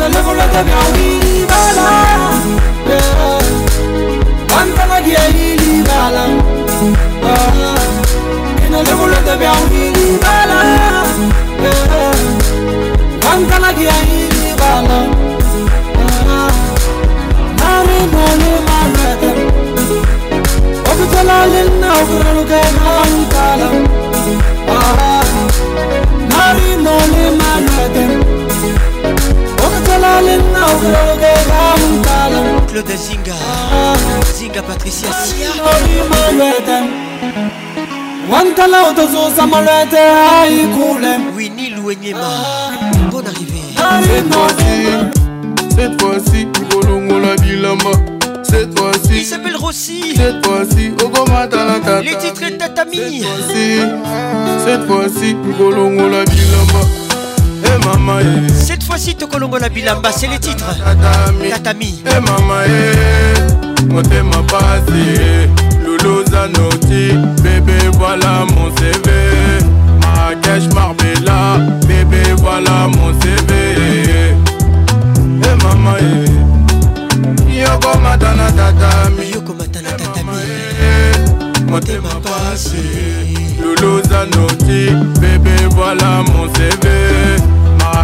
nalekolaka 0.08 0.60
byangi 0.66 1.10
bala 1.46 1.88
bantanaki 4.50 5.12
eh, 5.12 5.14
yaili 5.18 5.70
bala 5.88 6.24
eh, 7.30 8.64
e 8.66 8.68
nalekolaka 8.74 9.34
byangi 9.40 9.84
bala 10.24 10.58
bantanaki 13.22 13.84
eh, 13.84 13.86
yaili 13.92 14.42
bala 14.60 14.98
narinolemaata 17.60 19.30
okutolalinna 20.92 21.88
okuralukaenankala 22.00 23.68
ah, 24.78 25.24
narinolemaata 26.34 28.02
Claude 32.68 32.96
Zinga 32.96 33.32
ah. 33.34 33.96
Zinga 34.36 34.62
Patricia 34.62 35.06
Sia 35.12 35.48
wankala 38.32 38.82
otozuza 38.90 39.46
malwete 39.46 39.98
aikule 40.42 41.10
wini 41.36 41.70
luenyema 41.70 42.20
ah. 42.20 42.94
bon 43.10 43.20
arrivé 43.20 43.62
cette 45.76 46.00
fois-ci 46.02 46.46
ikolongola 46.62 47.36
bilamba 47.42 47.90
cette 48.42 48.78
fois-ci 48.78 49.18
il 49.20 49.24
s'appelle 49.24 49.56
Rossi 49.56 50.14
cette 50.16 50.44
fois-ci 50.46 50.92
okomatala 51.04 51.78
tata 51.80 52.00
les 52.02 52.16
titres 52.16 52.56
tatami 52.58 53.22
cette 54.64 54.86
fois-ci 54.86 55.36
ikolongola 55.50 56.24
bilamba 56.24 56.82
e 57.64 57.66
eh, 57.80 57.84
mama 57.84 58.20
eh. 58.22 58.71
fois-ci 58.92 59.14
tokolongola 59.14 59.70
bilamba 59.70 60.10
c'est 60.12 60.26
le 60.26 60.38
titre 60.38 60.66
katami 61.48 62.02
eh, 62.04 62.20
mama 62.20 62.62
e 62.66 62.92
eh, 63.78 63.84
motema 63.90 64.36
pasi 64.52 65.02
eh. 65.16 65.48
luluzanoti 65.82 67.16
bébé 67.42 67.72
voilà 67.96 68.44
mon 68.54 68.68
cv 68.74 69.64
marrakech 70.02 70.70
marbella 70.74 71.36
bébé 71.88 72.34
voilà 72.42 72.86
mon 72.88 73.14
cv 73.20 73.50
e 75.40 75.54
mama 75.62 75.96
e 75.98 77.60
yoko 77.62 77.98
matana 77.98 78.52
tatami 78.52 79.22
yoko 79.34 79.54
matana 79.54 79.88
tatami 80.00 80.36
motema 81.70 82.10
pasi 82.26 82.84
luluzanoti 83.62 84.82
bébé 85.18 85.64
voilà 85.70 86.10
mon 86.26 86.46
cv 86.56 87.51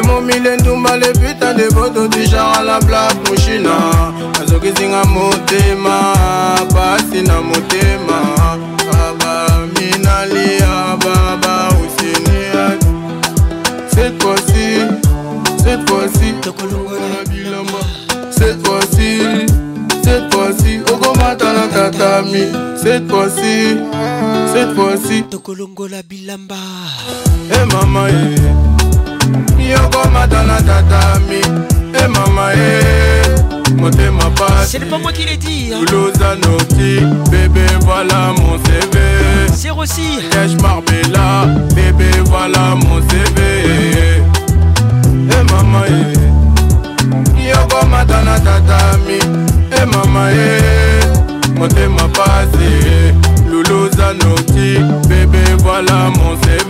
ye 0.00 0.06
momile 0.06 0.56
ntumba 0.56 0.96
leputa 0.96 1.52
nde 1.52 1.68
boto 1.74 2.08
tishara 2.08 2.62
la 2.62 2.80
black 2.80 3.16
mushina 3.30 3.76
nazokisinga 4.38 5.04
motema 5.04 5.96
pasi 6.74 7.22
na 7.22 7.40
motema 7.42 8.20
baba 8.92 9.58
minalia 9.66 10.96
baba 11.04 11.68
usenia 11.68 12.78
cette 13.94 14.20
fois-ci 14.22 14.86
cette 15.64 15.88
fois-ci 15.88 16.32
tokolongola 16.42 17.18
bilamba 17.28 17.80
cette 18.38 18.64
fois-ci 18.66 19.18
cette 20.04 20.34
fois-ci 20.34 20.80
okomata 20.92 21.52
na 21.52 21.66
tatami 21.68 22.44
cette 22.82 23.08
fois-ci 23.10 23.76
cette 24.52 24.74
fois-ci 24.74 25.22
tokolongola 25.30 26.02
bilamba 26.02 26.56
e 27.50 27.52
eh 27.52 27.56
hey 27.56 27.66
mama 27.72 28.08
ye 28.08 28.30
yeah. 28.30 28.79
yokoma 29.72 30.26
tana 30.28 30.60
tatami 30.62 31.40
e 32.02 32.06
mama 32.08 32.52
e 32.54 33.30
motema 33.76 34.30
pasiluza 34.36 36.34
noti 36.36 37.00
bébé 37.30 37.64
voilà 37.82 38.32
mon 38.38 38.56
cv 38.64 39.50
c'est 39.54 39.70
aussi 39.70 40.18
cash 40.30 40.54
marbella 40.62 41.46
bébé 41.74 42.08
voilà 42.26 42.74
mon 42.74 43.00
cv 43.06 44.20
e 45.12 45.52
mama 45.52 45.84
e 45.86 47.40
yokoma 47.50 48.04
tana 48.04 48.38
tatami 48.40 49.18
e 49.70 49.84
mama 49.86 50.30
e 50.32 51.54
motema 51.56 52.08
pasi 52.08 53.14
luluza 53.48 54.12
noti 54.14 54.78
bébé 55.08 55.54
voilà 55.62 56.10
mon 56.18 56.36
cv 56.40 56.69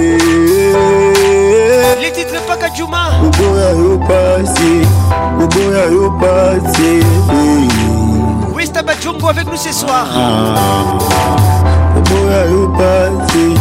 juma 2.77 3.19
uboya 3.21 3.69
yo 3.71 3.97
pasi 4.07 4.81
uboya 5.43 5.83
yo 5.91 6.07
pasi 6.21 7.03
eh. 7.35 8.53
wista 8.55 8.81
bajungo 8.81 9.27
avec 9.29 9.45
nous 9.47 9.57
ce 9.57 9.71
soir 9.73 10.07
ah, 10.15 10.97
uboya 11.97 12.45
yo 12.49 12.71
pasi 12.77 13.55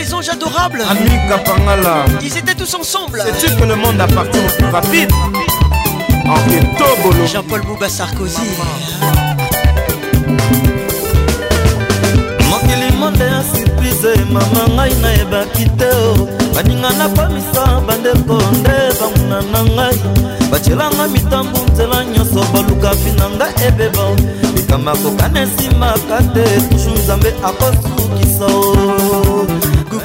les 0.00 0.14
anges 0.14 0.30
adorables. 0.30 0.82
Ils 2.22 2.36
étaient 2.38 2.54
tous 2.54 2.74
ensemble. 2.74 3.22
C'est 3.36 3.46
tu 3.50 3.54
que 3.56 3.64
le 3.64 3.76
monde 3.76 4.00
appartient 4.00 4.38
au 4.38 4.52
plus 4.56 4.66
rapide. 4.72 5.10
En 6.26 7.26
Jean-Paul 7.26 7.60
Bouba 7.62 7.88
Sarkozy. 7.88 8.48
mokili 12.50 12.90
monde 13.00 13.24
a 13.38 13.42
surprise 13.52 14.08
mama 14.34 14.62
ngai 14.76 14.92
nayebaki 15.02 15.66
te 15.78 15.90
baninga 16.54 16.90
napamisa 16.98 17.62
bandeko 17.86 18.36
nde 18.56 18.76
bamuna 18.98 19.38
na 19.52 19.60
ngai 19.74 19.96
bacelanga 20.50 21.04
mitambu 21.14 21.60
nzela 21.72 21.98
nyonso 22.12 22.40
balukafi 22.52 23.10
na 23.20 23.26
ngai 23.36 23.52
ebeba 23.68 24.04
mikamba 24.54 24.92
kokana 25.02 25.40
esimaka 25.46 26.16
te 26.34 26.44
tushu 26.68 26.90
nzambe 26.98 27.30
akosukisa 27.48 28.46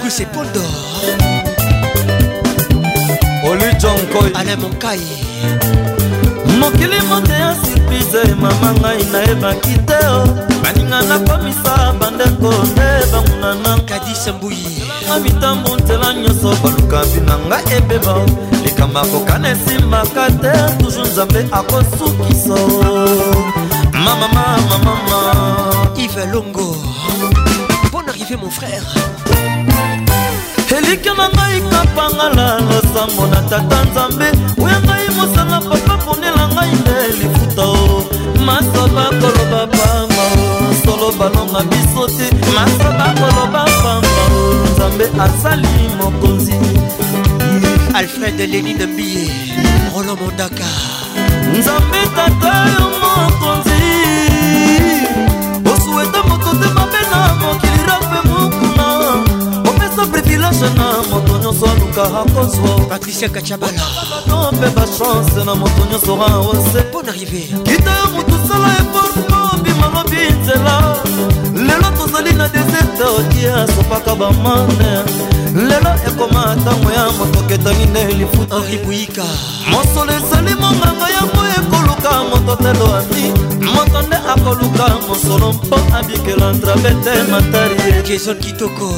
fabrice 0.05 0.23
epondor 0.23 0.73
olijonkoy 3.49 4.31
alain 4.35 4.59
monkai 4.61 4.99
mokili 6.59 7.01
mote 7.09 7.33
ya 7.33 7.55
surprise 7.55 8.31
emama 8.31 8.73
ngai 8.81 9.03
nayebaki 9.11 9.77
te 9.87 9.97
o 10.07 10.21
oh. 10.21 10.27
baninga 10.63 11.01
nakomisa 11.01 11.93
bandeko 11.99 12.53
nde 12.73 12.87
bangunana 13.11 13.79
kadisa 13.89 14.33
mbuyinga 14.33 15.19
mitambu 15.23 15.75
nzela 15.75 16.13
nyonso 16.13 16.55
baluka 16.63 17.05
bina 17.05 17.37
ngai 17.47 17.77
ebeba 17.77 18.13
oh. 18.13 18.25
likambo 18.63 18.99
akokana 18.99 19.49
esimbaka 19.49 20.27
te 20.41 20.51
tuzu 20.83 21.01
nzambe 21.01 21.45
akosukisa 21.51 22.57
mamamamamama 24.05 25.17
oh. 25.31 26.01
ivelongo 26.03 26.77
mpona 27.83 28.09
arrive 28.09 28.35
mon 28.35 28.51
frère 28.51 29.14
elike 30.77 31.11
na 31.19 31.27
ngai 31.35 31.59
kapangala 31.71 32.47
losango 32.67 33.23
na 33.33 33.39
tata 33.49 33.77
nzambe 33.89 34.27
oya 34.63 34.77
ngai 34.87 35.05
mosala 35.17 35.57
papa 35.69 35.93
ponela 36.03 36.45
ngai 36.55 36.71
nde 36.81 36.97
lifuta 37.19 37.63
o 37.81 37.83
masoba 38.47 39.03
koloba 39.19 39.59
pamba 39.77 40.23
o 40.63 40.67
solo 40.83 41.07
balonga 41.19 41.61
biso 41.69 42.03
te 42.17 42.27
masoba 42.55 43.05
koloba 43.19 43.61
pamba 43.83 44.23
o 44.39 44.39
nzambe 44.71 45.05
asali 45.25 45.73
mokonzi 45.99 46.57
alfred 47.99 48.37
leline 48.51 48.85
bie 48.95 49.23
rolo 49.91 50.13
mondaka 50.19 50.71
nzambe 51.57 51.99
tata 52.17 52.51
yo 52.73 52.85
mokonzi 53.01 53.81
osueta 55.71 56.19
moto 56.29 56.51
te 56.61 56.67
marche 60.59 60.75
na 60.75 60.97
moto 61.09 61.37
nyonso 61.37 61.65
aluka 61.69 62.03
akozwa 62.19 62.85
patricia 62.89 63.29
kacabalano 63.29 64.51
mpe 64.51 64.69
bachanse 64.69 65.43
na 65.45 65.55
moto 65.55 65.85
nyonso 65.91 66.15
raose 66.15 66.79
mpona 66.89 67.11
rive 67.11 67.47
kita 67.63 67.89
ya 67.91 68.05
motu 68.13 68.35
sala 68.47 68.67
eforno 68.73 69.63
bimalobi 69.63 70.17
nzela 70.41 70.95
lelo 71.55 71.91
tozali 71.97 72.33
na 72.33 72.47
deserte 72.47 73.03
otia 73.17 73.67
sopaka 73.67 74.15
bamane 74.15 75.03
lelo 75.55 75.93
ekoma 76.07 76.55
ntango 76.55 76.91
ya 76.91 77.05
moto 77.11 77.39
ketani 77.47 77.85
na 77.85 77.99
elifuta 77.99 78.55
ribuika 78.69 79.23
mosolo 79.69 80.11
esali 80.13 80.55
monganga 80.55 81.07
yango 81.09 81.43
ekoluka 81.59 82.23
moto 82.29 82.55
telo 82.63 82.85
ami 82.99 83.25
moto 83.71 84.01
nde 84.01 84.15
akoluka 84.15 84.85
mosolo 85.07 85.53
mpo 85.53 85.75
abikela 85.97 86.53
ntrabe 86.53 86.89
te 87.03 87.23
matarie 87.31 88.03
jason 88.07 88.37
kitoko 88.39 88.89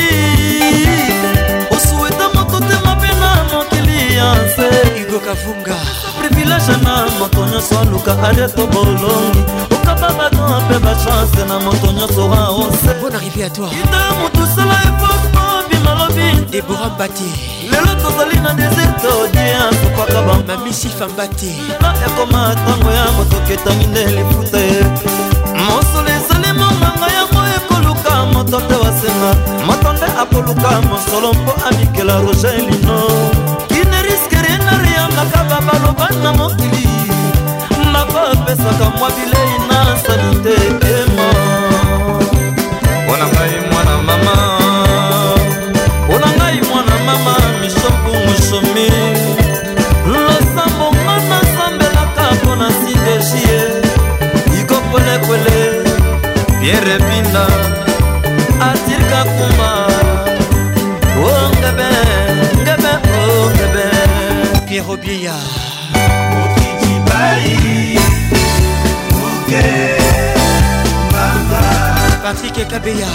osueta 1.72 2.28
moto 2.36 2.60
te 2.60 2.76
mabe 2.86 3.10
na 3.22 3.32
mokili 3.52 4.16
ya 4.18 4.34
nse 4.36 5.02
igokavunga 5.02 5.76
privilege 6.20 6.84
na 6.86 6.94
moto 7.20 7.46
nyonso 7.52 7.80
aluka 7.80 8.14
ariato 8.28 8.68
bolongi 8.68 9.44
okaba 9.76 10.10
bato 10.18 10.42
mpe 10.64 10.80
bachanse 10.86 11.42
na 11.50 11.60
moto 11.66 11.88
nyonso 11.92 12.24
aose 12.34 12.94
bon 13.02 13.16
arrivé 13.16 13.46
à 13.46 13.50
toi 13.50 13.70
ita 13.84 14.00
yo 14.08 14.14
motusala 14.22 14.76
epoko 14.90 15.44
bimalobi 15.70 16.46
debora 16.52 16.90
mbati 16.96 17.30
lelo 17.72 17.94
tozali 18.04 18.40
na 18.44 18.54
desertodien 18.54 19.91
akwaka 20.02 20.22
bamamisi 20.28 20.90
famba 20.90 21.28
te 21.28 21.48
yakoma 22.02 22.54
ntango 22.56 22.92
ya 22.92 23.06
motoketangi 23.16 23.86
nde 23.86 24.06
lifuta 24.16 24.58
ye 24.70 24.82
mosolo 25.66 26.10
ezali 26.18 26.50
monganga 26.60 27.08
yango 27.18 27.42
ekoluka 27.58 28.12
moto 28.34 28.58
nde 28.60 28.76
wasenga 28.76 29.30
moto 29.68 29.94
nde 29.94 30.06
akoluka 30.22 30.82
mosolo 30.90 31.34
mpo 31.34 31.54
amikela 31.68 32.22
roger 32.22 32.54
lino 32.58 32.98
kineriskerena 33.68 34.72
reyambaka 34.84 35.44
babaloba 35.50 36.10
na 36.24 36.34
mokili 36.34 36.88
mako 37.92 38.18
apesaka 38.34 38.86
mwa 39.00 39.10
bilei 39.10 39.60
na 39.70 39.80
sanite 40.04 41.11
erebina 56.88 57.44
atirka 58.68 59.22
kuma 59.36 59.72
ongebe 61.30 61.92
oh, 62.58 62.62
ngebe 62.62 62.92
ongebe 63.24 63.86
oh, 63.86 64.62
pierre 64.68 64.90
obieya 64.94 65.38
mokikibai 66.34 67.54
moke 69.22 69.68
mama 71.14 71.62
patrik 72.24 72.58
ekabeya 72.66 73.12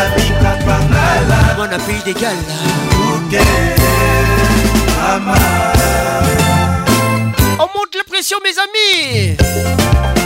abikapangala 0.00 1.38
mwana 1.56 1.78
pays 1.88 2.04
d'égal 2.04 2.36
moke 2.98 3.46
mama 5.00 5.40
on 7.62 7.68
monte 7.74 7.96
la 7.98 8.04
pression 8.10 8.36
mes 8.44 8.58
amis 8.64 10.17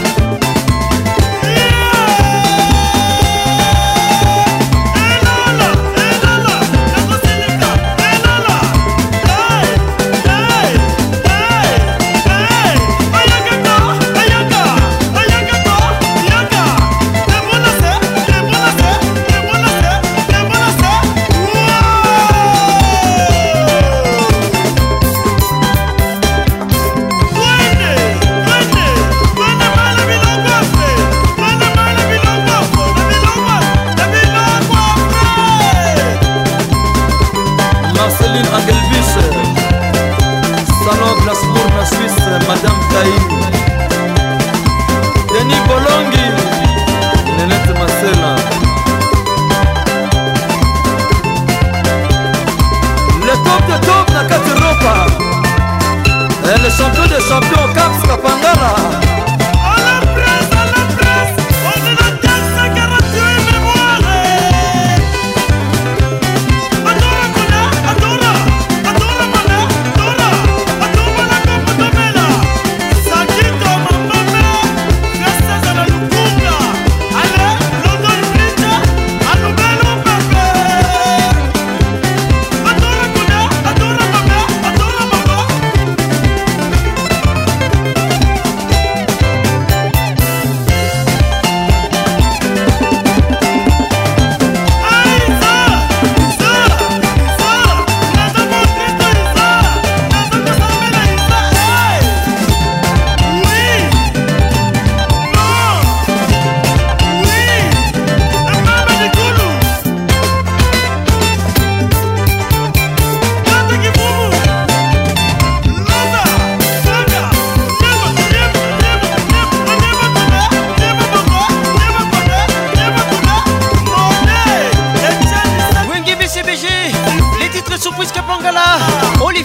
of 57.35 57.62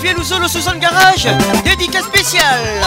Olivier 0.00 0.14
Louzeau, 0.14 0.38
le 0.38 0.78
Garage, 0.78 1.26
dédicace 1.64 2.04
spéciale. 2.04 2.78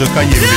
serge 0.00 0.14
kayemba 0.16 0.49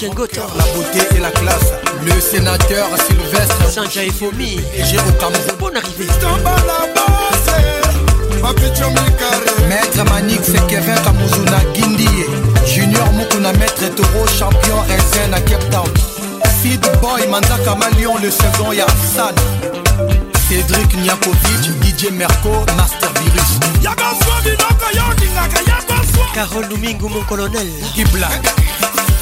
La 0.00 0.06
beauté 0.74 1.00
et 1.16 1.18
la 1.18 1.30
classe 1.32 1.72
Le 2.04 2.20
sénateur 2.20 2.86
Sylvestre 3.08 3.68
Sanja 3.70 4.04
et 4.04 4.10
Fomi 4.10 4.60
Jérôme 4.84 5.12
Bonne 5.58 5.76
arrivée 5.76 6.06
Maître 9.68 10.12
Manik 10.12 10.40
c'est 10.44 10.64
Kevin 10.68 10.94
Kamuzuna 11.02 11.58
Gindi 11.74 12.08
Junior 12.66 13.12
Mukuna 13.14 13.52
Maître 13.54 13.88
Toro 13.96 14.24
Champion 14.38 14.76
SN 15.12 15.34
à 15.34 15.40
Cape 15.40 15.68
Town 15.70 15.82
Boy 17.02 17.26
Manda 17.28 17.56
Kamalion, 17.64 18.18
Le 18.22 18.30
second 18.30 18.70
Yassan. 18.72 19.34
Cédric 20.48 20.94
Niakovic 20.96 21.68
DJ 21.82 22.12
Merco 22.12 22.50
Master 22.76 23.10
Virus 23.24 23.94
Carole 26.34 26.68
Domingo, 26.68 27.08
mon 27.08 27.22
colonel 27.22 27.50
Black 28.12 28.42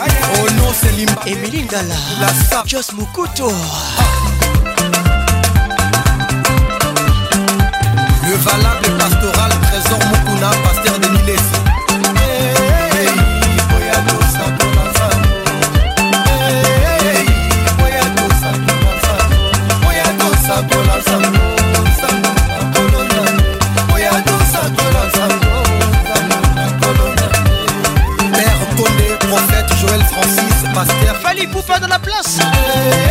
Oh 0.00 0.46
non, 0.56 0.72
c'est 0.72 0.92
Limba. 0.92 1.20
Emily 1.26 1.62
Ndala. 1.64 1.94
La 2.20 2.28
Sap. 2.48 2.68
Jos 2.68 2.94
Mukuto. 2.96 3.48
Le 8.22 8.36
valable 8.36 8.90
pastoral, 8.98 9.50
trésor 9.62 9.98
Mukuna, 10.12 10.50
pasteur 10.62 10.98
de 11.00 11.06
Nilesi. 11.08 11.67
pas 31.68 31.78
na 31.78 31.86
la 31.86 31.98
place. 31.98 33.07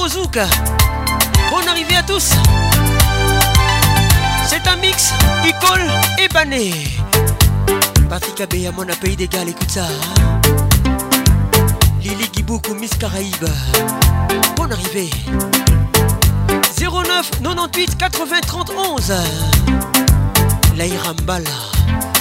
Bon 0.00 0.06
Bonne 1.50 1.68
arrivée 1.68 1.96
à 1.96 2.02
tous. 2.02 2.30
C'est 4.46 4.66
un 4.66 4.76
mix 4.76 5.12
Icole 5.44 5.86
et 6.18 6.26
Bané. 6.32 6.70
Patrick 8.08 8.40
à 8.40 8.70
mon 8.72 8.86
pays 8.98 9.16
des 9.16 9.24
écoute 9.24 9.70
ça. 9.70 9.82
Hein. 9.84 10.40
Lili 12.02 12.30
Giboukou, 12.34 12.72
Miss 12.76 12.92
Caraïbe. 12.98 13.46
Bonne 14.56 14.72
arrivée. 14.72 15.10
09 16.80 17.30
98 17.42 17.98
80 17.98 18.36
30 18.46 18.70
11. 18.94 19.12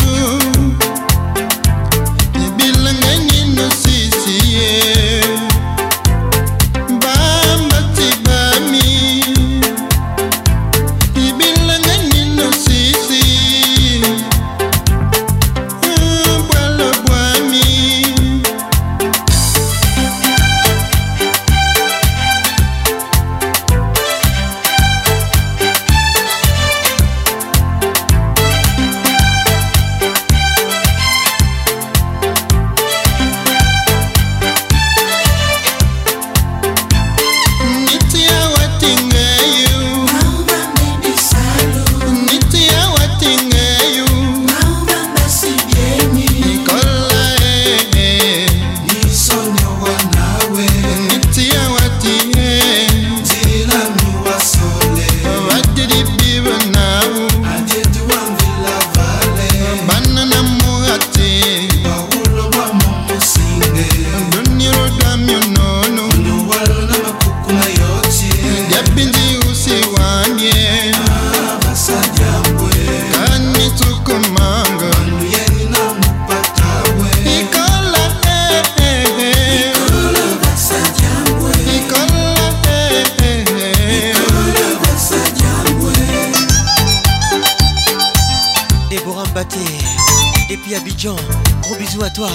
toi, 92.14 92.30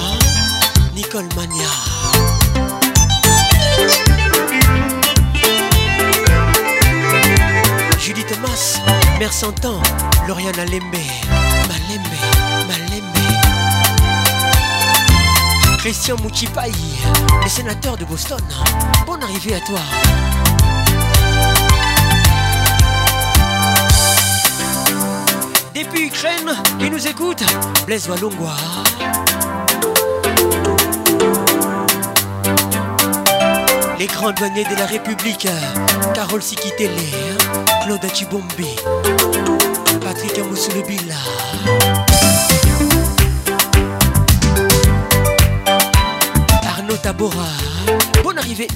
Nicole 0.96 1.28
Mania. 1.36 1.70
Judith 8.00 8.28
Thomas, 8.28 8.80
Mère 9.20 9.34
Santan, 9.34 9.82
Lauriane 10.28 10.60
Alembe, 10.60 10.96
Malembe, 11.68 12.16
Malembe. 12.68 13.32
Christian 15.80 16.16
Mouchipaï, 16.22 16.72
les 17.44 17.50
sénateur 17.50 17.98
de 17.98 18.06
Boston, 18.06 18.40
bonne 19.06 19.24
arrivée 19.24 19.56
à 19.56 19.60
toi. 19.62 19.80
Depuis 25.74 26.04
Ukraine, 26.08 26.52
qui 26.80 26.90
nous 26.90 27.06
écoute, 27.08 27.44
Blaise 27.86 28.08
Walongwa. 28.10 28.56
les 34.08 34.14
grandes 34.14 34.36
de 34.36 34.78
la 34.80 34.86
République, 34.86 35.48
Carole 36.14 36.44
Sikitele, 36.44 36.90
hein. 36.90 37.66
Claude 37.86 38.06
Achibombe, 38.06 38.44
Patrick 40.04 40.38
Amoussoulebila. 40.38 41.16
Arnaud 46.70 46.98
Tabora, 47.02 47.36
hein. 47.88 47.94
bonne 48.24 48.38
arrivée. 48.38 48.68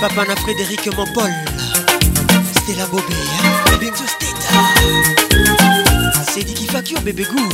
Papa 0.00 0.24
na 0.26 0.36
Frédéric 0.36 0.86
Mampol. 0.96 1.28
Stella 2.62 2.86
Bobé. 2.86 3.02
Bébé 3.72 3.90
Steta. 3.96 6.22
C'est 6.30 6.44
Diki 6.44 6.66
Fakio, 6.68 7.00
bébé 7.00 7.24
goût. 7.24 7.48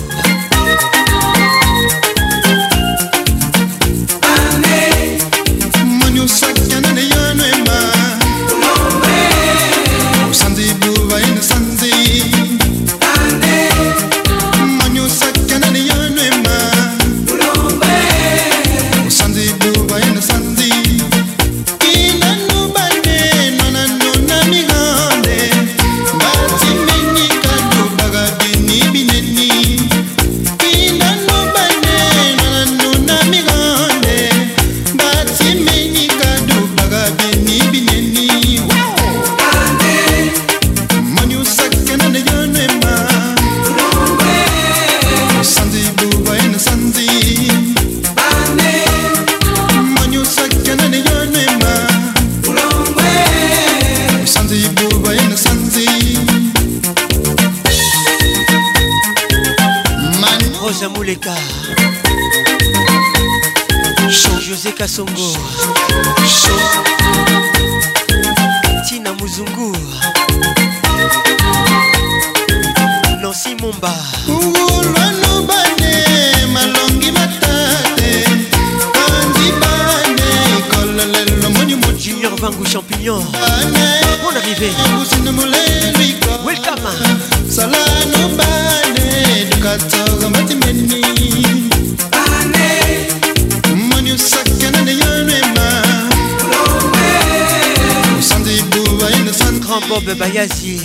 bayasi 100.18 100.78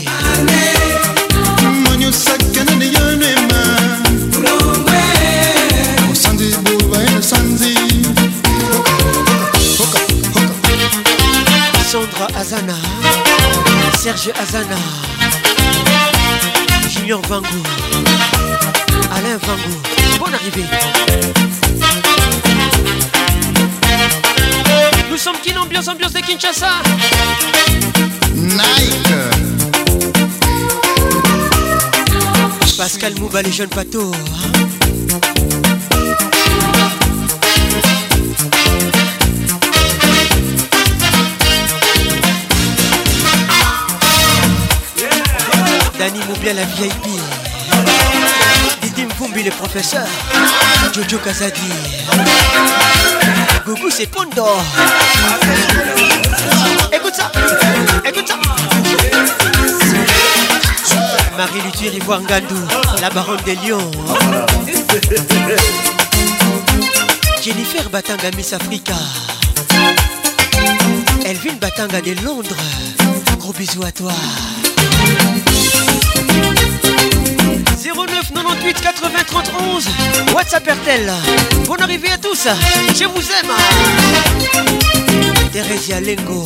Sandra 11.93 12.27
Azana 12.39 12.75
Serge 13.99 14.31
Azana 14.33 14.77
Junior 16.89 17.21
Vango 17.21 17.47
Alain 19.17 19.37
Vango 19.37 20.19
Bonne 20.19 20.33
arrivée 20.35 20.63
Nous 25.09 25.17
sommes 25.17 25.35
qui 25.43 25.55
ambiance 25.55 25.87
ambiance 25.87 26.13
de 26.13 26.19
Kinshasa 26.19 26.69
Pascal 33.03 33.19
Mouba, 33.19 33.41
les 33.41 33.51
jeunes 33.51 33.67
patos. 33.67 34.01
Hein. 34.13 34.63
Dani 45.99 46.19
Moubia, 46.29 46.53
la 46.53 46.63
VIP. 46.63 46.93
Didim 48.83 49.09
Kumbi, 49.19 49.43
le 49.43 49.51
professeur. 49.51 50.05
Jojo 50.95 51.17
Kazadi. 51.17 51.59
Gougou, 53.65 53.89
c'est 53.89 54.07
Pondo. 54.07 54.45
Écoute 56.93 57.13
ça, 57.15 57.29
écoute 58.05 58.27
ça. 58.29 58.35
Marie 61.37 61.61
Luthier, 61.61 61.91
Ivoire 61.95 62.21
la 63.01 63.09
baronne 63.09 63.39
des 63.45 63.55
lions. 63.55 63.89
Jennifer 67.43 67.89
Batanga 67.89 68.29
Miss 68.37 68.53
Africa. 68.53 68.93
Elvin 71.25 71.53
Batanga 71.59 72.01
de 72.01 72.11
Londres. 72.23 72.55
Gros 73.39 73.53
bisous 73.53 73.83
à 73.83 73.91
toi. 73.91 74.11
09 77.83 78.33
98 78.35 78.81
80 78.81 79.09
31 79.25 80.33
WhatsApp 80.35 80.69
RTL. 80.81 81.11
Bonne 81.65 81.81
arrivée 81.81 82.11
à 82.11 82.17
tous. 82.19 82.47
Je 82.95 83.05
vous 83.05 83.29
aime. 83.31 84.69
Thérésia 85.51 85.99
Lengo. 85.99 86.43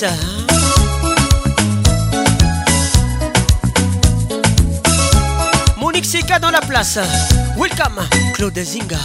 kabisa 0.00 0.08
Monique 5.78 6.04
Sika 6.04 6.38
dans 6.38 6.50
la 6.50 6.60
place 6.60 6.98
Welcome 7.56 8.00
Claude 8.34 8.58
Zinga 8.58 8.96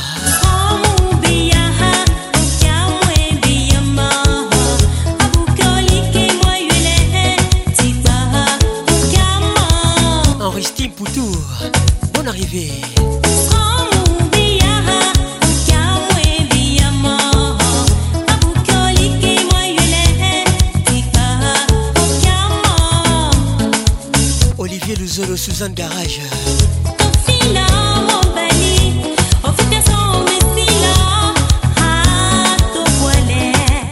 zone 25.61 25.75
garage 25.75 26.21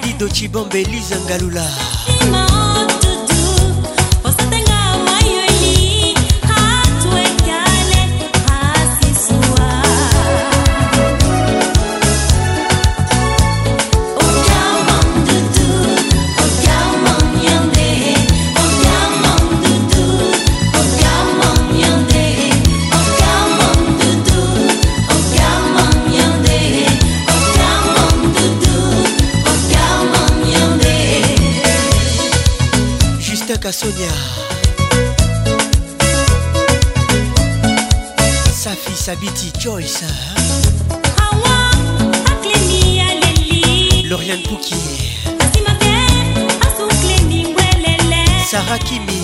dido 0.02 0.28
cibombe 0.30 0.82
elise 0.82 1.16
ngalula 1.26 1.70
kaka 33.70 33.72
sonia 33.74 34.12
safi 38.52 38.92
sabiti 38.96 39.52
choice 39.60 40.04
lorian 44.10 44.42
puki 44.44 44.76
sarah 48.52 48.80
kimi 48.84 49.20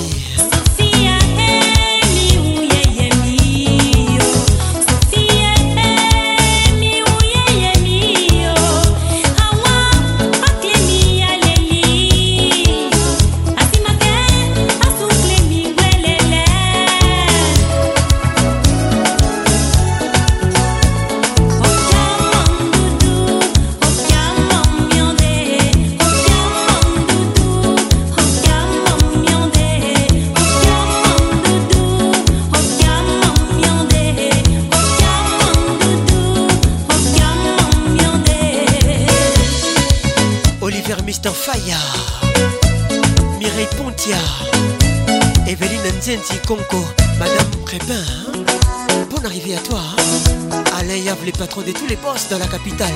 Conco, 46.48 46.78
Madame 47.20 47.46
Crépin, 47.66 47.92
hein. 47.92 49.04
bonne 49.12 49.26
arrivée 49.26 49.58
à 49.58 49.60
toi. 49.60 49.82
Hein. 49.82 50.62
Alain 50.80 50.96
Yav, 50.96 51.18
les 51.26 51.34
patron 51.34 51.60
de 51.60 51.72
tous 51.74 51.86
les 51.88 51.98
postes 51.98 52.32
dans 52.32 52.38
la 52.38 52.48
capitale. 52.48 52.90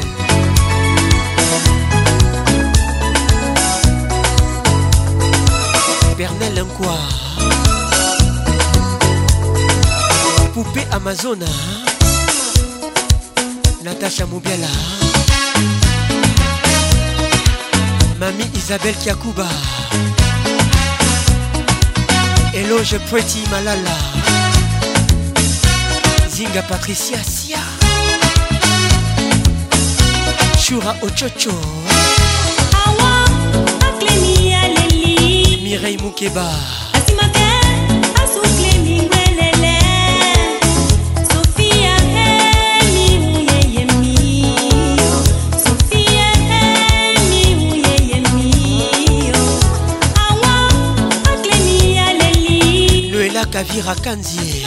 Bernal 6.18 6.64
quoi 6.78 6.96
Poupée 10.54 10.88
Amazona, 10.92 11.46
hein. 11.46 11.84
Natacha 13.84 14.26
Moubiala, 14.28 14.64
Mamie 18.18 18.50
Isabelle 18.56 18.96
Kiakouba. 18.96 19.48
Éloge 22.60 23.00
Pretty 23.10 23.42
Malala 23.50 23.96
Zinga 26.28 26.62
Patricia 26.64 27.18
Sia 27.24 27.58
Shura 30.58 30.94
Ochocho 31.02 31.54
Mireille 35.62 35.98
Moukeba 36.02 36.50
kavira 53.52 53.96
kanzie 54.04 54.62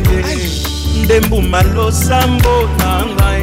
nde 1.04 1.20
mbuma 1.20 1.62
losambo 1.74 2.68
na 2.78 2.92
ngai 3.16 3.42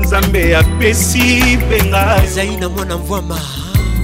nzambe 0.00 0.42
apesi 0.60 1.22
mpenga 1.62 2.22
ezali 2.24 2.56
na 2.56 2.68
mwana 2.68 2.96
mvwama 2.96 3.57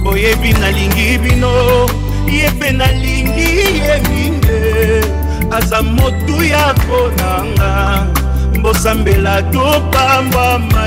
boyebi 0.05 0.51
nalingi 0.61 1.17
bino 1.17 1.51
ye 2.35 2.49
mpe 2.55 2.69
nalingi 2.79 3.47
ye 3.81 3.95
minde 4.07 4.59
aza 5.57 5.79
motu 5.95 6.35
ya 6.53 6.65
konanga 6.85 7.71
mbosambela 8.57 9.41
topambwama 9.53 10.81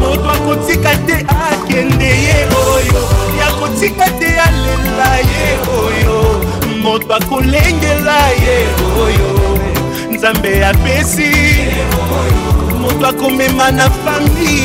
moto 0.00 0.28
akotika 0.28 0.90
te 1.06 1.24
akende 1.30 2.02
ye 2.02 2.34
oyo 2.50 3.02
ya 3.38 3.48
kotika 3.60 4.10
te 4.18 4.26
alela 4.46 5.10
ye 5.30 5.46
oyo 5.78 6.18
moto 6.82 7.14
akolengela 7.14 8.18
ye 8.42 8.66
oyo 9.04 9.30
nzambe 10.10 10.64
apesi 10.64 11.30
moto 12.80 13.06
akomema 13.06 13.70
na 13.70 13.88
fami 14.02 14.64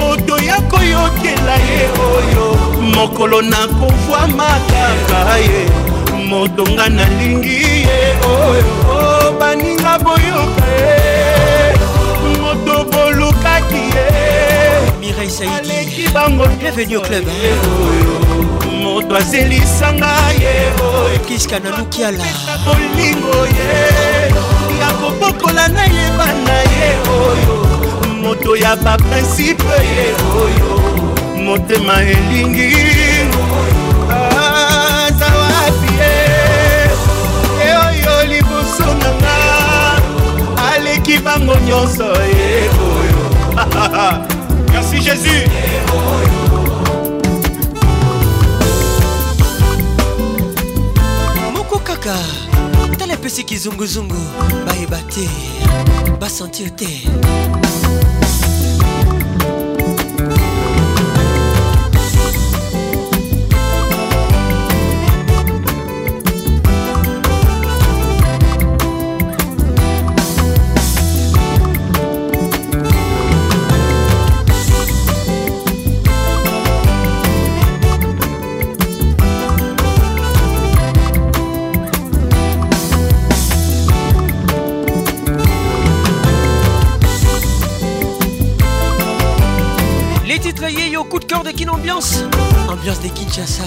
moto 0.00 0.34
ya 0.42 0.58
koyokela 0.66 1.54
ye 1.70 1.82
oyo 2.10 2.55
mokolo 2.96 3.42
nakofwama 3.42 4.46
kaka 4.72 5.36
ye 5.38 5.64
motonga 6.28 6.86
nalingi 6.96 7.58
ye 7.86 8.00
oyo 8.24 9.32
baninga 9.40 9.92
boyoka 10.04 10.66
ye 10.80 11.76
moto 12.40 12.76
bolukaki 12.92 13.82
ye 13.92 15.12
aleki 15.56 16.04
bango 16.14 16.44
moto 18.82 19.14
azelisanga 19.20 20.12
ye 20.42 20.54
kiska 21.28 21.60
nalukiala 21.60 22.24
bolingo 22.64 23.36
ye 23.56 23.74
ya 24.80 24.88
kobokola 25.00 25.68
nayeba 25.76 26.26
na 26.46 26.58
ye 26.72 26.86
oyo 27.22 27.58
moto 28.22 28.56
ya 28.56 28.72
baprincipe 28.84 29.76
ye 29.94 30.06
oyo 30.44 30.85
motema 31.46 32.02
elingi 32.02 32.76
aza 34.10 35.26
ah, 35.26 35.38
wapi 35.40 35.92
e 37.62 37.70
oyo 37.86 38.26
liboso 38.32 38.86
na 39.00 39.10
nga 39.18 39.36
aleki 40.72 41.18
bango 41.18 41.54
nyonso 41.66 42.04
eboyo 42.42 43.18
eh, 43.58 43.86
merci 44.72 44.98
jésus 45.06 45.46
moko 51.54 51.78
kaka 51.78 52.16
tala 52.98 53.12
epesiki 53.14 53.56
zunguzungu 53.58 54.18
bayeba 54.66 54.98
te 55.14 55.28
basentir 56.20 56.70
te 56.76 56.90
de 91.46 91.52
kin 91.52 91.68
ambiance 91.68 92.16
Ambiance 92.70 93.00
de 93.02 93.08
Kinshasa. 93.10 93.62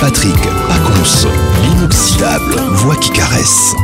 Patrick 0.00 0.32
Pacons, 0.34 1.26
l'inoxydable, 1.62 2.60
voix 2.80 2.96
qui 2.96 3.10
caresse. 3.10 3.74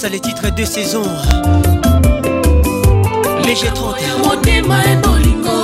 grâce 0.00 0.04
à 0.04 0.08
les 0.12 0.20
titres 0.20 0.48
de 0.54 0.64
saison 0.64 1.02
léger 3.44 3.66
30 3.74 3.96
motema 4.24 4.76
ebolingo 4.84 5.58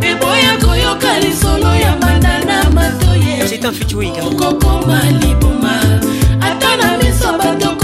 eboya 0.00 0.56
koyoka 0.62 1.18
lisolo 1.20 1.74
ya 1.74 1.92
mandana 2.00 2.70
matoye 2.74 3.44
c'est 3.46 3.64
un 3.66 3.72
fituinga 3.72 4.24
okokoma 4.24 4.98
liboma 5.20 5.76
ata 6.40 6.76
na 6.78 6.96
miso 6.98 7.26
bato 7.36 7.75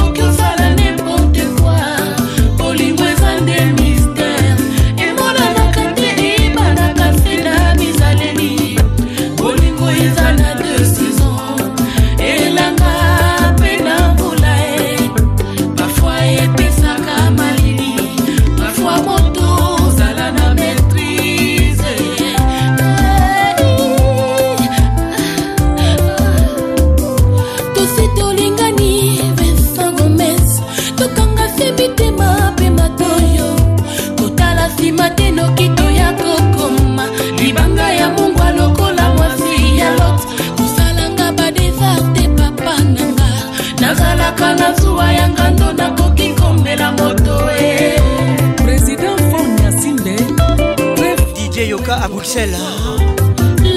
bruxelles 52.23 52.61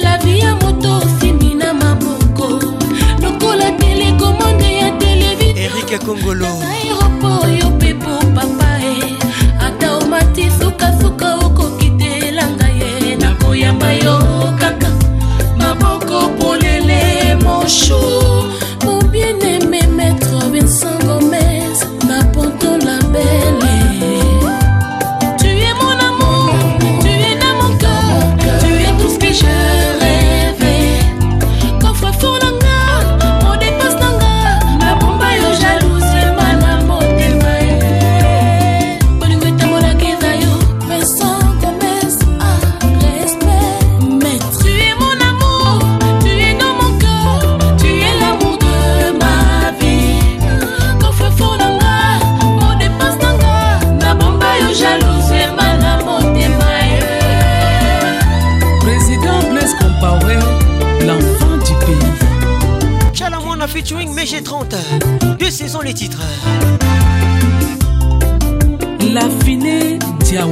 lavi 0.03 0.37
ya 0.39 0.51
moto 0.55 0.89
osimbi 0.97 1.55
na 1.61 1.73
maboko 1.73 2.45
lokola 3.23 3.71
telekomande 3.79 4.69
ya 4.81 4.89
televi 5.01 5.49
erike 5.63 5.97
kongolo 6.05 6.47
aéropo 6.71 7.27
oyo 7.45 7.67
mpepo 7.73 8.13
papa 8.35 8.67
e 8.93 9.13
ata 9.65 9.87
omati 9.97 10.45
sukasuka 10.59 11.27
okoki 11.45 11.87
telanga 11.99 12.67
ye 12.79 13.15
nakoyamba 13.21 13.89
yo 14.03 14.17
kaka 14.61 14.89
maboko 15.59 16.29
polele 16.37 17.01
moshu 17.43 18.14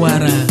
Guara. 0.04 0.43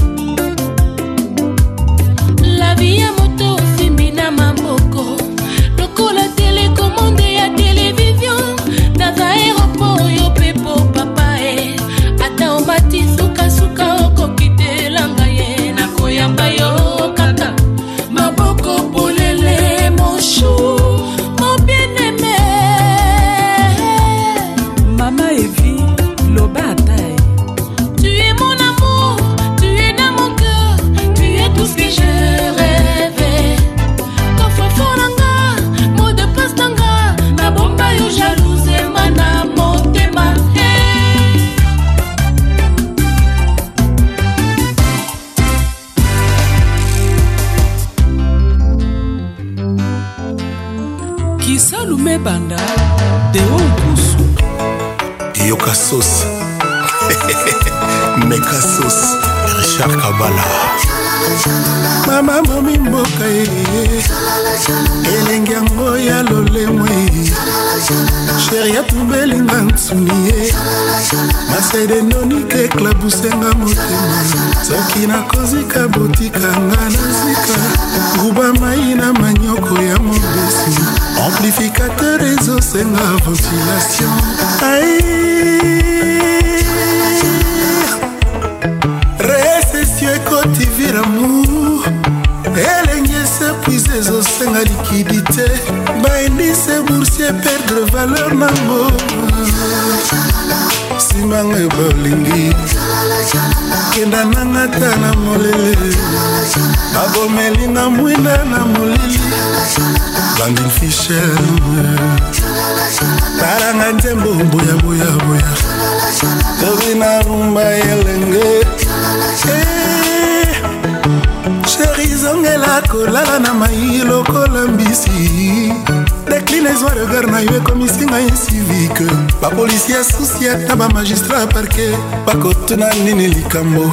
parquet 130.52 130.68
na 130.68 130.76
bamagistrat 130.76 131.48
parquet 131.52 131.94
bakotuna 132.26 132.88
nini 133.04 133.28
likambo 133.28 133.88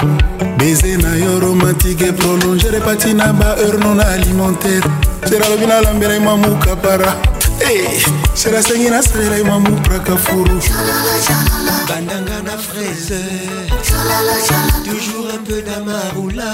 beze 0.57 0.97
na 0.97 1.15
yo 1.15 1.39
romantike 1.39 2.11
prolonge 2.11 2.69
repati 2.71 3.13
na 3.13 3.33
baheure 3.33 3.77
non 3.79 3.99
alimentaire 3.99 4.87
seralobi 5.25 5.65
nalambela 5.67 6.19
mwa 6.19 6.37
mukapara 6.37 7.15
serasengi 8.33 8.89
nasalela 8.89 9.37
yo 9.37 9.45
mamupraka 9.45 10.17
furu 10.17 10.59
bandanga 11.87 12.41
na 12.43 12.57
fraise 12.57 13.13
toujours 14.85 15.27
un 15.33 15.43
peu 15.43 15.61
d'amaroula 15.61 16.47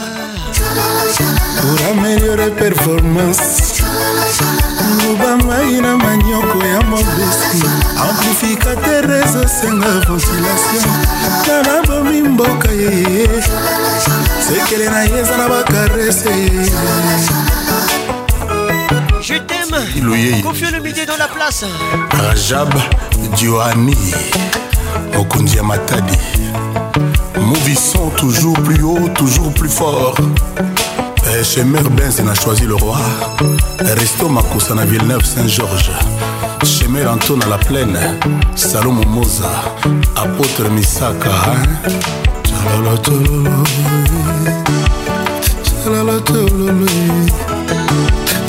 pour 1.61 1.79
améliorer 1.91 2.49
performance 2.51 3.79
lubamai 5.03 5.79
na 5.81 5.95
manioko 5.97 6.59
ya 6.63 6.79
mobesi 6.89 7.65
amplificateur 8.05 9.05
ezosenga 9.23 9.87
ventilation 10.07 10.95
na 11.47 11.63
nabomi 11.67 12.21
mboka 12.21 12.71
ye 12.71 13.27
sekele 14.45 14.89
na 14.89 15.03
ye 15.03 15.19
eza 15.21 15.37
na 15.37 15.47
bakarese 15.49 16.35
Je 19.27 19.33
t'aime. 19.33 19.75
Confie 20.43 20.65
le 20.71 20.79
midi 20.81 20.99
dans 21.07 21.17
la 21.17 21.27
place. 21.27 21.65
Rajab 22.11 22.71
Diohani. 23.35 23.97
Okundia 25.17 25.63
Matadi. 25.63 26.15
Mouvissons 27.39 28.11
toujours 28.11 28.53
plus 28.61 28.83
haut, 28.83 29.09
toujours 29.15 29.51
plus 29.55 29.67
fort. 29.69 30.15
chez 31.41 31.63
Mère 31.63 31.81
c'est 32.11 32.27
a 32.27 32.35
choisi 32.35 32.67
le 32.67 32.75
roi. 32.75 32.99
Resto 33.79 34.29
la 34.31 34.41
à 34.81 34.85
Villeneuve, 34.85 35.25
Saint-Georges. 35.25 35.89
Chez 36.63 36.87
Mère 36.87 37.11
Antoine 37.13 37.41
à 37.45 37.47
la 37.47 37.57
plaine. 37.57 37.97
Salomon 38.55 39.07
Moza. 39.07 39.49
Apôtre 40.17 40.69
Misaka. 40.69 41.31
Hein. 41.31 41.63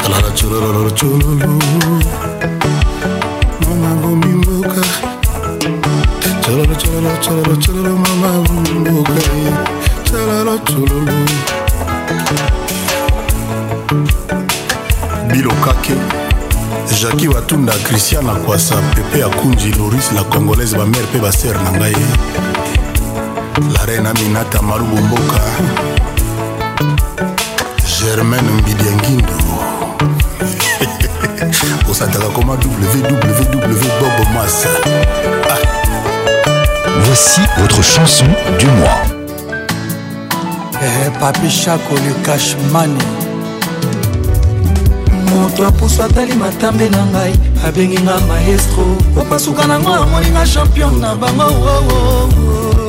lara 0.08 0.30
colololo 0.32 0.90
cololo 0.90 1.48
mama 3.60 3.88
bombi 4.02 4.28
mboka 4.28 4.86
cololo 6.44 6.74
cololo 6.80 7.10
cololo 7.22 7.56
cololo 7.64 7.96
mama 7.96 8.28
bombi 8.46 8.70
mboka 8.70 9.12
cololo 10.10 10.58
cololo 10.58 11.12
bilokake 15.32 15.96
jaki 17.00 17.28
batunda 17.28 17.72
christian 17.84 18.26
akwasa 18.28 18.76
pepe 18.94 19.18
ya 19.18 19.28
kunji 19.28 19.72
loris 19.78 20.12
la 20.12 20.24
congolaise 20.24 20.76
bamere 20.76 21.04
mpe 21.04 21.18
basere 21.18 21.58
na 21.64 21.72
ngai 21.72 21.96
la 23.74 23.84
reine 23.86 24.08
aminata 24.08 24.62
malubu 24.62 24.96
mboka 25.00 25.40
germaine 28.00 28.50
mbidiangindo 28.50 29.55
osantaka 31.96 32.28
koma 32.34 32.56
www 32.56 33.80
bob 34.00 34.26
mas 34.34 34.66
ah. 34.66 35.56
voici 37.00 37.40
votre 37.58 37.82
chanson 37.82 38.24
du 38.58 38.66
mois 38.66 39.00
eh, 40.82 41.10
papi 41.20 41.48
chako 41.50 41.94
le 41.94 42.12
cashmane 42.24 42.98
moto 45.30 45.64
apusu 45.66 46.02
atali 46.02 46.34
matambe 46.34 46.90
na 46.90 47.02
ngai 47.12 47.32
abengi 47.66 47.98
nga 48.02 48.16
maestro 48.28 48.84
opasuka 49.20 49.66
nango 49.66 49.92
amoninga 49.94 50.44
champion 50.54 50.92
na 51.00 51.14
bango 51.14 51.44
oh, 51.44 51.92
oh, 51.92 51.92
oh. 51.92 52.85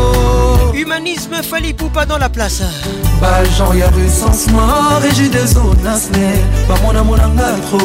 humanisme 0.74 1.40
fali 1.44 1.74
poupa 1.74 2.06
dans 2.06 2.18
la 2.18 2.30
place 2.30 2.64
bajan 3.22 3.74
ya 3.78 3.88
recensement 3.90 5.00
régi 5.02 5.30
des 5.30 5.56
onasne 5.58 6.28
bamonamonanga 6.68 7.50
tro 7.70 7.82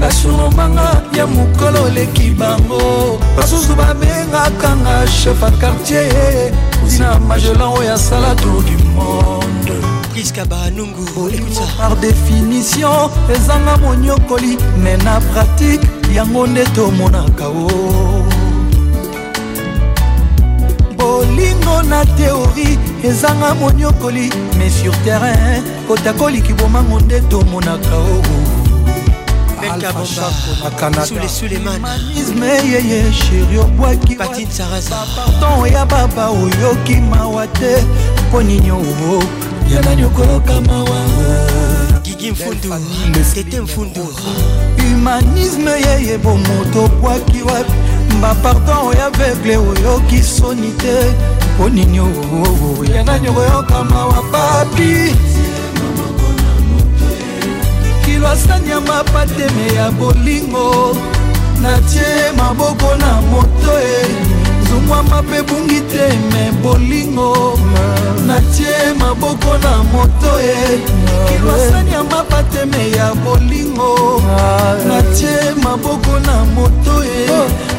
basunomanga 0.00 1.00
ya 1.16 1.26
mokolo 1.26 1.88
leki 1.94 2.30
bango 2.30 3.18
basusu 3.36 3.72
babengakanga 3.74 5.06
chef 5.08 5.42
a 5.42 5.50
quartier 5.60 6.52
ozina 6.84 7.18
magelan 7.18 7.72
oyo 7.80 7.92
asala 7.96 8.34
tour 8.36 8.62
du 8.62 8.76
monde 8.94 9.83
fabrice 10.14 10.32
kabanungu 10.32 11.08
par 11.78 11.96
définition 11.96 13.10
ezanga 13.36 13.76
monyokoli 13.76 14.58
me 14.82 14.96
na 14.96 15.20
pratike 15.20 15.88
yango 16.14 16.46
nde 16.46 16.64
tomonaka 16.64 17.48
o 17.48 17.70
bolingo 20.96 21.82
na 21.82 22.04
teori 22.06 22.78
ezanga 23.04 23.54
monyokoli 23.54 24.32
mais 24.58 24.82
sur 24.82 24.94
terrain 25.04 25.62
kotakoliki 25.88 26.52
bomango 26.52 27.00
nde 27.00 27.20
tomonaka 27.20 27.96
o 27.96 28.22
alfachakonakanadahumanisme 29.72 32.46
yeye 32.70 33.12
sheri 33.12 33.58
obwakipardon 33.58 35.66
ya 35.72 35.86
baba 35.86 36.28
oyoki 36.30 36.94
mawa 36.96 37.46
te 37.46 37.84
mpo 38.28 38.42
nini 38.42 38.70
oo 38.70 39.20
yebani 39.70 40.04
okoloka 40.04 40.60
mawa 40.60 41.00
gigi 42.02 42.30
mfundu 42.32 42.60
tete 43.34 43.60
mfundu 43.60 44.06
humanisme 44.82 45.70
yeye 45.70 46.18
bomoto 46.18 46.88
bwaki 47.00 47.42
wapi 47.42 47.72
bapardon 48.22 48.76
oyo 48.78 49.04
avegle 49.04 49.56
oyoki 49.56 50.22
soni 50.22 50.70
te 50.70 50.94
mpo 51.54 51.68
nini 51.68 52.00
oh, 52.00 52.04
oh, 52.06 52.80
oh, 52.80 52.84
yanani 52.94 53.28
okoyoka 53.28 53.84
mawa 53.84 54.22
papi 54.32 55.16
kilo 58.04 58.28
asani 58.28 58.70
ya 58.70 58.80
mapateme 58.80 59.74
ya 59.76 59.90
bolingo 59.90 60.96
natie 61.62 62.32
maboko 62.36 62.94
na 62.96 63.20
moto 63.22 63.72
e 63.80 64.14
zumwa 64.70 65.02
mape 65.02 65.42
bungi 65.42 65.80
te 65.80 66.04
me 66.32 66.52
bolingo 66.62 67.56
ma. 67.56 68.03
natie 68.26 68.94
maboko 68.98 69.52
na 69.62 69.82
moto 69.92 70.38
e 70.40 70.78
kilwasani 71.28 71.92
ya 71.92 72.04
mapateme 72.04 72.90
ya 72.90 73.14
bolingo 73.14 74.22
natie 74.88 75.54
maboko 75.64 76.18
na 76.26 76.44
moto 76.44 77.04
e 77.04 77.28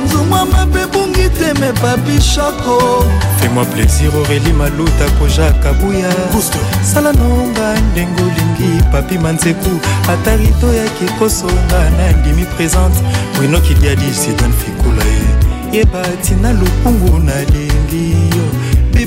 nzuma 0.06 0.46
mabe 0.46 0.86
bungi 0.94 1.30
teme 1.30 1.72
babishako 1.82 3.06
fais-moi 3.40 3.66
plaisir 3.66 4.12
aurélie 4.16 4.54
maluta 4.54 5.06
koja 5.20 5.52
kabuya 5.64 6.10
sala 6.94 7.12
nonga 7.14 7.80
ndenge 7.92 8.22
olingi 8.24 8.84
papi 8.92 9.18
manzeku 9.18 9.70
ata 10.10 10.36
rito 10.38 10.74
yaki 10.74 11.06
kosonga 11.20 11.90
nandimi 11.98 12.46
présente 12.46 12.98
winokidiadi 13.42 14.14
sidan 14.14 14.54
fikula 14.54 15.04
ye 15.04 15.22
yeba 15.80 16.02
ntina 16.20 16.54
lokungu 16.54 17.20
nalingi 17.20 18.25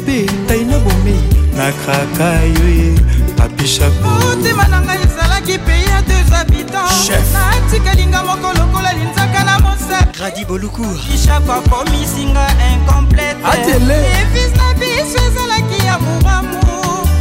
bebe 0.04 0.26
tai 0.46 0.64
na 0.64 0.78
bomei 0.78 1.20
nakraka 1.56 2.28
yo 2.56 2.66
ye 2.78 2.90
papishakmotema 3.36 4.64
na 4.68 4.80
ngai 4.82 5.00
ezalaki 5.06 5.58
pei 5.66 5.84
ya 5.92 6.00
deux 6.08 6.30
habitants 6.32 7.10
natikalinga 7.34 8.22
moko 8.28 8.48
lokola 8.58 8.92
linzaka 8.98 9.44
na 9.44 9.54
mosadi 9.64 10.44
bolukurishako 10.48 11.52
akomisinga 11.58 12.44
incompleteevis 12.72 14.52
na 14.60 14.68
biso 14.80 15.18
ezalaki 15.28 15.78
ya 15.86 15.96
mouramu 16.04 16.58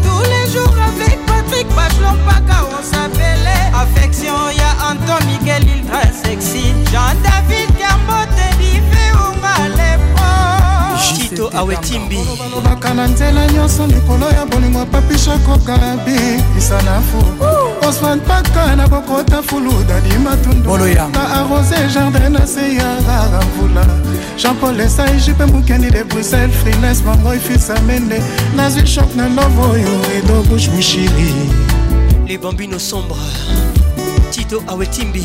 tous 0.05 0.21
les 0.33 0.45
jours 0.53 0.75
avec 0.89 1.17
patrik 1.29 1.67
bachlon 1.77 2.15
mpaka 2.21 2.57
osapele 2.75 3.55
affection 3.83 4.39
ya 4.61 4.69
anton 4.89 5.21
miguel 5.31 5.63
ildra 5.73 6.01
sexy 6.23 6.63
jean 6.91 7.15
david 7.25 7.69
yambote 7.83 8.56
bito 11.29 11.51
awetimbi 11.57 12.19
olobaka 12.47 12.93
na 12.93 13.07
nzela 13.07 13.47
nyonso 13.47 13.87
likolo 13.87 14.29
ya 14.29 14.45
bolingo 14.45 14.85
papishakokalabi 14.85 16.15
isanafu 16.57 17.17
osman 17.87 18.19
paka 18.19 18.75
na 18.75 18.87
bokota 18.87 19.43
fulu 19.43 19.71
dadimatundota 19.87 21.29
arose 21.33 21.87
jardin 21.93 22.31
na 22.31 22.47
se 22.47 22.73
ya 22.75 22.95
rara 23.07 23.43
mvula 23.45 23.85
jean-paul 24.37 24.79
esai 24.81 25.17
jipe 25.19 25.45
mokendi 25.45 25.91
de 25.91 26.03
bruxelles 26.03 26.55
frines 26.63 27.01
mangoi 27.05 27.39
fisa 27.39 27.79
mende 27.81 28.21
nazwi 28.55 28.87
shok 28.87 29.15
na 29.15 29.27
love 29.29 29.61
oyo 29.61 29.99
edo 30.17 30.43
bush 30.43 30.67
mushili 30.67 31.31
les 32.27 32.37
bambino 32.37 32.79
sombre 32.79 33.15
tito 34.31 34.63
awetimbi 34.67 35.23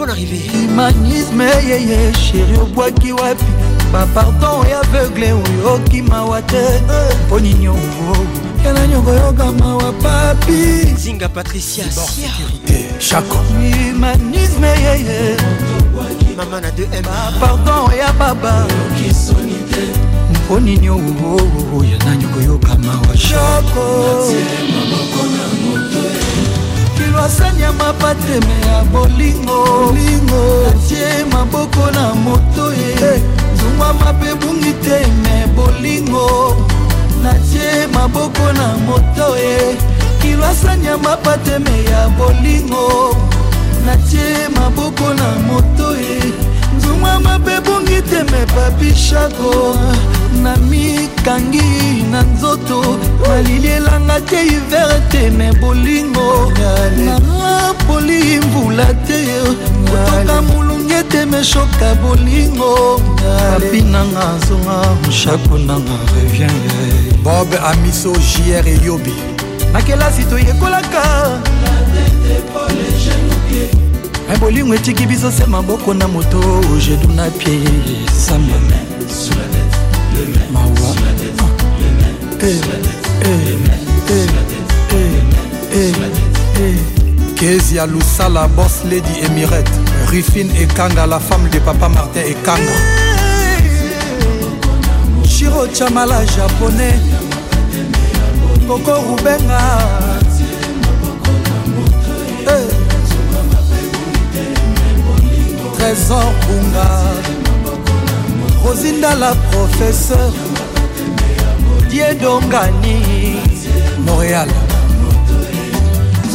bonne 0.00 0.10
arrivée 0.10 0.40
humanisme 0.54 1.42
yeye 1.68 2.10
sheri 2.14 2.56
obwaki 2.62 3.12
wapi 3.12 3.44
bapardon 3.92 4.64
ya 4.70 4.80
aveugle 4.80 5.32
oyo 5.32 5.74
okimawa 5.74 6.40
te 6.42 6.62
mpo 7.26 7.36
eh. 7.36 7.42
nini 7.42 7.68
ongo 7.68 8.16
yana 8.64 8.86
nyongo 8.86 9.10
yokama 9.14 9.76
wa 9.76 9.92
papi 9.92 10.54
zinga 10.96 11.28
patricia 11.28 11.84
humanisme 13.52 14.68
yeye 14.68 15.18
mama 16.36 16.60
na 16.60 16.70
2 16.70 16.84
pardon 17.40 17.92
ya 17.98 18.12
baba 18.12 18.54
mpo 20.46 20.60
nini 20.60 20.86
yana 20.86 22.16
nyongo 22.16 22.40
yokama 22.52 22.92
wa 23.08 23.16
shako 23.16 23.84
asani 27.24 27.62
ya 27.62 27.72
mapatreme 27.72 28.52
ya 28.66 28.82
bolingo 28.84 29.94
atie 30.70 31.24
maboko 31.32 31.90
na 31.90 32.14
moto 32.14 32.72
ye 32.72 33.22
zungwa 33.58 33.92
mabe 33.94 34.34
bungi 34.40 34.72
te 34.84 34.98
me 35.22 35.34
bolingo 35.56 36.26
natie 37.22 37.86
maboko 37.94 38.52
na 38.58 38.68
moto 38.86 39.36
ye 39.36 39.76
kilo 40.22 40.46
asani 40.46 40.86
ya 40.86 40.96
mapatreme 40.98 41.74
ya 41.90 42.08
bolingo 42.18 43.14
natie 43.86 44.48
maboko 44.56 45.08
na 45.14 45.28
moto 45.52 45.92
ye 46.00 46.32
nzungwa 46.76 47.20
mabe 47.20 47.60
bungi 47.60 48.00
te 48.02 48.22
me 48.30 48.40
babishako 48.56 49.76
na 50.42 50.56
mikangi 50.56 52.02
na 52.10 52.22
nzoto 52.22 52.78
maliliela 53.26 53.89
kolonga 54.10 54.26
te 54.26 54.44
hiver 54.48 55.00
te 55.10 55.30
me 55.30 55.52
bolingo 55.52 56.52
napoli 56.98 58.40
mvula 58.40 58.86
te 59.06 59.24
kotoka 59.86 60.42
molungi 60.42 60.92
ete 60.94 61.26
meshoka 61.26 61.94
bolingo 62.02 63.00
papi 63.18 63.80
nanga 63.80 64.36
zonga 64.48 65.08
mshako 65.08 65.58
nanga 65.58 65.90
revien 66.14 66.50
bob 67.22 67.48
amiso 67.62 68.12
jr 68.12 68.68
eyobi 68.68 69.12
na 69.72 69.80
kelasi 69.82 70.24
toyekolaka 70.24 71.40
me 74.28 74.36
bolingo 74.38 74.74
etiki 74.74 75.06
biso 75.06 75.30
se 75.32 75.46
maboko 75.46 75.94
na 75.94 76.08
moto 76.08 76.60
jedu 76.88 77.08
na 77.14 77.30
pie 77.30 77.60
samba 78.12 78.58
mawa 80.52 80.90
Hey, 82.42 82.52
eh, 83.24 83.40
hey. 83.42 83.74
Eh. 83.86 83.89
kezi 87.36 87.76
ya 87.76 87.86
lusala 87.86 88.48
bos 88.48 88.84
lady 88.84 89.24
emirate 89.24 89.70
rifine 90.10 90.50
ekanga 90.62 91.06
la 91.06 91.18
femme 91.20 91.48
de 91.50 91.58
papa 91.60 91.88
martin 91.88 92.22
ekanga 92.22 92.76
shiro 95.32 95.66
chamala 95.76 96.18
japonais 96.36 97.00
koko 98.68 98.92
rubenga 99.06 99.60
eh. 102.44 102.66
trésor 105.78 106.24
bunga 106.44 106.86
rosinda 108.62 109.10
la 109.22 109.32
professeur 109.50 110.28
diedongani 111.90 112.98
montréal 114.10 114.48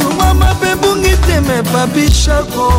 zomama 0.00 0.54
mpe 0.54 0.66
bungi 0.80 1.14
teme 1.26 1.62
babishako 1.72 2.72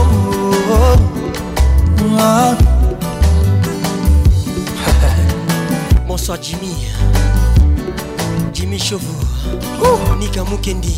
bonsoir 6.08 6.38
jimmy 6.42 6.76
jimmy 8.54 8.80
chovo 8.80 9.18
nika 10.20 10.46
mukendi 10.46 10.96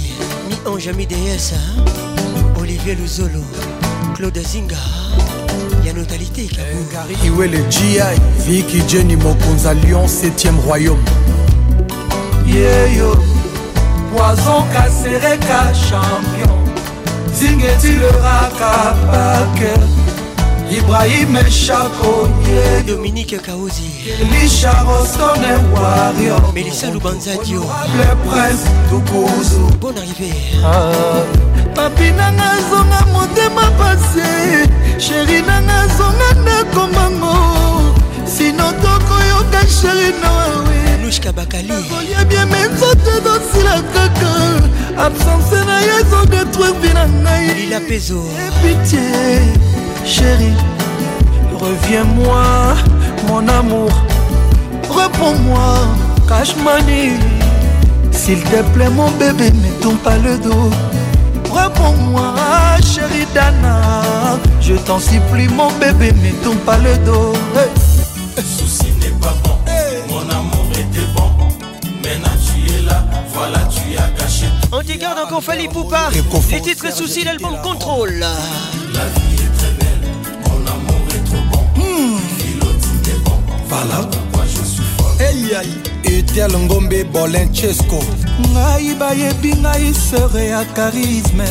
mi 0.50 0.56
ange 0.66 0.94
mi 0.96 1.06
ds 1.06 1.54
olivier 2.61 2.95
luzolo 2.98 3.44
claude 4.16 4.42
zinga 4.44 4.78
ya 5.86 5.94
notalité 5.94 6.42
eh, 6.44 6.50
gari 6.94 7.18
iwele 7.26 7.64
gi 7.69 8.00
viki 8.45 8.82
jeni 8.88 9.16
mokonza 9.16 9.74
lyon 9.74 10.06
7e 10.06 10.53
royaume 10.68 11.03
yeyo 12.48 12.64
yeah, 12.64 13.19
poison 14.12 14.64
kasereka 14.74 15.72
champion 15.74 16.58
zingetileraka 17.34 18.96
pake 19.12 19.74
ibrahim 20.78 21.34
chakoye 21.50 22.84
dominique 22.88 23.40
kaozi 23.42 23.90
elisha 24.22 24.74
rostone 24.88 25.48
wario 25.74 26.42
melisa 26.54 26.90
lubanzadio 26.94 27.62
le 27.98 28.10
prince 28.30 28.66
tukuzu 28.90 29.66
bon 29.82 29.94
arrivé 30.02 30.34
ah. 30.66 30.90
papi 31.76 32.10
nanga 32.18 32.46
azonga 32.58 33.02
motema 33.14 33.68
pase 33.78 34.30
sheri 34.98 35.42
nanga 35.42 35.74
azonga 35.86 36.30
ndakomango 36.42 37.38
sino 38.38 38.72
tokoyoka 38.82 39.62
sheri 39.82 40.12
noawe 40.22 40.98
nushka 41.06 41.32
bakali 41.34 41.68
kolia 41.90 42.26
bien 42.26 42.46
menzote 42.50 43.18
ezosila 43.35 43.82
kaka 43.93 44.33
absence 45.06 45.59
na 45.67 45.77
ye 45.85 45.93
ezodetrui 46.01 46.93
na 46.93 47.03
ngai 47.08 47.74
epitie 47.77 49.01
chéri 50.11 50.51
reviens-moi 51.53 52.75
mon 53.27 53.48
amour 53.48 53.90
reprends-moi 54.90 55.59
cashmani 56.27 57.19
s'il 58.11 58.40
te 58.51 58.61
plaît 58.74 58.90
mon 58.99 59.11
bébé 59.19 59.51
ne 59.51 59.72
tombe 59.83 59.98
pas 60.08 60.17
le 60.24 60.38
dos 60.38 60.72
reprends-moi 61.51 62.33
chéri 62.93 63.25
dana 63.35 63.75
je 64.61 64.75
t'en 64.75 64.99
supplie 64.99 65.48
mon 65.48 65.72
bébé 65.80 66.11
ne 66.24 66.32
tombe 66.43 66.59
pas 66.66 66.77
le 66.77 66.98
dos 67.06 67.33
hey. 67.56 68.78
Voilà, 73.40 73.59
tu 73.72 73.95
as 73.98 74.09
gâché. 74.22 74.48
On 74.74 74.82
te 74.82 74.98
garde 75.00 75.18
encore 75.18 75.42
Fali 75.42 75.69
Poupa. 75.69 76.09
Les 76.51 76.59
titres 76.61 76.93
soucis, 76.93 77.24
l'album 77.24 77.56
Contrôle. 77.64 78.19
La 78.19 78.27
vie 78.27 79.40
est 79.40 79.58
très 79.58 79.72
belle, 79.80 80.40
mon 80.43 80.56
amour 80.56 81.01
est 81.16 81.24
trop 81.24 81.38
bon. 81.50 81.82
Mmh. 81.82 82.19
Philotine 82.38 83.14
est 83.16 83.24
bon. 83.24 83.40
Voilà 83.69 84.06
pourquoi 84.11 84.43
je 84.45 84.61
suis 84.61 84.84
fort. 84.98 85.16
Hey, 85.22 85.56
aïe. 85.56 86.18
etel 86.19 86.51
ngombe 86.51 86.93
bolenchesco 87.14 88.01
ngai 88.51 88.95
bayebi 89.00 89.53
ngai 89.61 89.93
sere 89.93 90.45
ya 90.50 90.64
charisme 90.76 91.45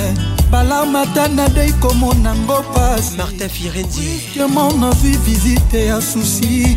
balama 0.51 1.03
ata 1.09 1.27
nadei 1.29 1.73
komona 1.81 2.33
ngo 2.35 2.63
pasi 2.75 3.17
martin 3.17 3.49
firenzi 3.49 4.19
kemona 4.35 4.91
vi 5.01 5.15
visite 5.25 5.87
ya 5.87 6.01
susi 6.01 6.77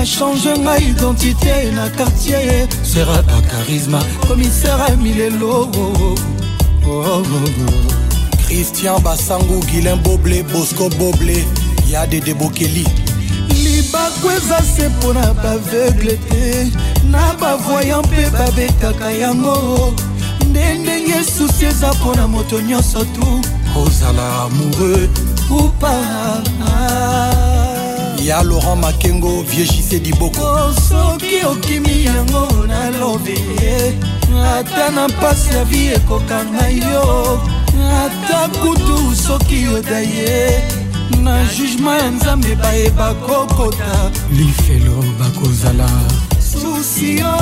achange 0.00 0.50
ngai 0.58 0.90
identité 0.90 1.70
na 1.74 1.88
quartier 1.90 2.68
sera 2.82 3.22
na 3.22 3.40
charisma 3.48 4.00
komisara 4.26 4.96
milelo 4.96 5.68
oh, 5.74 6.14
oh, 6.86 6.90
oh, 6.90 7.22
oh. 7.22 7.22
christian 8.46 8.98
basangu 9.02 9.60
guilin 9.66 9.96
boble 10.02 10.42
bosco 10.52 10.88
boble 10.98 11.44
ya 11.88 12.06
dede 12.06 12.34
bokeli 12.34 12.84
libaku 13.54 14.30
eza 14.36 14.60
se 14.76 14.88
mpo 14.88 15.12
na 15.12 15.32
baveugle 15.34 16.16
te 16.16 16.70
na 17.10 17.34
bavoyan 17.40 18.02
mpe 18.06 18.30
babetaka 18.30 19.12
yango 19.12 19.92
nde 20.50 20.74
ndenge 20.78 21.24
susi 21.24 21.64
eza 21.64 21.92
mpo 21.92 22.14
na 22.14 22.28
moto 22.28 22.60
nyonso 22.60 23.04
tu 23.04 23.26
kozala 23.74 24.42
amoureux 24.46 25.08
ou 25.50 25.68
pas 25.80 26.34
ya 28.22 28.42
laurent 28.42 28.76
makengo 28.80 29.42
viejise 29.42 30.00
diboko 30.00 30.42
oh, 30.42 30.74
soki 30.88 31.44
okimi 31.52 32.04
yango 32.04 32.48
nalobi 32.66 33.38
ye 33.62 33.94
ata 34.58 34.90
na 34.90 35.08
mpasi 35.08 35.48
ya 35.50 35.64
vi 35.64 35.86
ekokanga 35.88 36.68
yo 36.68 37.40
ata 38.00 38.48
kutu 38.58 39.16
soki 39.26 39.62
yoda 39.62 40.00
ye 40.00 40.62
na 41.22 41.44
jugema 41.44 41.96
ya 41.98 42.10
nzambe 42.10 42.56
bayeba 42.56 43.14
kokota 43.14 44.10
lifelo 44.38 45.04
bakozala 45.20 45.88
susio 46.40 47.36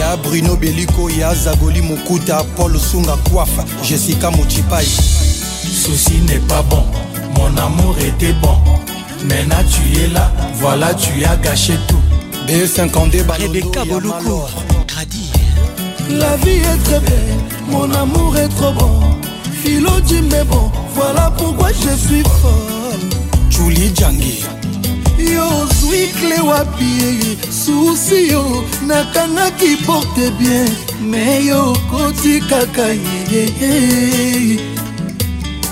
ya 0.00 0.16
bruno 0.16 0.56
beliko 0.56 1.10
ya 1.10 1.34
zagoli 1.34 1.80
mokuta 1.82 2.44
paul 2.44 2.80
sunga 2.80 3.16
kwafa 3.16 3.64
jessica 3.88 4.30
mochipai 4.36 4.86
ceci 5.84 6.14
n'est 6.26 6.46
pas 6.46 6.62
bon 6.62 6.84
Mon 7.36 7.56
amour 7.56 7.96
était 7.98 8.32
bon, 8.34 8.56
maintenant 9.26 9.64
tu 9.70 10.00
es 10.02 10.08
là, 10.08 10.30
voilà 10.58 10.92
tu 10.94 11.24
as 11.24 11.36
gâché 11.36 11.74
tout. 11.88 11.98
des 12.46 12.66
52 12.66 13.18
Rebecca 13.28 13.84
Boloko, 13.84 14.44
La 16.10 16.36
vie 16.38 16.58
est 16.60 16.82
très 16.84 17.00
belle, 17.00 17.38
mon 17.70 17.90
amour 17.92 18.36
est 18.36 18.48
trop 18.48 18.72
bon. 18.72 19.00
Philo 19.62 20.00
dit 20.00 20.20
mais 20.30 20.44
bon, 20.44 20.70
voilà 20.94 21.32
pourquoi 21.36 21.68
je 21.70 21.96
suis 22.06 22.22
folle. 22.22 23.00
Julie 23.48 23.92
Djangi. 23.94 24.44
yo 25.18 25.66
zwikle 25.80 26.40
wapi 26.42 26.98
eh, 27.08 27.38
Souci 27.52 28.30
yo 28.32 28.64
Nakana 28.86 29.50
qui 29.58 29.76
porte 29.76 30.18
bien 30.38 30.64
Mais 31.00 31.44
yo 31.44 31.72
Koti 31.90 32.40
yé 33.30 34.71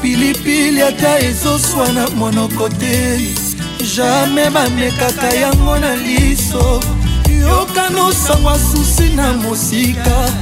pilipili 0.02 0.82
ata 0.82 1.18
ezoswana 1.20 2.08
monoko 2.10 2.68
te 2.68 3.20
jamai 3.94 4.50
bamekaka 4.50 5.32
yango 5.34 5.78
na 5.78 5.96
liso 5.96 6.80
yoka 7.42 7.90
nosangwa 7.90 8.58
susi 8.58 9.08
na 9.14 9.32
mosika 9.34 10.32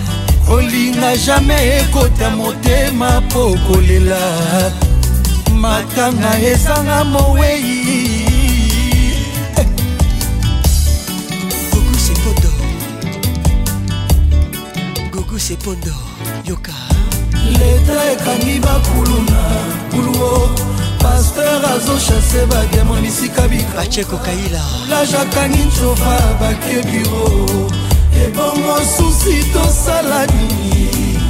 kolinga 0.46 1.16
jamai 1.16 1.68
ekota 1.68 2.30
motema 2.30 3.20
mpo 3.20 3.58
kolela 3.66 4.18
matanga 5.54 6.40
ezanga 6.42 7.04
mowei 7.04 7.74
gugu 15.12 15.38
sepondo 15.40 15.94
yoka 16.46 16.72
leta 17.56 17.96
ekangi 18.12 18.60
bakuluna 18.60 19.40
kuluo 19.90 20.50
paster 21.02 21.60
azoshase 21.74 22.46
bademo 22.50 22.96
bisika 23.02 23.48
bikabachekokaila 23.48 24.62
lajakangi 24.90 25.62
ncova 25.68 26.12
bakebiro 26.40 27.26
ebongo 28.26 28.74
susi 28.96 29.44
tosala 29.52 30.26
nini 30.26 31.20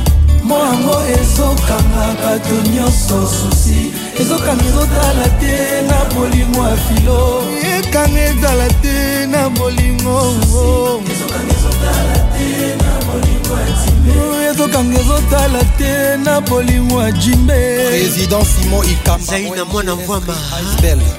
moango 0.44 0.96
ezokanga 1.20 2.06
bato 2.22 2.56
nyonso 2.74 3.18
susi 3.36 3.80
ezokanga 4.20 4.64
ezotala 4.70 5.26
te 5.40 5.54
na 5.90 5.98
bolingo 6.14 6.62
ya 6.68 6.76
filo 6.84 7.18
ekanga 7.76 8.20
ezala 8.30 8.68
te 8.82 8.98
na 9.26 9.42
bolingo 9.48 10.18
ezokanga 14.50 14.98
ezotala 15.00 15.62
te 15.78 15.92
na 16.22 16.40
bolingo 16.40 17.02
ya 17.02 17.12
jimbezaina 17.12 19.64
mwana 19.72 19.94
mvwama 19.96 20.34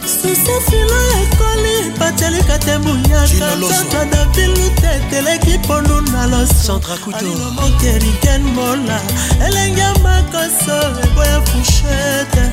sisefilo 0.05 0.99
ekoli 1.21 1.75
batelika 1.99 2.57
te 2.59 2.77
muyakatata 2.77 4.05
dapilute 4.05 4.89
teleki 5.09 5.57
pondu 5.67 6.01
na 6.11 6.27
losomoteriken 6.27 8.43
mola 8.55 8.99
elenge 9.47 9.83
makoso 10.03 10.77
eboya 11.03 11.39
fushete 11.41 12.43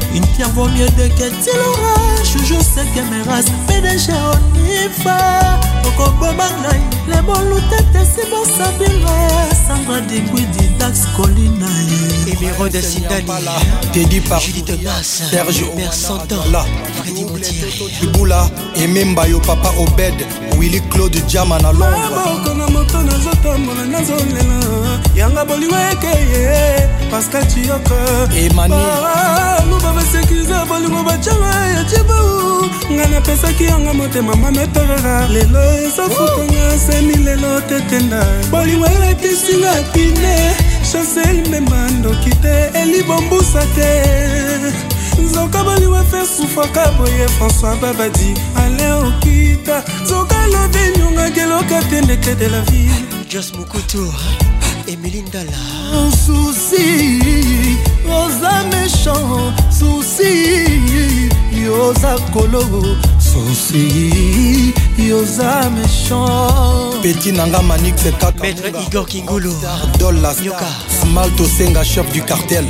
vaut 0.56 0.68
mieux 0.70 0.86
de 0.88 1.06
quel 1.18 1.32
l'orage 1.32 2.32
toujours 2.32 2.62
seke 2.74 3.02
meras 3.10 3.42
mpe 3.56 3.76
deje 3.86 4.14
onifa 4.32 5.16
okobomanga 5.88 6.72
le 7.10 7.18
boluta 7.26 7.80
tesi 7.92 8.22
bosabila 8.30 9.14
sandra 9.66 10.00
deguidi 10.10 10.64
dax 10.78 11.02
colina 11.16 11.68
émiro 12.32 12.68
de 12.74 12.80
sindani 12.80 13.26
tedi 13.92 14.20
parjuditemas 14.30 15.10
serge 15.30 15.62
omer 15.74 15.92
santan 16.04 16.44
freddy 17.00 17.24
libula 18.00 18.50
ememba 18.76 19.26
yo 19.26 19.40
papa 19.40 19.70
obed 19.78 20.14
willi 20.58 20.80
claude 20.90 21.20
jama 21.26 21.58
na 21.58 21.72
londremaboko 21.72 22.50
ah, 22.50 22.54
na 22.54 22.66
moto 22.68 23.02
nazotambola 23.02 23.84
nazolela 23.84 24.58
yanga 25.14 25.44
bolingo 25.44 25.76
ekeye 25.76 26.88
pascal 27.10 27.42
cioko 27.46 27.96
emaniluba 28.32 29.12
ah, 29.14 29.92
basekirize 29.96 30.54
bolingo 30.68 31.02
bacanga 31.02 31.66
ya 31.74 31.84
cibau 31.84 32.64
ngai 32.92 33.08
napesaki 33.10 33.64
yanga 33.70 33.92
motema 33.98 34.32
mametorera 34.36 35.28
lelo 35.28 35.60
ezafutanga 35.86 36.62
semi 36.86 37.16
lelo 37.24 37.60
tetenda 37.68 38.20
bolingo 38.50 38.86
elatisinga 38.86 39.72
pine 39.92 40.32
chase 40.92 41.22
imema 41.44 41.90
ndoki 41.90 42.30
te 42.42 42.54
elibombusa 42.80 43.62
te 43.74 43.88
nzoka 45.22 45.64
baliwa 45.64 46.04
fe 46.04 46.26
sufaka 46.36 46.90
boye 46.92 47.26
françois 47.38 47.76
babadi 47.80 48.34
ale 48.56 48.92
okita 48.92 49.82
nzoka 50.04 50.46
lobe 50.46 50.80
enyongaki 50.86 51.40
eloka 51.40 51.82
te 51.88 52.00
ndete 52.00 52.34
de 52.34 52.48
la 52.48 52.60
ville 52.60 52.94
jos 53.30 53.52
mokutu 53.54 54.14
emili 54.86 55.22
ndala 55.22 55.52
susi 56.12 57.18
oza 58.10 58.64
méchant 58.70 59.52
susi 59.78 60.26
yoza 61.64 62.18
kolo 62.32 62.64
susi 63.18 64.72
yoza 64.98 65.70
méchant 65.70 67.02
peti 67.02 67.32
nanga 67.32 67.62
manix 67.62 67.94
kaka 68.20 68.40
maître 68.42 68.68
igor 68.86 69.06
kingulu 69.06 69.52
dola 69.98 70.34
yoka 70.44 70.66
smalt 71.00 71.40
osenga 71.40 71.84
chef 71.84 72.12
du 72.12 72.22
cartel 72.22 72.64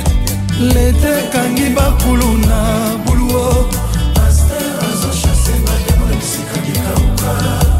lete 0.65 1.09
ekangi 1.19 1.69
bakulu 1.69 2.37
na 2.37 2.59
buluo 3.05 3.69
paster 4.13 4.79
azochase 4.91 5.51
bademo 5.51 6.05
na 6.09 6.15
bisika 6.15 6.57
likauka 6.65 7.31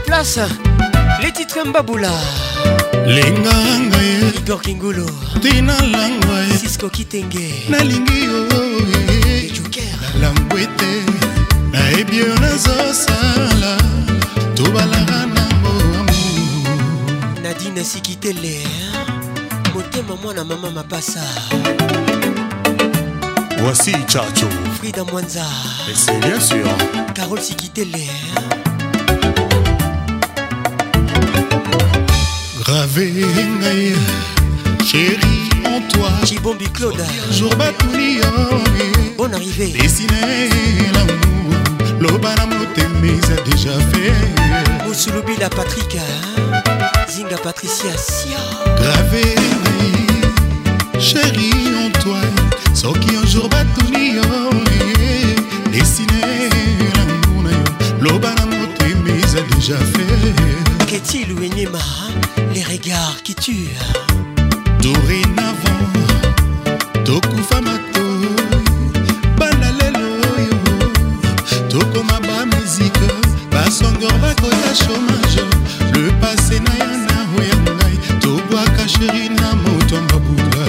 place 0.06 0.38
les 1.22 1.32
titres 1.32 1.58
mbaboula 1.66 2.10
linga 3.06 3.54
ngai 3.84 4.32
igor 4.38 4.60
kingulu 4.60 5.06
tina 5.42 5.74
langai 5.94 6.50
sisko 6.60 6.88
kitenge 6.88 7.48
nalingi 7.68 8.20
yo 8.28 8.40
eh. 8.54 9.52
joker 9.54 9.96
nalango 10.20 10.58
ete 10.58 10.92
nayebi 11.72 12.22
oyo 12.22 12.34
nazosala 12.38 13.72
tobalaka 14.54 15.20
nango 15.36 15.72
amu 16.00 16.24
nadine 17.42 17.84
sikitele 17.84 18.54
eh. 18.62 19.74
motema 19.74 20.16
mwana 20.22 20.44
mama 20.44 20.70
mapasa 20.70 21.22
wasi 23.66 23.92
chacho 24.06 24.48
frida 24.80 25.04
mwanza 25.04 25.44
et 25.90 25.94
c'est 25.96 26.20
bien 26.20 26.40
sûr 26.40 26.66
carole 27.14 27.40
sikitele 27.42 27.96
eh. 27.98 28.49
gravé 32.70 33.10
ngai 33.10 33.94
chéri 34.86 35.50
en 35.64 35.80
toi 35.92 36.08
cibombi 36.24 36.66
claude 36.70 37.02
jour 37.32 37.50
batuli 37.56 38.20
bon 39.18 39.28
arrivé 39.34 39.72
dessine 39.72 40.14
lamour 40.94 41.56
loba 42.00 42.32
na 42.36 42.46
motema 42.46 43.06
eza 43.08 43.34
déjà 43.44 43.72
fait 43.92 44.84
mosulubila 44.86 45.48
patrika 45.50 46.04
zinga 47.12 47.38
patricia 47.42 47.94
sia 48.08 48.38
gravé 48.80 49.24
ngai 49.24 51.00
chéri 51.00 51.50
en 51.84 51.90
toi 52.02 52.22
soki 52.72 53.16
un 53.20 53.26
jour 53.26 53.48
batuli 53.48 54.12
dessine 55.72 56.22
lamour 56.96 57.42
na 57.42 57.50
yo 57.52 57.94
loba 58.00 58.30
na 58.38 58.46
motema 58.46 59.10
eza 59.24 59.40
déjà 59.56 59.76
fait 59.76 60.86
ketiluenyema 60.90 61.80
regard 62.72 63.16
qui 63.24 63.34
tue 63.34 63.68
dorénavant 64.80 65.82
tokufa 67.06 67.58
matoi 67.66 68.34
banda 69.38 69.70
lelo 69.78 70.06
oyo 70.34 70.58
tokoma 71.70 72.16
bamizike 72.26 73.08
basongor 73.50 74.12
bakoya 74.22 74.70
chômage 74.84 75.40
le 75.94 76.02
passé 76.20 76.56
na 76.66 76.72
ya 76.82 76.92
naho 77.08 77.38
ya 77.48 77.56
ngai 77.66 77.96
tobwaka 78.22 78.84
sheri 78.92 79.24
na 79.40 79.48
moto 79.64 79.94
ya 79.96 80.00
mabula 80.08 80.64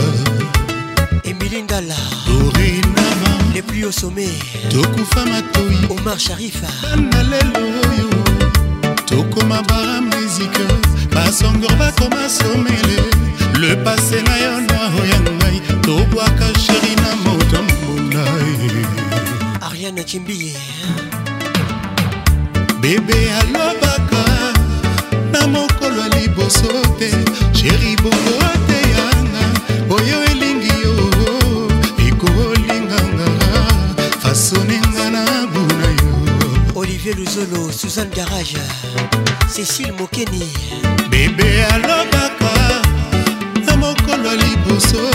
emilingala 1.30 1.98
dorénavant 2.28 3.40
le 3.54 3.62
plus 3.62 3.86
au 3.90 3.92
sommet 3.92 4.36
tokufa 4.72 5.22
matoi 5.32 5.78
omar 5.94 6.18
sharifa 6.26 6.68
banda 6.82 7.22
lelo 7.32 7.62
oyo 7.90 8.21
tokoma 9.12 9.62
bamusike 9.68 10.64
basongor 11.14 11.76
bakoma 11.80 12.30
somele 12.38 13.00
le 13.60 13.76
pase 13.84 14.20
na 14.28 14.36
yo 14.46 14.52
noiro 14.68 15.02
ya 15.12 15.20
ngai 15.20 15.58
tobwaka 15.86 16.48
sheri 16.64 16.94
na 17.04 17.10
moto 17.24 17.58
mbula 17.68 18.24
ariane 19.68 20.04
kimbiye 20.04 20.54
bebe 22.82 23.20
alobaka 23.40 24.24
na 25.32 25.48
mokolo 25.48 25.98
ya 26.02 26.08
liboso 26.20 26.72
te 27.00 27.10
sheri 27.58 27.92
bongo 28.04 28.42
te 28.68 28.78
yanga 28.96 29.46
oyo 29.96 30.18
Olivier 37.14 37.46
Luzolo, 37.46 37.72
Suzanne 37.72 38.10
Garage, 38.10 38.56
Cécile 39.50 39.92
Mokeni. 39.94 40.46
Bébé 41.10 41.64
alobaka 41.74 42.82
na 43.66 43.76
mokolo 43.76 44.32
liboso 44.32 45.11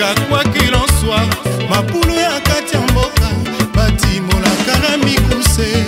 basalaka 0.00 0.20
kwa 0.24 0.44
kilosoa 0.44 1.26
mapulu 1.70 2.14
ya 2.14 2.40
kati 2.40 2.76
ya 2.76 2.80
mboka 2.82 3.30
batimolaka 3.74 4.78
na 4.82 4.96
mikuse 5.04 5.86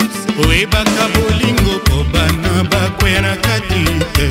oyebaka 0.48 1.08
bolingo 1.14 1.78
po 1.84 2.04
bana 2.12 2.64
bakwea 2.64 3.20
na 3.20 3.36
kati 3.36 3.84
te 4.12 4.30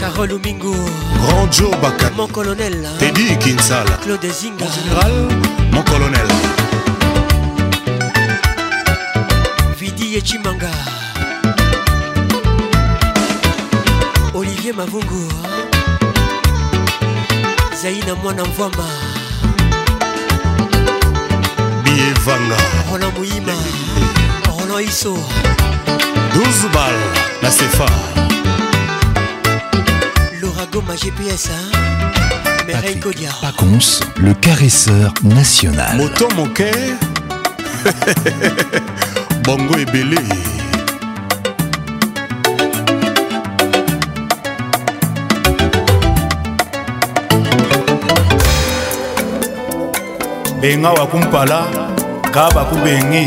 carol 0.00 0.32
omingo 0.32 0.72
grand 0.72 1.52
jo 1.52 1.70
baka 1.82 2.10
mon 2.16 2.28
colonel 2.32 2.98
tedi 2.98 3.36
kinsala 3.36 3.96
claude 4.04 4.30
zinga 4.32 4.64
général 4.64 5.12
mon 5.72 5.82
colonel 5.84 6.28
vidi 9.80 10.14
yechimanga 10.14 10.70
olivier 14.34 14.74
mavungu 14.74 15.14
hein? 15.32 15.73
ezai 17.86 17.98
na 18.06 18.14
mwana 18.14 18.44
mvama 18.44 18.86
bievanga 21.84 22.56
rola 22.90 23.10
moyima 23.10 23.52
rola 24.58 24.82
iso 24.82 25.14
12 26.36 26.68
bal 26.72 26.94
na 27.42 27.50
sefa 27.50 27.86
lorago 30.40 30.80
ma 30.82 30.94
gps 30.94 31.50
merei 32.66 32.94
kodia 32.96 33.30
pacons 33.40 34.00
le 34.16 34.34
caresseur 34.34 35.12
national 35.22 35.96
moto 35.96 36.28
moke 36.36 36.70
bongo 39.46 39.78
ebele 39.78 40.18
benga 50.64 50.90
wakumpala 50.96 51.60
ka 52.34 52.44
bakubengi 52.56 53.24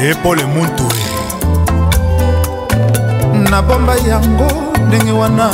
ye 0.00 0.10
pole 0.22 0.44
muntu 0.52 0.84
e 3.34 3.38
nabomba 3.50 3.94
yango 4.10 4.48
ndenge 4.86 5.12
wana 5.20 5.48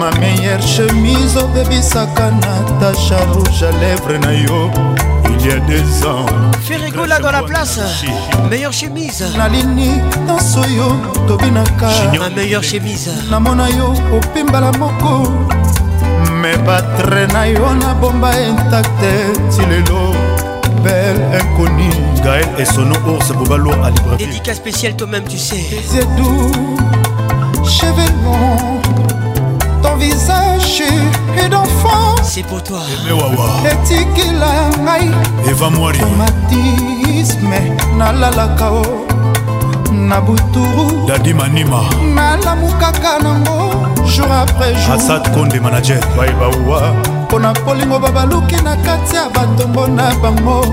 ma 0.00 0.08
meilleure 0.20 0.62
chemise 0.72 1.36
obebisaka 1.38 2.24
natasha 2.42 3.18
rouge 3.28 3.62
à 3.68 3.70
lèvre 3.82 4.16
na 4.24 4.32
yo 4.32 4.58
il 5.28 5.38
y 5.46 5.50
a 5.52 5.58
des 5.72 5.86
ans 6.06 6.28
ferigola 6.66 7.18
dans 7.18 7.30
la 7.32 7.42
place 7.42 7.80
meilleure 8.48 8.72
chemise 8.72 9.24
nalini 9.36 9.90
nyonso 10.26 10.62
yo 10.76 10.88
tobinaka 11.28 11.88
ma 12.18 12.30
meilleure 12.30 12.64
chemise 12.64 13.10
namona 13.30 13.68
yo 13.76 13.88
opimbala 14.16 14.70
moko 14.78 15.12
me 16.40 16.56
batre 16.64 17.26
na 17.32 17.44
yo 17.46 17.74
nabomba 17.74 18.30
intakte 18.48 19.12
ti 19.52 19.62
lelo 19.70 20.14
bel 20.84 21.16
inconi 21.40 21.90
gael 22.24 22.46
esono 22.58 22.94
ours 23.06 23.32
bobalo 23.32 23.72
à 23.84 23.90
libreville 23.90 24.54
spécial 24.54 24.94
toi-même 24.94 25.24
tu 25.28 25.38
sais 25.38 25.64
zedou 25.90 26.50
cheveux 27.76 28.10
longs 28.24 28.80
ton 29.82 29.94
visage 29.96 30.82
est 31.40 31.48
d'enfant 31.48 32.14
c'est 32.22 32.46
pour 32.46 32.62
toi 32.62 32.82
etikela 33.70 34.54
ngai 34.86 35.10
eva 35.50 35.70
moiri 35.70 35.98
tomatisme 35.98 37.56
nalalaka 37.98 38.70
o 38.70 38.82
na 39.92 40.20
buturu 40.20 41.04
dadi 41.08 41.34
manima 41.34 41.80
nalamukaka 42.14 43.12
nango 43.24 43.87
jour 44.08 44.26
après 44.32 44.74
jour 44.84 44.94
asad 44.94 45.22
konde 45.34 45.60
manager 45.60 45.98
baibawa 46.16 46.82
mpo 47.26 47.38
na 47.38 47.52
kolingo 47.52 47.98
babaluki 47.98 48.56
na 48.64 48.76
kati 48.76 49.16
ya 49.16 49.24
batombo 49.34 49.86
na 49.86 50.14
bango 50.14 50.64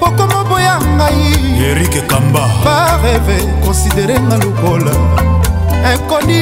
pokoma 0.00 0.44
boya 0.48 0.78
ngai 0.96 1.64
erike 1.70 2.00
kamba 2.02 2.40
bareve 2.64 3.36
konsidere 3.64 4.18
nga 4.20 4.36
lokola 4.36 4.92
ekoni 5.92 6.40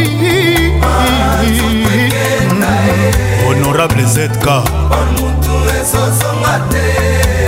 honorable 3.46 4.04
zk 4.04 4.46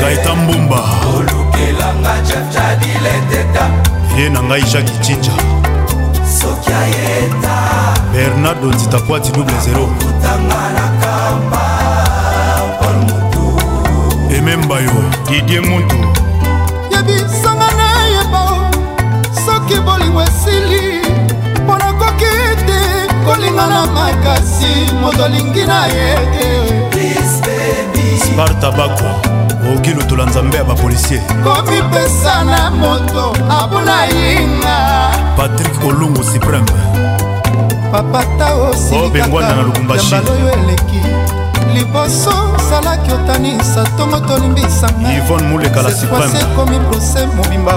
kaita 0.00 0.34
mbumba 0.34 0.78
ye 4.18 4.28
na 4.28 4.42
ngai 4.42 4.62
jaki 4.62 4.92
cinja 5.02 5.32
soki 6.40 6.72
aye 6.82 7.43
bernardo 8.14 8.66
ntitakwati 8.72 9.32
double 9.32 9.54
0 9.74 9.80
emembayo 14.36 14.90
didie 15.30 15.60
mundu 15.60 15.94
yebisanga 16.90 17.66
nayeba 17.76 18.42
soki 19.46 19.76
bolingo 19.80 20.22
esili 20.22 21.06
mpo 21.64 21.78
nakoki 21.78 22.24
te 22.66 22.78
kolinga 23.26 23.66
na 23.66 23.86
makasi 23.86 24.90
moto 25.00 25.24
alingi 25.24 25.64
na 25.64 25.86
ye 25.86 26.14
te 26.90 27.14
sparta 28.26 28.70
bako 28.72 29.04
okoki 29.70 29.90
lotola 29.94 30.26
nzambe 30.26 30.56
ya 30.56 30.64
bapolisier 30.64 31.20
komipesa 31.44 32.44
na 32.44 32.70
moto 32.70 33.36
abuna 33.62 34.04
yinga 34.06 35.10
patrik 35.36 35.84
olungu 35.88 36.24
supreme 36.24 36.70
papata 37.94 38.46
osilikakayambaloyo 38.54 39.70
oh, 40.46 40.50
eleki 40.58 41.00
liboso 41.74 42.32
ozalaki 42.56 43.10
otanisa 43.12 43.80
ntongo 43.92 44.18
tolimbisangasekwasi 44.28 46.36
ekomi 46.44 46.78
prose 46.88 47.20
mobimba 47.36 47.74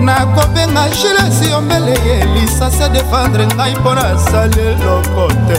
nakobenga 0.00 0.82
gilesi 0.96 1.46
yombele 1.50 1.90
ye 2.06 2.14
elisa 2.20 2.66
se 2.70 2.86
defendre 2.94 3.46
ngai 3.46 3.74
mpo 3.80 3.94
nasali 3.94 4.60
eloko 4.72 5.22
te 5.46 5.56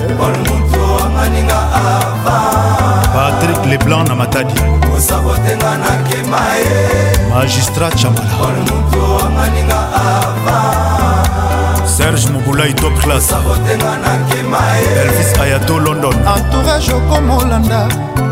patrik 3.18 3.60
leblanc 3.70 4.04
na 4.10 4.16
matadi 4.16 4.54
kosabotenga 4.92 5.72
nakema 5.84 6.42
ye 6.64 6.76
magistrat 7.34 7.94
chamala 7.96 8.26
serge 12.00 12.30
mobulai 12.32 12.74
top 12.82 12.96
classeabotenga 13.04 13.92
nakima 14.06 14.58
elvis 15.02 15.32
ayato 15.44 15.78
london 15.86 16.14
entourage 16.36 16.92
okomolanda 17.00 17.80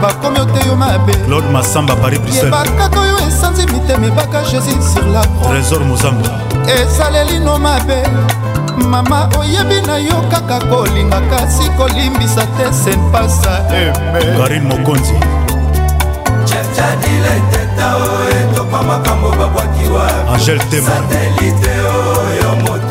bakomi 0.01 0.39
oteyo 0.43 0.75
mabe 0.81 1.13
claude 1.25 1.47
masamba 1.55 1.95
paris 2.01 2.19
bruselbakaka 2.19 2.99
oyo 3.01 3.17
esanzi 3.27 3.65
mitema 3.71 4.05
ebaka 4.07 4.39
jésus 4.51 4.79
sur 4.93 5.05
la 5.15 5.21
trésor 5.49 5.83
mozamba 5.89 6.29
ezalelino 6.81 7.57
mabe 7.65 7.99
mama 8.93 9.19
oyebi 9.39 9.81
na 9.89 9.97
yo 10.09 10.17
kaka 10.31 10.59
kolinga 10.69 11.19
kasi 11.29 11.69
kolimbisa 11.77 12.45
te 12.57 12.65
senpasa 12.83 13.53
karin 14.37 14.63
mokonzi 14.67 15.15
angel 20.35 20.59
tema 20.69 20.91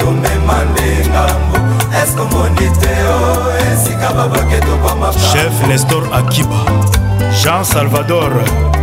omema 0.08 0.56
nde 0.70 1.08
ngambo 1.10 1.56
eske 2.02 2.20
omoni 2.20 2.70
te 2.80 2.92
o 3.16 3.34
esika 3.72 4.12
babaketo 4.14 4.76
kwa 4.82 4.94
maka 4.96 5.18
chef 5.32 5.66
nestor 5.68 6.02
akiba 6.12 6.60
jean 7.42 7.64
salvador 7.64 8.32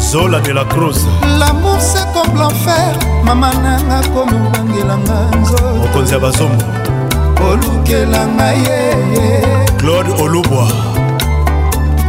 zola 0.00 0.38
de 0.40 0.52
la 0.52 0.64
crose 0.66 1.06
lamour 1.38 1.80
c'est 1.80 2.06
comme 2.12 2.38
l'enfer 2.38 2.94
mama 3.24 3.50
nanga 3.62 4.00
komi 4.14 4.36
obangelanga 4.46 5.36
nzoto 5.42 5.74
mokonzi 5.82 6.14
ya 6.14 6.20
bazombo 6.20 6.64
olukelanga 7.52 8.48
ye 8.52 8.78
claude 9.78 10.10
olubwa 10.22 10.68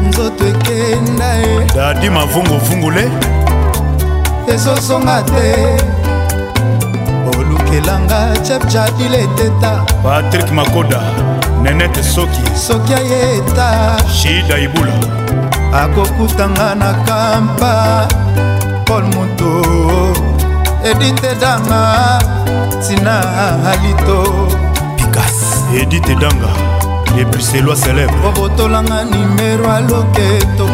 nzoto 0.10 0.46
ekenda 0.48 1.34
ye 1.36 1.66
dadi 1.76 2.10
mavunguvungule 2.10 3.12
ezozonga 4.54 5.22
te 5.22 5.48
olukelanga 7.40 8.34
chepchadileteta 8.46 9.72
patrik 10.04 10.52
makoda 10.52 11.02
nenete 11.64 12.04
soki 12.04 12.44
soki 12.68 12.94
ayeta 12.94 13.98
shida 14.14 14.58
ibula 14.58 15.19
akokutanga 15.74 16.76
na 16.76 16.94
kampa 17.06 18.08
paul 18.86 19.04
moto 19.04 20.14
edite 20.84 21.36
danga 21.40 22.18
tina 22.82 23.22
alito 23.72 24.48
pikas 24.98 25.62
edite 25.82 26.16
danga 26.18 26.50
lebuselwa 27.16 27.76
célèbre 27.76 28.18
obotolanga 28.34 29.04
nimero 29.14 29.70
aloketo 29.72 30.66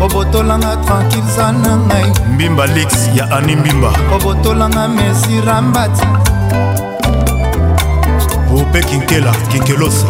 obotolanga 0.00 0.76
tranquille 0.86 1.30
za 1.36 1.50
na 1.52 1.74
ngai 1.76 2.12
mbimba 2.34 2.66
lix 2.66 3.08
ya 3.14 3.26
ani 3.36 3.56
mbimba 3.56 3.90
obotolanga 4.16 4.88
mesirambati 4.88 6.06
ope 8.60 8.80
kinkela 8.82 9.32
kinkelosa 9.50 10.06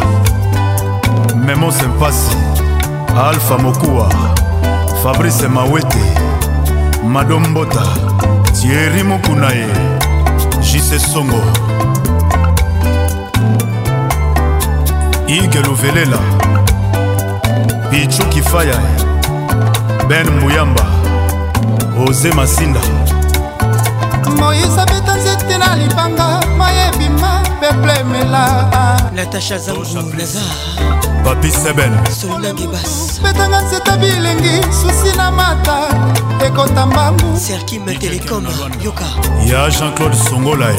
memo 1.47 1.73
sempasi 1.73 2.64
alpha 3.19 3.59
mokuwa 3.59 4.13
fabrice 5.03 5.49
mawete 5.49 5.99
madombota 7.09 7.83
tieri 8.61 9.03
mokuna 9.03 9.51
ye 9.53 9.69
jise 10.73 10.99
songo 10.99 11.41
ige 15.27 15.59
luvelela 15.61 16.19
pichu 17.91 18.25
kifaya 18.27 18.77
ben 20.09 20.31
muyamba 20.31 20.87
oze 22.09 22.33
masinda 22.33 22.81
moise 24.39 24.81
abeta 24.81 25.15
nzete 25.15 25.59
na 25.59 25.77
libanga 25.77 26.41
mayebima 26.59 27.43
peplemela 27.61 28.71
natasha 29.15 29.59
zangu 29.59 29.85
naza 30.19 30.41
papi 31.25 31.51
sebel 31.51 31.91
solinagebasbetanga 32.21 33.61
nzeta 33.63 33.97
bilengi 33.97 34.57
susi 34.79 35.17
na 35.17 35.31
mata 35.31 35.79
ekota 36.47 36.87
mbangu 36.87 37.39
serkime 37.39 37.95
telekom 37.95 38.45
yoka 38.85 39.05
ya 39.51 39.71
jean-claude 39.71 40.17
songolae 40.31 40.77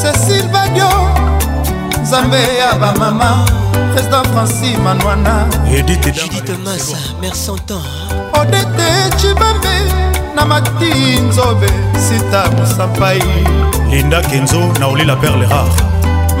cécile 0.00 0.48
badio 0.52 0.90
nzambe 2.02 2.42
ya 2.58 2.72
bamama 2.74 3.44
président 3.94 4.26
francis 4.32 4.78
manwana 4.84 5.46
editjudite 5.76 6.52
masa 6.64 6.96
mersantan 7.20 7.84
odete 8.40 8.90
cibambe 9.16 9.76
na 10.36 10.44
mati 10.46 11.20
nzobe 11.20 11.70
sita 12.08 12.50
mosapai 12.58 13.22
linda 13.90 14.22
kenzo 14.22 14.60
na 14.80 14.86
olila 14.86 15.16
perle 15.16 15.46
rare 15.46 15.91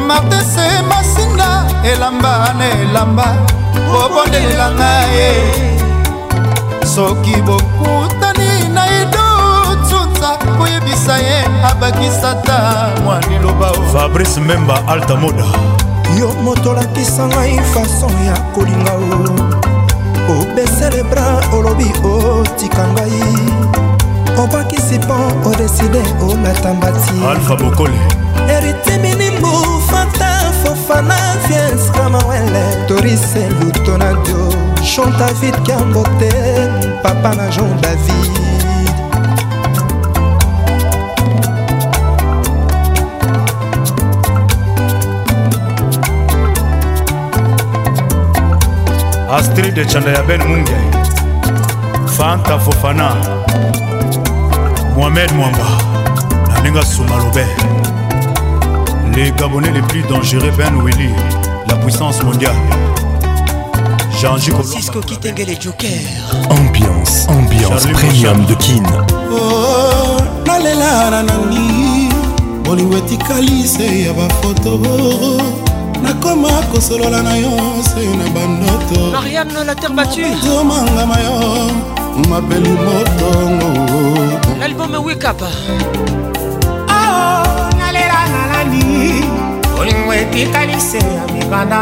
martese 0.06 0.82
masinga 0.88 1.66
elamba 1.84 2.54
na 2.58 2.70
elamba 2.70 3.26
obondelela 4.02 4.70
ngaye 4.70 5.28
soki 6.94 7.36
bokutani 7.46 8.68
na 8.74 8.82
idotsutsa 9.02 10.38
koyebisa 10.58 11.18
ye 11.18 11.44
abakisata 11.70 12.88
mwa 13.04 13.20
liloba 13.20 13.72
fabrice 13.92 14.40
memba 14.40 14.88
alta 14.88 15.16
moda 15.16 15.44
yo 16.20 16.32
motolakisa 16.44 17.26
ngai 17.26 17.58
fason 17.74 18.14
ya 18.28 18.36
kolinga 18.54 18.92
o 18.92 20.40
obesele 20.42 21.02
bra 21.10 21.26
olobi 21.54 21.88
otika 22.04 22.88
ngai 22.88 23.22
obakisi 24.42 24.98
mpo 24.98 25.14
odeside 25.50 26.02
olata 26.30 26.74
mbati 26.74 27.14
alfa 27.30 27.56
bokole 27.56 27.98
eritimini 28.56 29.31
fanafiens 30.92 31.90
kamawele 31.90 32.86
torise 32.86 33.48
luto 33.64 33.98
na 33.98 34.12
dio 34.12 34.52
chantavid 34.94 35.54
kambote 35.66 36.30
papa 37.02 37.34
na 37.34 37.48
jean 37.48 37.80
david 37.80 38.32
astrid 49.32 49.78
ecanda 49.78 50.10
ya 50.10 50.22
ben 50.22 50.42
munge 50.42 50.76
fanta 52.16 52.58
fofana 52.58 53.12
mohamed 54.96 55.32
mwamba 55.32 55.66
na 56.48 56.60
ninga 56.62 56.82
suma 56.84 57.16
lobe 57.16 57.46
Les 59.14 59.30
Gabonais 59.32 59.70
les 59.72 59.82
plus 59.82 60.00
dangereux, 60.08 60.50
Ben 60.56 60.72
Willy, 60.84 61.10
la 61.68 61.74
puissance 61.76 62.22
mondiale. 62.22 62.54
Cisco 64.64 65.00
Kitengele 65.00 65.58
Joker. 65.60 65.90
Ambiance, 66.48 67.26
ambiance 67.28 67.82
Charlie 67.82 67.92
premium 67.92 68.36
Bouchard. 68.38 68.46
de 68.46 68.54
Kin. 68.54 68.82
Oh, 69.30 70.16
nalela 70.46 71.10
na 71.10 71.22
nani 71.24 72.08
bolingo 72.64 72.96
etikali 72.96 73.66
se 73.66 74.04
ya 74.04 74.12
bafoto 74.14 74.80
nakoma 76.02 76.48
kosolola 76.72 77.20
na 77.22 77.36
yo 77.36 77.50
se 77.82 78.06
na 78.16 78.28
bandoto 78.30 79.10
mariame 79.12 79.64
la 79.66 79.74
terre 79.74 79.92
batumangama 79.92 81.16
yo 81.24 82.28
mapeli 82.28 82.70
motongo 82.70 84.28
l'album 84.60 84.94
wake 85.04 85.24
up 85.26 85.42
olingo 89.80 90.12
etikali 90.12 90.80
se 90.80 90.98
ya 90.98 91.26
mibanda 91.32 91.80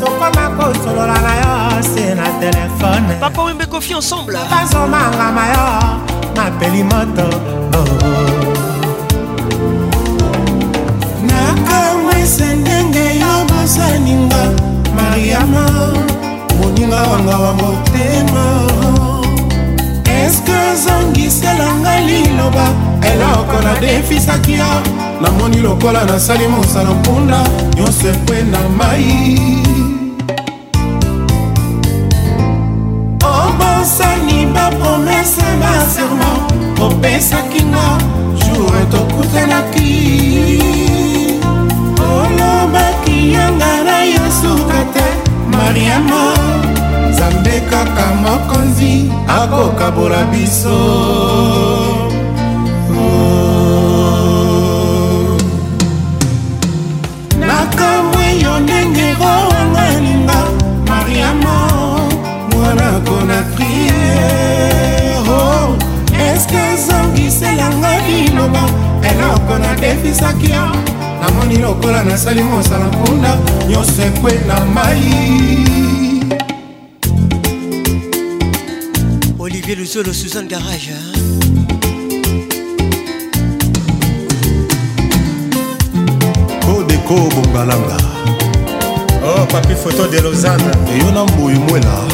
tokoma 0.00 0.46
kosolola 0.56 1.18
na 1.26 1.32
yo 1.40 1.82
se 1.82 2.14
na 2.14 2.24
telefone 2.40 3.14
papa 3.20 3.42
wembe 3.42 3.66
kofi 3.66 3.94
ensemble 3.94 4.38
bazomangama 4.50 5.46
yo 5.46 5.68
mapeli 6.36 6.82
moto 6.84 7.28
nakamwisa 11.28 12.54
ndenge 12.54 13.04
yo 13.20 13.44
bosaninga 13.48 14.48
mariama 14.96 15.66
moninga 16.60 17.02
wanga 17.02 17.36
wa 17.38 17.52
motema 17.54 18.44
eske 20.04 20.54
ozongiselanga 20.72 22.00
liloba 22.00 22.66
eloko 23.10 23.56
nadefisaki 23.64 24.52
yo 24.52 24.95
namoni 25.20 25.56
lokola 25.60 26.04
nasali 26.04 26.48
mosala 26.48 26.90
mpunda 26.94 27.38
nyonso 27.76 28.08
ekwenda 28.08 28.58
mai 28.78 29.38
obosani 33.24 34.46
oh, 34.46 34.48
bapromese 34.54 35.44
baserma 35.60 36.30
opesaki 36.86 37.62
nga 37.64 37.86
jour 38.40 38.74
tokutanaki 38.90 39.90
olobaki 42.12 43.32
yanga 43.32 43.72
na 43.84 43.96
yesuka 44.12 44.78
te 44.94 45.08
mariama 45.56 46.24
nzambe 47.10 47.60
kaka 47.70 48.06
mokonzi 48.22 49.12
akokabola 49.40 50.24
biso 50.32 52.05
bolingo 67.76 67.90
linoba 68.08 68.66
eloko 69.02 69.58
nadefisaki 69.58 70.50
yo 70.50 70.66
namoni 71.20 71.56
lokola 71.58 72.02
nasali 72.04 72.42
mosala 72.42 72.84
mpunda 72.86 73.36
nyonso 73.68 74.02
ekwe 74.02 74.32
na 74.48 74.60
mai 74.66 75.74
olivier 79.38 79.76
luzolo 79.78 80.14
suzanne 80.14 80.48
garage 80.48 80.92
kodeko 86.66 87.14
bongalanga 87.34 87.96
oh 89.24 89.46
papi 89.46 89.74
foto 89.74 90.08
de 90.08 90.20
lausanne 90.20 90.64
eyo 90.94 91.12
na 91.12 91.24
mboyi 91.24 91.58
mwela 91.58 92.04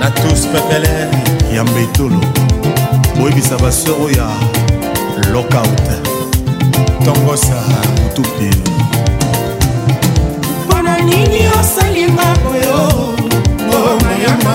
na 0.00 0.10
tous 0.10 0.46
pepele 0.46 1.08
ya 1.54 1.64
mbetolo 1.64 2.20
boyebisa 3.18 3.56
baser 3.58 3.90
oyo 4.00 4.16
ya 4.16 4.63
lockout 5.34 5.82
tongosa 7.04 7.54
mutupe 8.04 8.50
mpona 10.66 10.98
nini 10.98 11.40
osalinga 11.60 12.34
boyo 12.44 12.78
ngomayama 13.68 14.54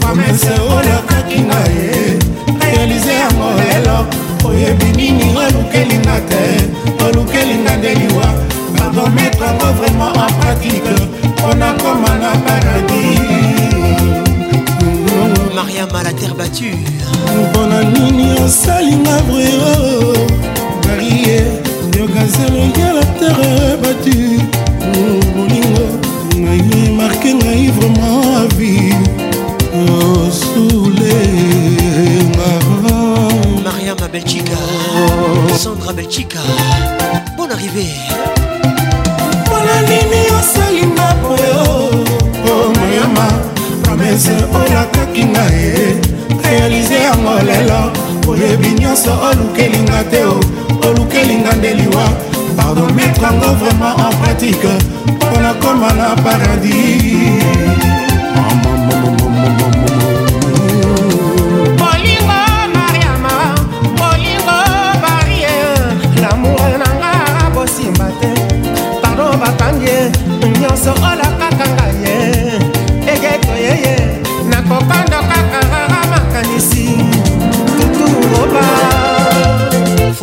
pamese 0.00 0.50
olakaki 0.76 1.38
na 1.38 1.60
ye 1.60 2.18
realize 2.60 3.12
yango 3.12 3.50
lelo 3.60 4.06
oyebi 4.48 4.84
nini 4.96 5.34
olukelinga 5.38 6.20
te 6.28 6.44
olukelinga 7.04 7.76
nde 7.76 7.94
liwa 7.94 8.26
bakometre 8.78 9.46
yango 9.46 9.68
vraimen 9.78 10.16
en 10.24 10.34
pratique 10.40 10.90
mpo 11.38 11.54
nakoma 11.54 12.12
na 12.22 12.30
paradis 12.44 13.85
mariama 15.56 16.02
la 16.02 16.12
terre 16.12 16.34
battue 16.36 16.74
mpona 17.40 17.80
nini 17.92 18.26
osalinga 18.46 19.16
breo 19.26 19.72
barie 20.84 21.38
yokazelongia 21.98 22.90
la 22.98 23.04
terre 23.18 23.52
battue 23.82 24.32
mmh, 24.40 24.96
bolingo 25.36 25.84
ngai 26.40 26.80
marke 26.98 27.30
ngai 27.40 27.64
vraiment 27.76 28.20
avi 28.44 28.74
osulenga 29.82 32.50
oh, 32.92 32.96
mariama 33.66 34.06
belchika 34.12 34.58
sandra 35.62 35.90
belchika 35.98 36.42
bon 37.36 37.48
arrivé 37.56 37.88
mpona 39.40 39.76
nini 39.88 40.20
osalinga 40.38 41.08
breo 41.22 41.64
o 42.48 42.50
oh, 42.52 42.66
mayama 42.78 43.26
promese 43.82 44.34
oya 44.60 44.80
oh, 44.82 44.85
oyoki 45.16 45.22
ngai 45.24 45.96
realize 46.44 46.94
yango 47.08 47.34
lelo 47.44 47.92
oyebi 48.28 48.68
nyonso 48.80 49.10
olukelinga 49.30 49.98
te 50.10 50.20
o 50.32 50.36
olukelinga 50.88 51.52
nde 51.56 51.70
liwa 51.78 52.04
pardon 52.56 52.86
mettre 52.96 53.22
yango 53.26 53.46
vraiment 53.60 53.96
en 53.96 54.16
pratique 54.20 54.74
mpo 55.06 55.40
na 55.42 55.52
koma 55.54 55.88
na 55.98 56.08
paradis 56.22 57.32
bolingo 61.80 62.42
mariama 62.74 63.54
bolingo 63.98 64.58
barie 65.02 65.56
lamour 66.22 66.70
nanga 66.80 67.12
bosimba 67.54 68.08
te 68.20 68.30
pardon 69.02 69.32
bakangie 69.40 70.02
nyonso 70.60 70.92
olaka 70.92 71.35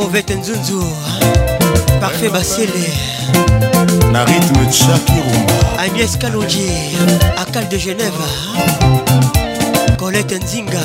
provete 0.03 0.31
nzunzu 0.35 0.81
parfait 2.01 2.29
basele 2.29 2.87
na 4.11 4.25
rythme 4.25 4.63
chakirumba 4.79 5.59
agnès 5.83 6.17
kalongi 6.17 6.67
akal 7.41 7.65
de 7.69 7.77
genève 7.77 8.23
colette 9.97 10.35
nzinga 10.43 10.81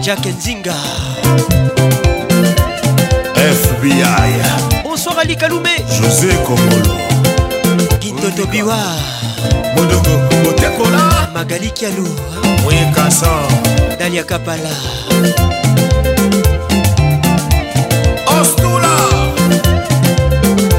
jack 0.00 0.24
nzinga 0.26 0.76
fbi 3.62 3.92
bonsoir 4.84 5.18
ali 5.22 5.36
kalume 5.36 5.74
josé 5.98 6.30
kongolo 6.46 6.94
kintoto 8.00 8.46
biwa 8.52 8.78
modoko 9.76 10.12
motekola 10.44 11.02
magali 11.34 11.70
kialu 11.70 12.08
mwekasa 12.64 13.32
dalia 13.98 14.22
kapala 14.24 14.70
Ostula 18.40 18.96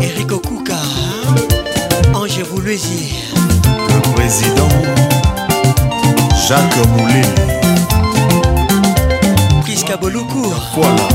Eric 0.00 0.30
Okuka 0.30 0.74
hein. 0.74 2.12
Ange 2.14 2.44
Vouloisier 2.44 3.12
Le 3.88 4.00
président 4.14 4.68
Jacques 6.46 6.86
Moulin 6.96 7.28
Prisca 9.62 9.94
Kabolukour 9.94 10.52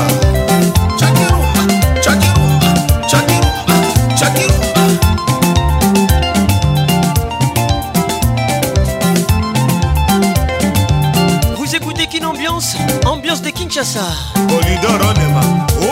kinshasa 13.75 14.15
olidoronema 14.57 15.43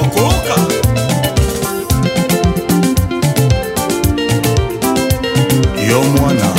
okoka 0.01 0.57
yo 5.91 6.03
mwana 6.03 6.51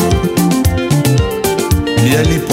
lialipo 2.03 2.52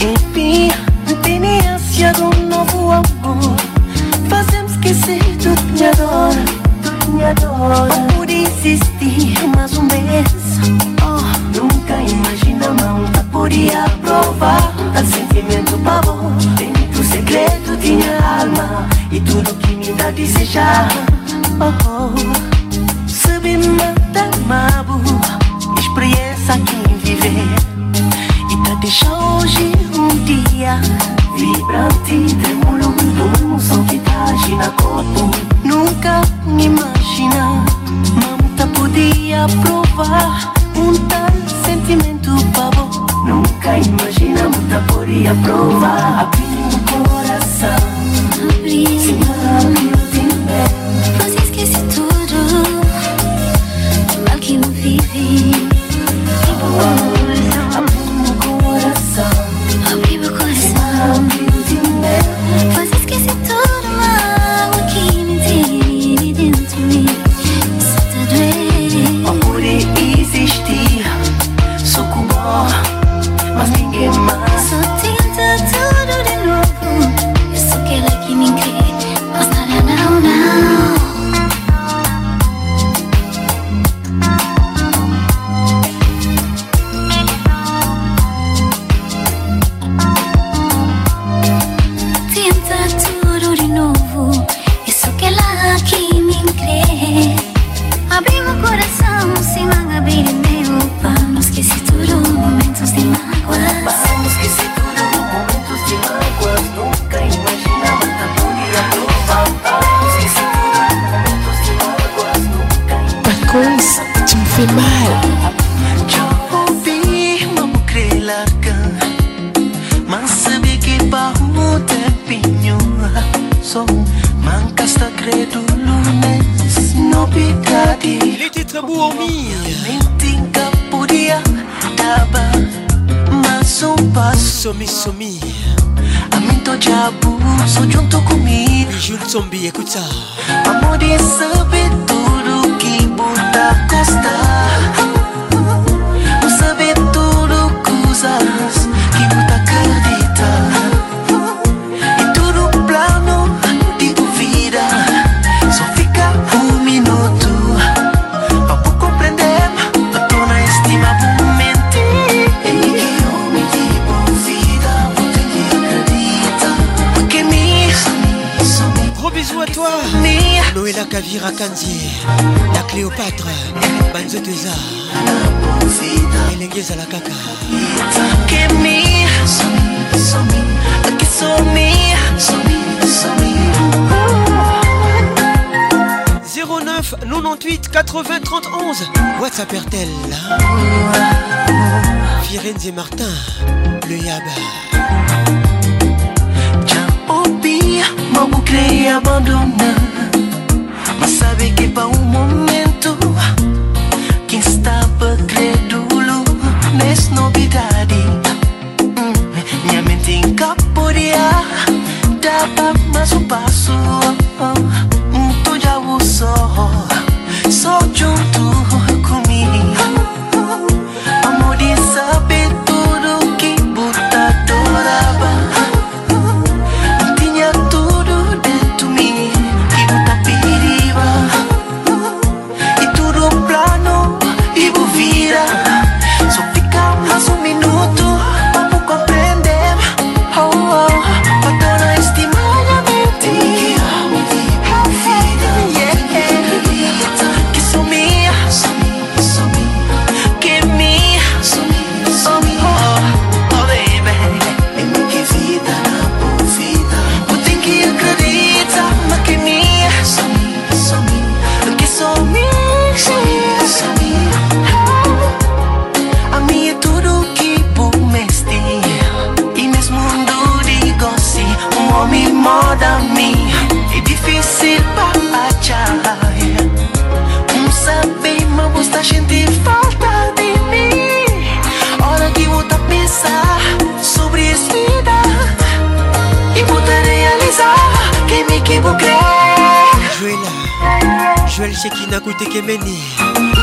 Enfim, 0.00 0.70
a 0.70 1.10
de 1.12 2.12
do 2.12 2.46
novo 2.48 2.92
amor 2.92 3.56
Fazemos 4.28 4.72
esquecer 4.72 5.18
tudo 5.42 5.74
que 5.76 5.84
adora 5.84 6.44
Tudo 6.92 7.18
que 7.18 7.24
adora 7.24 8.06
Por 8.16 8.30
existir 8.30 8.97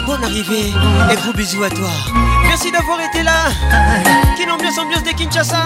bonne 0.05 0.23
arrivée 0.23 0.71
et 1.11 1.15
gros 1.15 1.33
bisous 1.33 1.63
à 1.63 1.69
toi. 1.69 1.89
Merci 2.43 2.71
d'avoir 2.71 2.99
été 3.01 3.23
là. 3.23 3.49
Quelle 4.37 4.51
ambiance, 4.51 4.75
de 4.75 5.11
Kinshasa. 5.15 5.63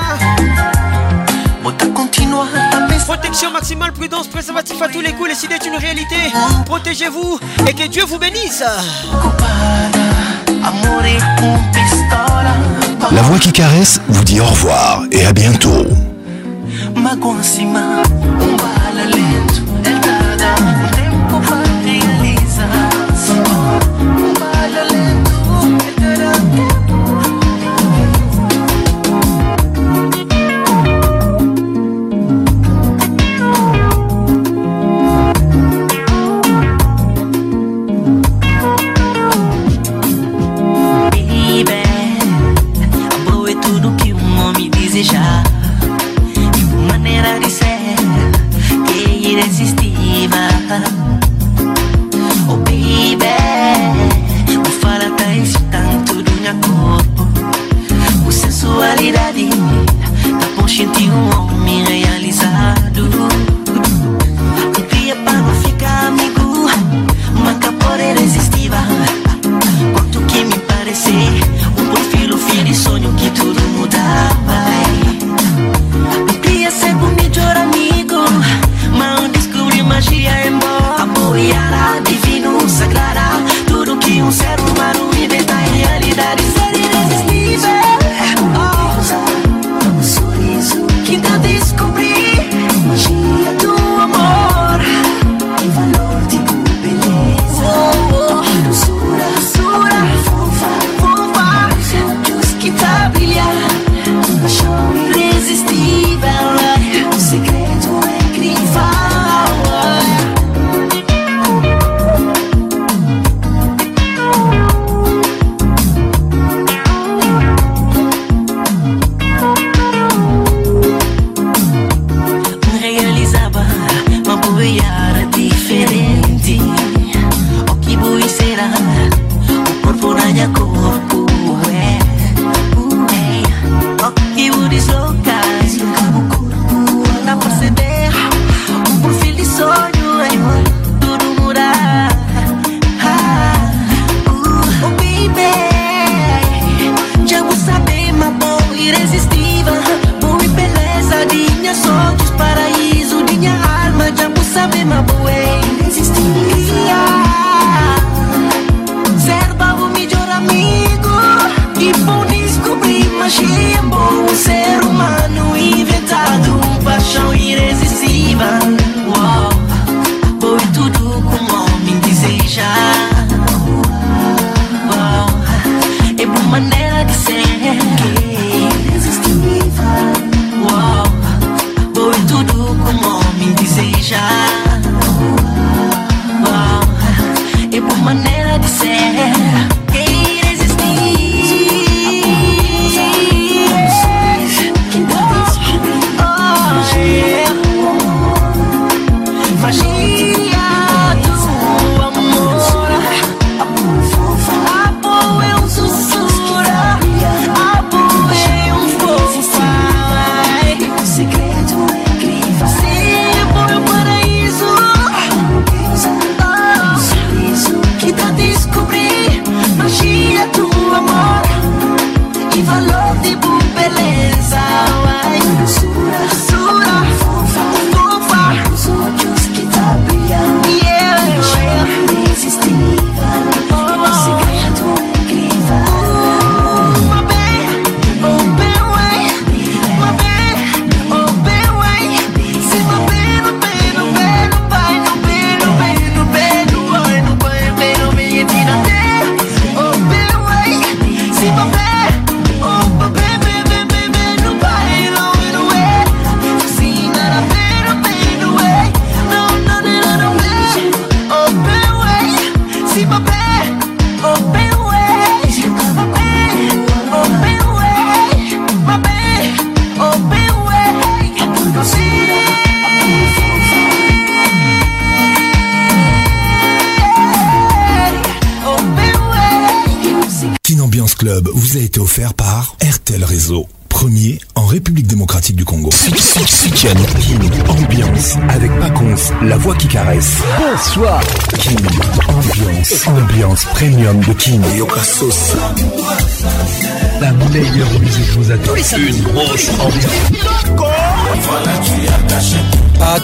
Protection 3.06 3.52
maximale, 3.52 3.92
prudence, 3.92 4.28
préservatif 4.28 4.80
à 4.84 4.88
tous 4.88 5.02
les 5.02 5.14
coups, 5.14 5.30
les 5.30 5.46
idées 5.46 5.56
est 5.56 5.66
une 5.68 5.76
réalité. 5.78 6.16
Protégez-vous 6.68 7.40
et 7.68 7.74
que 7.74 7.88
Dieu 7.88 8.04
vous 8.06 8.20
bénisse. 8.20 8.62
La 13.12 13.22
voix 13.24 13.40
qui 13.40 13.52
caresse 13.52 14.00
vous 14.10 14.24
dit 14.24 14.40
au 14.40 14.46
revoir 14.46 15.04
et 15.12 15.26
à 15.26 15.34
bientôt. 15.34 15.86
you 61.02 61.10
want. 61.12 61.39